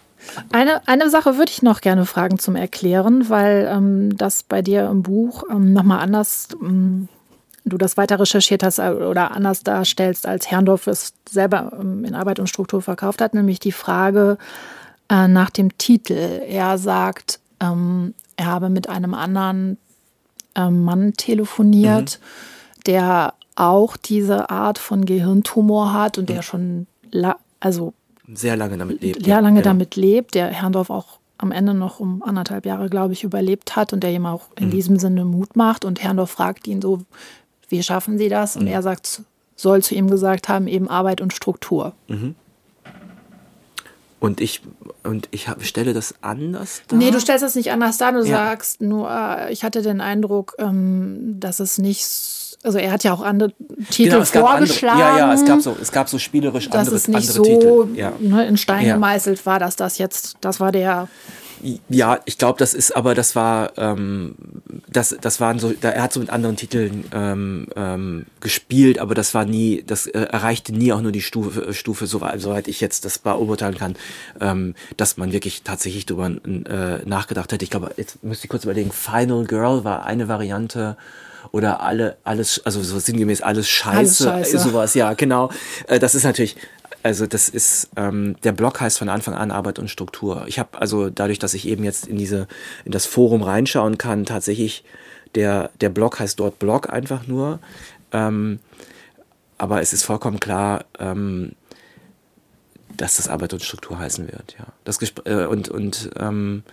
[0.51, 4.87] Eine, eine Sache würde ich noch gerne fragen zum Erklären, weil ähm, das bei dir
[4.87, 7.09] im Buch ähm, nochmal anders, ähm,
[7.65, 12.15] du das weiter recherchiert hast äh, oder anders darstellst, als Herrndorf es selber ähm, in
[12.15, 14.37] Arbeit und Struktur verkauft hat, nämlich die Frage
[15.09, 16.13] äh, nach dem Titel.
[16.13, 19.77] Er sagt, ähm, er habe mit einem anderen
[20.55, 22.19] ähm, Mann telefoniert,
[22.85, 26.87] der auch diese Art von Gehirntumor hat und der schon,
[27.59, 27.93] also
[28.33, 29.23] Sehr lange damit lebt.
[29.23, 29.63] sehr lange ja.
[29.63, 33.93] damit lebt, der Herrndorf auch am Ende noch um anderthalb Jahre, glaube ich, überlebt hat
[33.93, 35.85] und der ihm auch in diesem Sinne Mut macht.
[35.85, 37.01] Und Herrndorf fragt ihn so,
[37.71, 38.55] wie schaffen Sie das?
[38.57, 39.21] Und er sagt,
[39.55, 41.93] soll zu ihm gesagt haben, eben Arbeit und Struktur.
[44.19, 44.61] Und ich,
[45.03, 46.99] und ich hab, stelle das anders dar.
[46.99, 48.25] Nee, du stellst das nicht anders dar, du Ja.
[48.45, 52.05] sagst nur, äh, ich hatte den Eindruck, ähm, dass es nicht,
[52.61, 53.51] also er hat ja auch andere
[53.89, 54.99] Titel Genau, es gab andere, vorgeschlagen.
[54.99, 57.87] ja, ja, es gab so, es gab so spielerisch dass andere, es nicht so Titel.
[57.95, 58.13] Ja.
[58.19, 58.93] ne, in Stein Ja.
[58.93, 61.07] gemeißelt war, dass das jetzt, das war der
[61.89, 64.35] Ja, ich glaube, das ist, aber das war, ähm,
[64.87, 69.13] das, das waren so, da, er hat so mit anderen Titeln ähm, ähm, gespielt, aber
[69.15, 72.67] das war nie, das äh, erreichte nie auch nur die Stufe, äh, Stufe soweit, soweit
[72.67, 73.95] ich jetzt das beurteilen kann,
[74.39, 77.63] ähm, dass man wirklich tatsächlich drüber äh, nachgedacht hätte.
[77.63, 80.97] Ich glaube, jetzt müsste ich kurz überlegen, Final Girl war eine Variante
[81.51, 84.59] oder alle, alles, also so sinngemäß alles Scheiße, Alles Scheiße.
[84.59, 85.49] sowas, ja, genau.
[85.87, 86.55] Äh, das ist natürlich,
[87.03, 90.45] also das ist, ähm, der Blog heißt von Anfang an Arbeit und Struktur.
[90.47, 92.47] Ich habe also dadurch, dass ich eben jetzt in diese,
[92.85, 94.83] in das Forum reinschauen kann, tatsächlich,
[95.35, 97.59] der, der Blog heißt dort Blog einfach nur.
[98.11, 98.59] Ähm,
[99.57, 101.53] aber es ist vollkommen klar, ähm,
[102.97, 104.65] dass das Arbeit und Struktur heißen wird, ja.
[104.83, 106.63] Das Gespr äh, und, und ähm,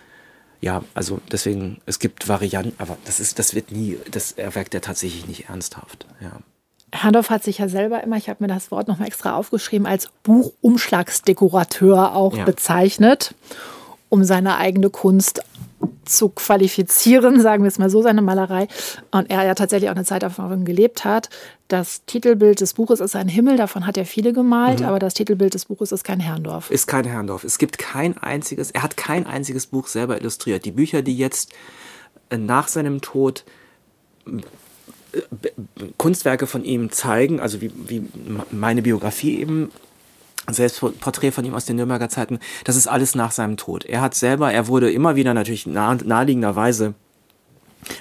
[0.61, 4.81] ja, also deswegen, es gibt Varianten, aber das ist, das wird nie, das erweckt er
[4.81, 6.39] tatsächlich nicht ernsthaft, ja.
[6.91, 10.09] Herrndorf hat sich ja selber immer, ich habe mir das Wort nochmal extra aufgeschrieben, als
[10.23, 12.45] Buchumschlagsdekorateur auch Ja.
[12.45, 13.35] bezeichnet,
[14.09, 15.41] um seine eigene Kunst
[16.03, 18.67] zu qualifizieren, sagen wir es mal so, seine Malerei.
[19.11, 21.29] Und er ja tatsächlich auch eine Zeit davon gelebt hat.
[21.67, 25.53] Das Titelbild des Buches ist ein Himmel, davon hat er viele gemalt, aber das Titelbild
[25.53, 26.71] des Buches ist kein Herrndorf.
[26.71, 27.43] Ist kein Herrndorf.
[27.43, 30.65] Es gibt kein einziges, er hat kein einziges Buch selber illustriert.
[30.65, 31.51] Die Bücher, die jetzt
[32.35, 33.43] nach seinem Tod
[35.97, 38.03] Kunstwerke von ihm zeigen, also wie, wie
[38.51, 39.71] meine Biografie eben,
[40.49, 43.85] Selbstporträt von ihm aus den Nürnberger Zeiten, das ist alles nach seinem Tod.
[43.85, 46.95] Er hat selber, er wurde immer wieder natürlich nah, naheliegenderweise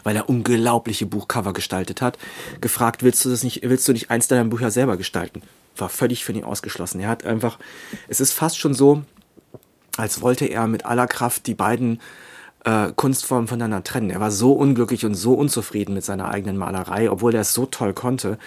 [0.03, 2.19] weil er unglaubliche Buchcover gestaltet hat,
[2.61, 5.43] gefragt, willst du das nicht, willst du nicht eins deiner Bücher selber gestalten?
[5.77, 7.01] War völlig für ihn ausgeschlossen.
[7.01, 7.59] Er hat einfach,
[8.09, 9.03] es ist fast schon so,
[9.97, 12.01] als wollte er mit aller Kraft die beiden
[12.65, 14.11] äh, Kunstformen voneinander trennen.
[14.11, 17.67] Er war so unglücklich und so unzufrieden mit seiner eigenen Malerei, obwohl er es so
[17.67, 18.39] toll konnte,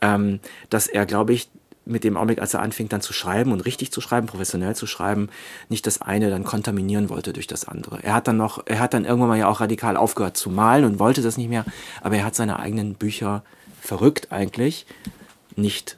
[0.00, 0.40] ähm,
[0.70, 1.48] dass er, glaube ich,
[1.86, 4.86] mit dem Augenblick, als er anfing dann zu schreiben und richtig zu schreiben, professionell zu
[4.88, 5.28] schreiben,
[5.68, 8.02] nicht das eine dann kontaminieren wollte durch das andere.
[8.02, 10.84] Er hat dann noch, er hat dann irgendwann mal ja auch radikal aufgehört zu malen
[10.84, 11.64] und wollte das nicht mehr,
[12.02, 13.44] aber er hat seine eigenen Bücher
[13.80, 14.84] verrückt eigentlich
[15.54, 15.96] nicht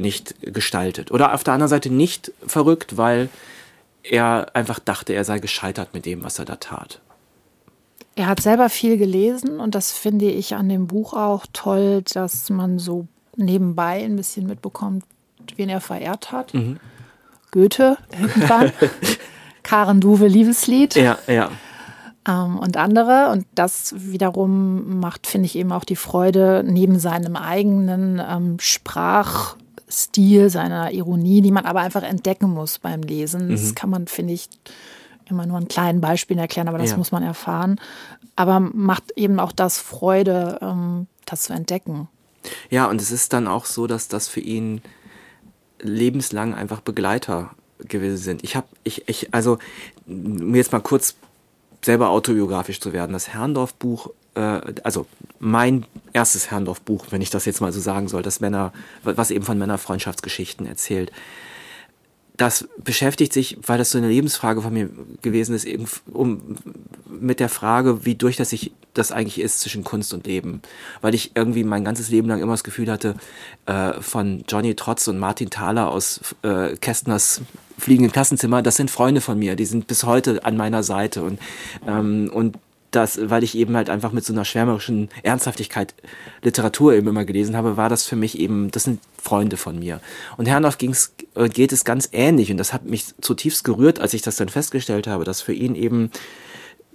[0.00, 1.10] nicht gestaltet.
[1.10, 3.28] Oder auf der anderen Seite nicht verrückt, weil
[4.02, 7.00] er einfach dachte, er sei gescheitert mit dem, was er da tat.
[8.16, 12.50] Er hat selber viel gelesen und das finde ich an dem Buch auch toll, dass
[12.50, 13.06] man so
[13.36, 15.04] nebenbei ein bisschen mitbekommt,
[15.56, 16.52] wen er verehrt hat.
[16.52, 16.78] Mhm.
[17.50, 18.72] Goethe irgendwann.
[19.62, 20.96] Karen Duwe Liebeslied.
[20.96, 21.50] Ja, ja.
[22.26, 23.30] Ähm, und andere.
[23.30, 28.58] Und das wiederum macht, finde ich, eben auch die Freude neben seinem eigenen ähm,
[29.90, 33.48] Sprachstil, seiner Ironie, die man aber einfach entdecken muss beim Lesen.
[33.48, 33.50] Mhm.
[33.50, 34.48] Das kann man, finde ich,
[35.28, 36.96] immer nur in kleinen Beispielen erklären, aber das ja.
[36.96, 37.80] muss man erfahren.
[38.36, 42.08] Aber macht eben auch das Freude, ähm, das zu entdecken.
[42.70, 44.80] Ja, und es ist dann auch so, dass das für ihn
[45.80, 47.50] lebenslang einfach Begleiter
[47.80, 48.44] gewesen sind.
[48.44, 49.58] Ich habe, ich, ich, also,
[50.06, 51.16] um jetzt mal kurz
[51.84, 55.06] selber autobiografisch zu werden, das Herrndorf-Buch, also
[55.38, 59.44] mein erstes Herrndorf-Buch, wenn ich das jetzt mal so sagen soll, das Männer, was eben
[59.44, 61.10] von Männerfreundschaftsgeschichten erzählt,
[62.40, 64.88] das beschäftigt sich, weil das so eine Lebensfrage von mir
[65.20, 66.56] gewesen ist, eben um,
[67.06, 70.62] mit der Frage, wie durchlässig das eigentlich ist zwischen Kunst und Leben.
[71.02, 73.14] Weil ich irgendwie mein ganzes Leben lang immer das Gefühl hatte,
[73.66, 77.42] äh, von Johnny Trotz und Martin Thaler aus äh, Kästners
[77.76, 81.38] fliegenden Klassenzimmer, das sind Freunde von mir, die sind bis heute an meiner Seite und,
[81.86, 82.56] ähm, und
[82.90, 85.94] das, weil ich eben halt einfach mit so einer schwärmerischen Ernsthaftigkeit
[86.42, 90.00] Literatur eben immer gelesen habe, war das für mich eben, das sind Freunde von mir.
[90.36, 94.14] Und Herrndorf ging's, äh, geht es ganz ähnlich und das hat mich zutiefst gerührt, als
[94.14, 96.10] ich das dann festgestellt habe, dass für ihn eben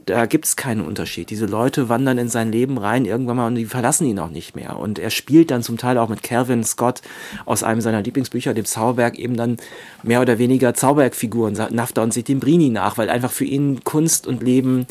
[0.06, 1.32] da gibt es keinen Unterschied.
[1.32, 4.56] Diese Leute wandern in sein Leben rein irgendwann mal und die verlassen ihn auch nicht
[4.56, 4.78] mehr.
[4.78, 7.02] Und er spielt dann zum Teil auch mit Calvin Scott
[7.46, 9.58] aus einem seiner Lieblingsbücher, dem Zauberberg, eben dann
[10.04, 14.86] mehr oder weniger Zauberbergfiguren, Nafta und Setimbrini nach, weil einfach für ihn Kunst und Leben,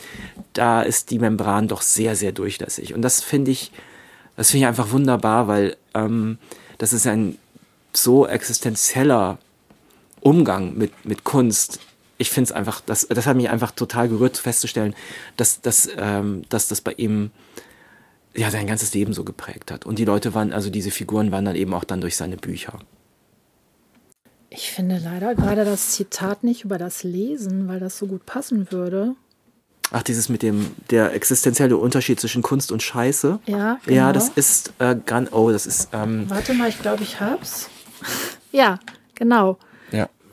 [0.53, 2.93] da ist die Membran doch sehr, sehr durchlässig.
[2.93, 3.71] Und das finde ich,
[4.37, 6.39] das finde ich einfach wunderbar, weil ähm,
[6.79, 7.39] das ist ein
[7.93, 9.39] so existenzieller
[10.21, 11.79] Umgang mit, mit Kunst,
[12.19, 14.95] ich finde es einfach, das, das hat mich einfach total gerührt festzustellen,
[15.37, 17.31] dass, dass, ähm, dass das bei ihm
[18.35, 19.87] ja sein ganzes Leben so geprägt hat.
[19.87, 22.79] Und die Leute waren, also diese Figuren waren dann eben auch dann durch seine Bücher.
[24.51, 28.71] Ich finde leider gerade das Zitat nicht über das Lesen, weil das so gut passen
[28.71, 29.17] würde.
[29.91, 33.41] Ach, dieses mit dem, der existenzielle Unterschied zwischen Kunst und Scheiße.
[33.47, 33.97] Ja, genau.
[33.97, 35.89] Ja, das ist äh, ganz, oh, das ist.
[35.93, 37.69] Ähm Warte mal, ich glaube, ich hab's.
[38.53, 38.79] ja,
[39.15, 39.59] genau.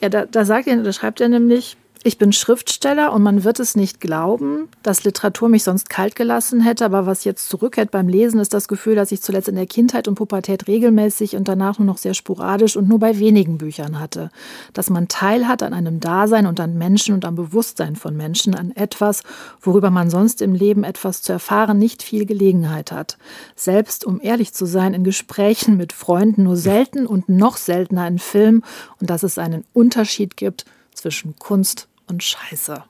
[0.02, 0.10] Ja.
[0.10, 3.76] Da, da sagt er, da schreibt er nämlich, ich bin Schriftsteller und man wird es
[3.76, 8.40] nicht glauben, dass Literatur mich sonst kalt gelassen hätte, aber was jetzt zurückhält beim Lesen,
[8.40, 11.86] ist das Gefühl, dass ich zuletzt in der Kindheit und Pubertät regelmäßig und danach nur
[11.86, 14.32] noch sehr sporadisch und nur bei wenigen Büchern hatte.
[14.74, 18.56] Dass man Teil hat an einem Dasein und an Menschen und am Bewusstsein von Menschen,
[18.56, 19.22] an etwas,
[19.62, 23.20] worüber man sonst im Leben etwas zu erfahren nicht viel Gelegenheit hat.
[23.56, 28.18] Selbst, um ehrlich zu sein, in Gesprächen mit Freunden nur selten und noch seltener in
[28.18, 28.64] Filmen
[29.00, 30.66] und dass es einen Unterschied gibt
[30.96, 32.84] zwischen Kunst und Scheiße.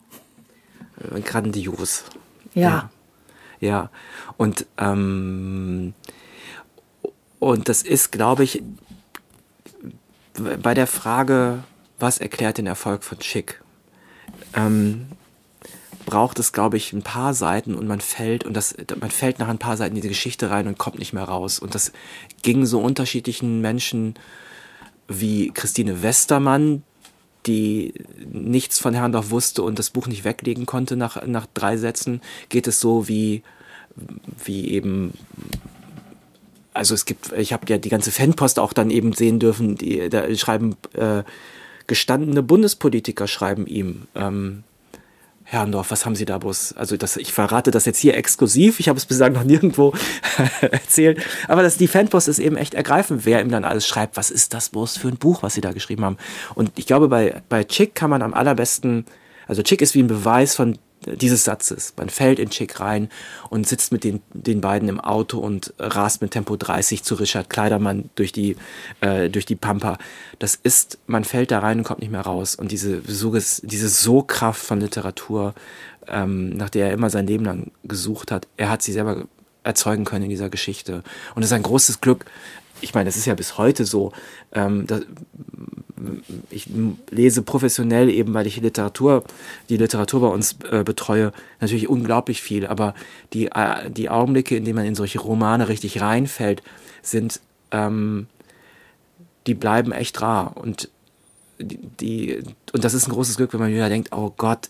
[1.16, 2.04] Äh, grandios.
[2.54, 2.62] Ja.
[2.62, 2.90] Ja.
[3.60, 3.90] ja.
[4.38, 5.94] Und, ähm,
[7.40, 8.64] und das ist, glaube ich,
[10.62, 11.64] bei der Frage,
[12.00, 13.62] was erklärt den Erfolg von Chick,
[14.54, 15.08] ähm,
[16.06, 19.50] braucht es, glaube ich, ein paar Seiten und man fällt und das, man fällt nach
[19.50, 21.60] ein paar Seiten in die Geschichte rein und kommt nicht mehr raus.
[21.60, 21.92] Und das
[22.42, 24.16] ging so unterschiedlichen Menschen
[25.08, 26.84] wie Christine Westermann,
[27.46, 27.94] die
[28.32, 32.68] nichts von Herrndorf wusste und das Buch nicht weglegen konnte nach, nach drei Sätzen, geht
[32.68, 33.44] es so wie,
[34.44, 35.14] wie eben
[36.74, 40.10] also es gibt, ich habe ja die ganze Fanpost auch dann eben sehen dürfen, die
[40.10, 41.24] da schreiben äh,
[41.88, 44.64] gestandene Bundespolitiker schreiben ihm, ähm,
[45.52, 46.78] Herrndorf, was haben Sie da bloß?
[46.78, 49.94] Also das, ich verrate das jetzt hier exklusiv, ich habe es bislang noch nirgendwo
[50.62, 54.32] erzählt, aber das, die Fanpost ist eben echt ergreifend, wer ihm dann alles schreibt, was
[54.32, 56.16] ist das bloß für ein Buch, was Sie da geschrieben haben.
[56.56, 59.06] Und ich glaube, bei, bei Chick kann man am allerbesten,
[59.46, 61.94] also Chick ist wie ein Beweis von dieses Satzes.
[61.98, 63.10] Man fällt in Chick rein
[63.50, 67.50] und sitzt mit den, den beiden im Auto und rast mit Tempo 30 zu Richard
[67.50, 68.56] Kleidermann durch die,
[69.02, 69.98] äh, durch die Pampa.
[70.40, 72.56] Das ist, man fällt da rein und kommt nicht mehr raus.
[72.56, 75.56] Und diese, diese So-Kraft von Literatur,
[76.08, 79.26] ähm, nach der er immer sein Leben lang gesucht hat, er hat sie selber
[79.64, 81.04] erzeugen können in dieser Geschichte.
[81.36, 82.26] Und es ist ein großes Glück.
[82.82, 84.12] Ich meine, es ist ja bis heute so,
[84.52, 85.02] ähm, dass,
[86.50, 86.68] ich
[87.10, 89.24] lese professionell eben, weil ich Literatur,
[89.70, 92.68] die Literatur bei uns äh, betreue, natürlich unglaublich viel.
[92.68, 92.96] Aber
[93.34, 96.64] die, äh, die Augenblicke, in denen man in solche Romane richtig reinfällt,
[97.02, 97.40] sind,
[97.72, 98.28] ähm,
[99.48, 100.58] die bleiben echt rar.
[100.58, 100.90] Und
[101.60, 102.44] die,
[102.74, 104.70] und das ist ein großes Glück, wenn man wieder denkt, oh Gott,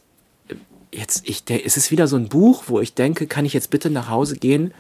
[0.94, 3.70] jetzt, ich, der, es ist wieder so ein Buch, wo ich denke, kann ich jetzt
[3.70, 4.74] bitte nach Hause gehen?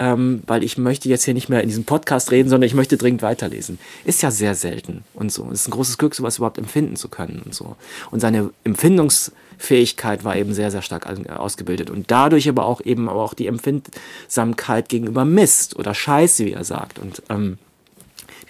[0.00, 2.96] Ähm, weil ich möchte jetzt hier nicht mehr in diesem Podcast reden, sondern ich möchte
[2.96, 3.78] dringend weiterlesen.
[4.04, 5.46] Ist ja sehr selten und so.
[5.52, 7.76] Es ist ein großes Glück, sowas überhaupt empfinden zu können und so.
[8.10, 13.34] Und seine Empfindungsfähigkeit war eben sehr, sehr stark ausgebildet und dadurch aber auch eben auch
[13.34, 16.98] die Empfindsamkeit gegenüber Mist oder Scheiße, wie er sagt.
[16.98, 17.58] Und ähm,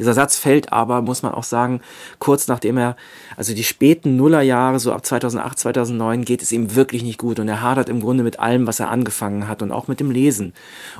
[0.00, 1.82] Dieser Satz fällt aber, muss man auch sagen,
[2.18, 2.96] kurz nachdem er,
[3.36, 7.46] also die späten Nullerjahre, so ab 2008, 2009, geht es ihm wirklich nicht gut und
[7.48, 10.54] er hadert im Grunde mit allem, was er angefangen hat und auch mit dem Lesen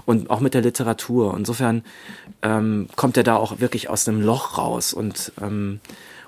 [0.04, 1.34] und auch mit der Literatur.
[1.34, 1.82] Insofern
[2.42, 5.80] ähm, kommt er da auch wirklich aus einem Loch raus und, ähm,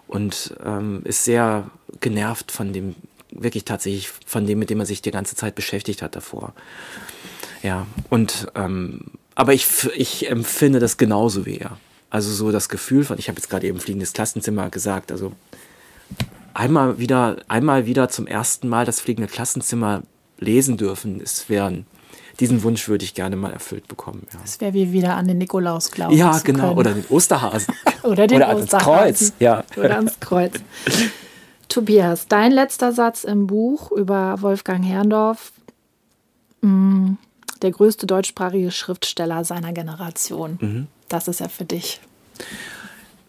[0.08, 1.64] und ähm, ist sehr
[2.00, 2.94] genervt von dem,
[3.30, 6.54] wirklich tatsächlich von dem, mit dem er sich die ganze Zeit beschäftigt hat davor.
[7.62, 11.76] Ja, und ähm, aber ich, ich empfinde das genauso wie er.
[12.12, 15.32] Also so das Gefühl von, ich habe jetzt gerade eben fliegendes Klassenzimmer gesagt, also
[16.52, 20.02] einmal wieder, einmal wieder zum ersten Mal das fliegende Klassenzimmer
[20.38, 21.86] lesen dürfen, ist wären
[22.38, 24.26] diesen Wunsch würde ich gerne mal erfüllt bekommen.
[24.30, 24.40] Ja.
[24.42, 26.14] Das wäre wie wieder an den Nikolaus glauben.
[26.14, 26.68] Ja, genau.
[26.68, 26.78] Können.
[26.78, 27.74] Oder den Osterhasen.
[28.02, 28.90] Oder den Oder Osterhasen.
[28.90, 29.32] ans Kreuz.
[29.38, 29.64] Ja.
[29.76, 30.52] Oder ans Kreuz.
[31.68, 35.52] Tobias, dein letzter Satz im Buch über Wolfgang Herrndorf.
[36.60, 37.14] Mm,
[37.62, 40.58] der größte deutschsprachige Schriftsteller seiner Generation.
[40.60, 40.86] Mhm.
[41.08, 42.00] Das ist er für dich.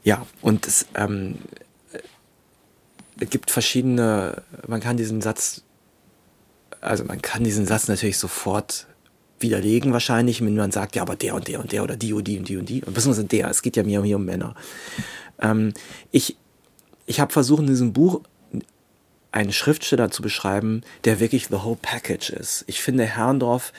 [0.04, 1.38] Ja, und es ähm,
[3.18, 5.62] gibt verschiedene, man kann diesen Satz,
[6.82, 8.88] also man kann diesen Satz natürlich sofort
[9.40, 12.28] widerlegen wahrscheinlich, wenn man sagt, ja, aber der und der und der oder die und
[12.28, 12.84] die und die und die.
[12.84, 14.56] Und beziehungsweise der, es geht ja mir hier um Männer.
[15.40, 15.74] Ähm,
[16.12, 16.38] ich
[17.06, 18.22] ich habe versucht, in diesem Buch
[19.32, 22.64] einen Schriftsteller zu beschreiben, der wirklich the whole package ist.
[22.68, 23.74] Ich finde, Herrndorf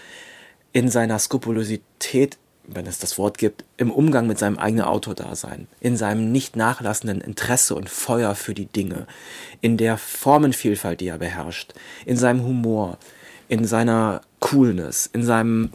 [0.75, 2.37] in seiner Skrupulosität,
[2.67, 7.21] wenn es das Wort gibt, im Umgang mit seinem eigenen Autodasein, in seinem nicht nachlassenden
[7.21, 9.07] Interesse und Feuer für die Dinge,
[9.61, 11.75] in der Formenvielfalt, die er beherrscht,
[12.05, 12.99] in seinem Humor,
[13.49, 15.71] in seiner Coolness, in seinem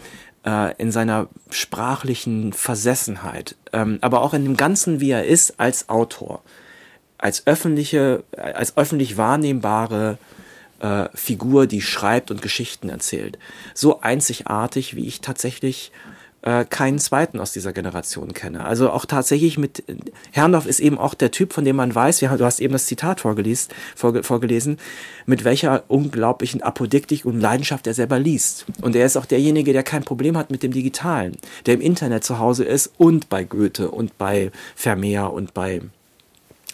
[0.45, 5.87] äh, in seiner sprachlichen Versessenheit, ähm, aber auch in dem Ganzen, wie er ist als
[5.87, 6.41] Autor,
[7.17, 10.17] als öffentliche, als öffentlich wahrnehmbare
[10.79, 13.37] äh, Figur, die schreibt und Geschichten erzählt.
[13.73, 15.91] So einzigartig, wie ich tatsächlich
[16.41, 18.63] äh, keinen zweiten aus dieser Generation kenne.
[18.63, 19.83] Also auch tatsächlich mit
[20.31, 23.19] Herrndorf ist eben auch der Typ, von dem man weiß, du hast eben das Zitat
[23.19, 24.77] vorgelesen, vorge, vorgelesen,
[25.25, 28.65] mit welcher unglaublichen Apodiktik und Leidenschaft er selber liest.
[28.81, 31.35] Und er ist auch derjenige, der kein Problem hat mit dem Digitalen,
[31.65, 35.81] der im Internet zu Hause ist und bei Goethe und bei Vermeer und bei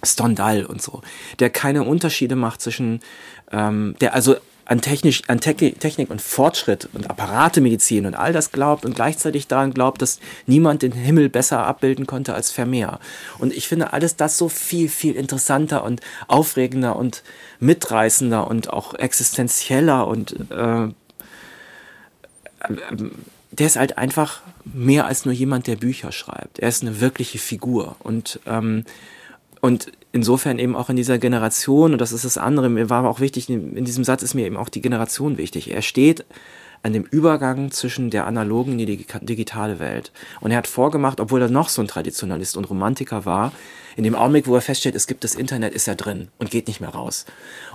[0.03, 1.01] Stendhal und so,
[1.39, 2.99] der keine Unterschiede macht zwischen,
[3.55, 8.83] ähm, der also an, Technisch, an Technik und Fortschritt und Apparatemedizin und all das glaubt
[8.83, 12.99] und gleichzeitig daran glaubt, dass niemand den Himmel besser abbilden konnte als Vermeer.
[13.37, 17.21] Und ich finde alles das so viel, viel interessanter und aufregender und
[17.59, 20.87] mitreißender und auch existenzieller und äh,
[23.51, 26.57] der ist halt einfach mehr als nur jemand, der Bücher schreibt.
[26.59, 28.83] Er ist eine wirkliche Figur und ähm,
[29.61, 33.19] und insofern eben auch in dieser Generation, und das ist das andere, mir war auch
[33.19, 35.71] wichtig, in diesem Satz ist mir eben auch die Generation wichtig.
[35.71, 36.23] Er steht
[36.83, 40.13] an dem Übergang zwischen der analogen und die digitale Welt.
[40.39, 43.51] Und er hat vorgemacht, obwohl er noch so ein Traditionalist und Romantiker war,
[43.97, 46.67] in dem Augenblick, wo er feststellt, es gibt das Internet, ist er drin und geht
[46.67, 47.25] nicht mehr raus.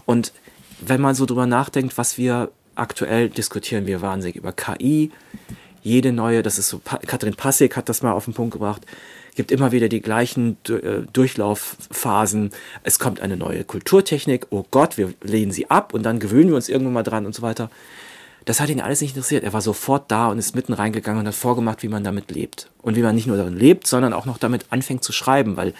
[0.06, 0.32] Und
[0.80, 5.10] wenn man so drüber nachdenkt, was wir aktuell diskutieren, wir wahnsinnig über KI,
[5.82, 8.86] jede neue, das ist so, Katrin Passig hat das mal auf den Punkt gebracht,
[9.40, 12.50] gibt immer wieder die gleichen äh, Durchlaufphasen.
[12.82, 14.48] Es kommt eine neue Kulturtechnik.
[14.50, 17.34] Oh Gott, wir lehnen sie ab und dann gewöhnen wir uns irgendwann mal dran und
[17.34, 17.70] so weiter.
[18.44, 19.42] Das hat ihn alles nicht interessiert.
[19.42, 22.70] Er war sofort da und ist mitten reingegangen und hat vorgemacht, wie man damit lebt.
[22.82, 25.72] Und wie man nicht nur darin lebt, sondern auch noch damit anfängt zu schreiben, weil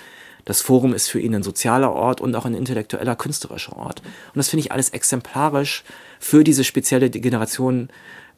[0.46, 4.00] das Forum ist für ihn ein sozialer Ort und auch ein intellektueller, künstlerischer Ort.
[4.00, 5.84] Und das finde ich alles exemplarisch
[6.18, 7.90] für diese spezielle Generation,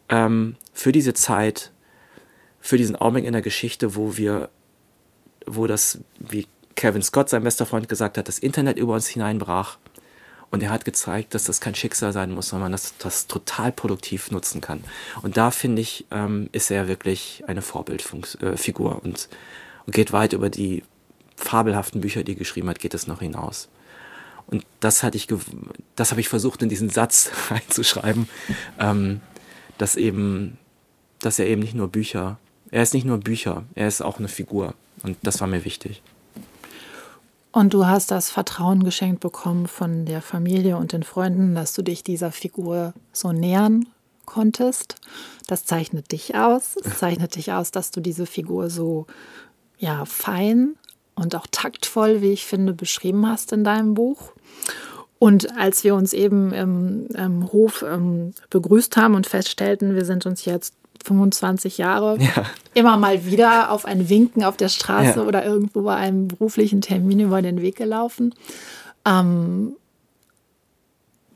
[0.09, 1.71] ähm, für diese Zeit,
[2.61, 4.49] für diesen Augenblick in der Geschichte, wo wir
[5.47, 9.79] wo das, wie Kevin Scott, sein bester Freund, gesagt hat, das Internet über uns hineinbrach.
[10.51, 13.73] Und er hat gezeigt, dass das kein Schicksal sein muss, sondern man das, das total
[13.73, 14.85] produktiv nutzen kann.
[15.23, 19.29] Und da finde ich, ähm, ist er wirklich eine Vorbildfigur äh, und,
[19.87, 20.83] und geht weit über die
[21.37, 23.69] fabelhaften Bücher, die er geschrieben hat, geht es noch hinaus.
[24.47, 25.27] Und das hatte ich,
[25.97, 28.29] das habe ich versucht in diesen Satz reinzuschreiben,
[28.79, 29.21] ähm,
[29.79, 30.59] dass eben,
[31.21, 32.39] dass er eben nicht nur Bücher,
[32.71, 34.75] er ist nicht nur Bücher, er ist auch eine Figur.
[35.03, 36.03] Und das war mir wichtig.
[37.53, 41.83] Und du hast das Vertrauen geschenkt bekommen von der Familie und den Freunden, dass du
[41.83, 43.87] dich dieser Figur so nähern
[44.25, 44.97] konntest.
[45.47, 46.77] Das zeichnet dich aus.
[46.83, 49.07] Es zeichnet dich aus, dass du diese Figur so
[49.79, 50.77] ja, fein
[51.15, 54.33] und auch taktvoll, wie ich finde, beschrieben hast in deinem Buch.
[55.19, 60.25] Und als wir uns eben im, im Hof ähm, begrüßt haben und feststellten, wir sind
[60.25, 60.75] uns jetzt
[61.05, 62.45] 25 Jahre ja.
[62.75, 65.27] immer mal wieder auf ein Winken auf der Straße ja.
[65.27, 68.35] oder irgendwo bei einem beruflichen Termin über den Weg gelaufen.
[69.05, 69.75] Ähm,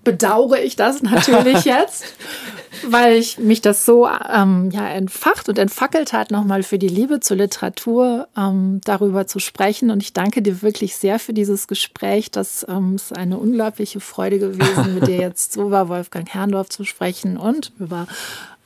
[0.07, 2.05] bedauere ich das natürlich jetzt,
[2.87, 7.19] weil ich mich das so ähm, ja, entfacht und entfackelt hat, nochmal für die Liebe
[7.19, 9.91] zur Literatur ähm, darüber zu sprechen.
[9.91, 12.31] Und ich danke dir wirklich sehr für dieses Gespräch.
[12.31, 16.85] Das ähm, ist eine unglaubliche Freude gewesen, mit dir jetzt so über Wolfgang Herrndorf zu
[16.85, 18.07] sprechen und über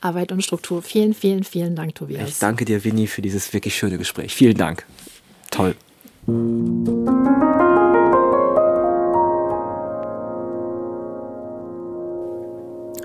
[0.01, 0.81] Arbeit und Struktur.
[0.81, 2.29] Vielen, vielen, vielen Dank, Tobias.
[2.29, 4.33] Ich danke dir, Winnie, für dieses wirklich schöne Gespräch.
[4.33, 4.85] Vielen Dank.
[5.51, 5.75] Toll.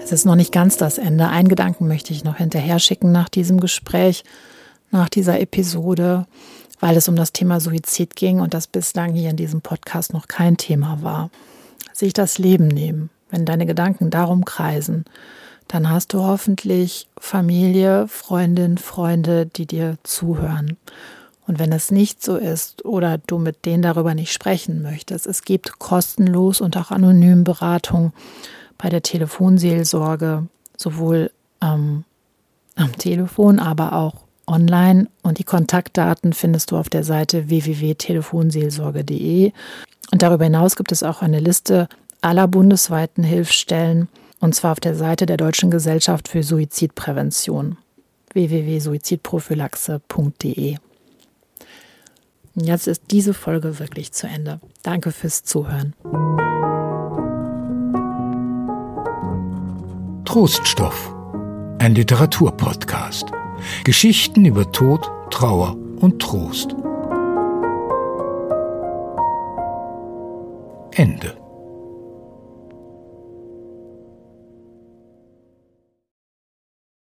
[0.03, 1.29] Es ist noch nicht ganz das Ende.
[1.29, 4.23] Einen Gedanken möchte ich noch hinterher schicken nach diesem Gespräch,
[4.91, 6.27] nach dieser Episode,
[6.79, 10.29] weil es um das Thema Suizid ging und das bislang hier in diesem Podcast noch
[10.29, 11.31] kein Thema war.
[11.93, 15.07] Sich das Leben nehmen, wenn deine Gedanken darum kreisen,
[15.69, 20.77] dann hast du hoffentlich Familie, Freundin, Freunde, die dir zuhören.
[21.47, 25.43] Und wenn es nicht so ist oder du mit denen darüber nicht sprechen möchtest, es
[25.43, 28.13] gibt kostenlos und auch anonym Beratung
[28.79, 31.31] bei der Telefonseelsorge, sowohl
[31.63, 32.05] ähm,
[32.75, 34.15] am Telefon, aber auch
[34.47, 35.09] online.
[35.23, 39.53] Und die Kontaktdaten findest du auf der Seite www.telefonseelsorge.de.
[40.13, 41.89] Und darüber hinaus gibt es auch eine Liste
[42.21, 44.09] aller bundesweiten Hilfsstellen,
[44.41, 47.77] und zwar auf der Seite der Deutschen Gesellschaft für Suizidprävention
[48.33, 50.77] www.suizidprophylaxe.de.
[52.55, 54.61] Jetzt ist diese Folge wirklich zu Ende.
[54.83, 55.93] Danke fürs Zuhören.
[60.25, 61.15] Troststoff,
[61.79, 63.31] ein Literaturpodcast.
[63.85, 66.75] Geschichten über Tod, Trauer und Trost.
[70.93, 71.46] Ende.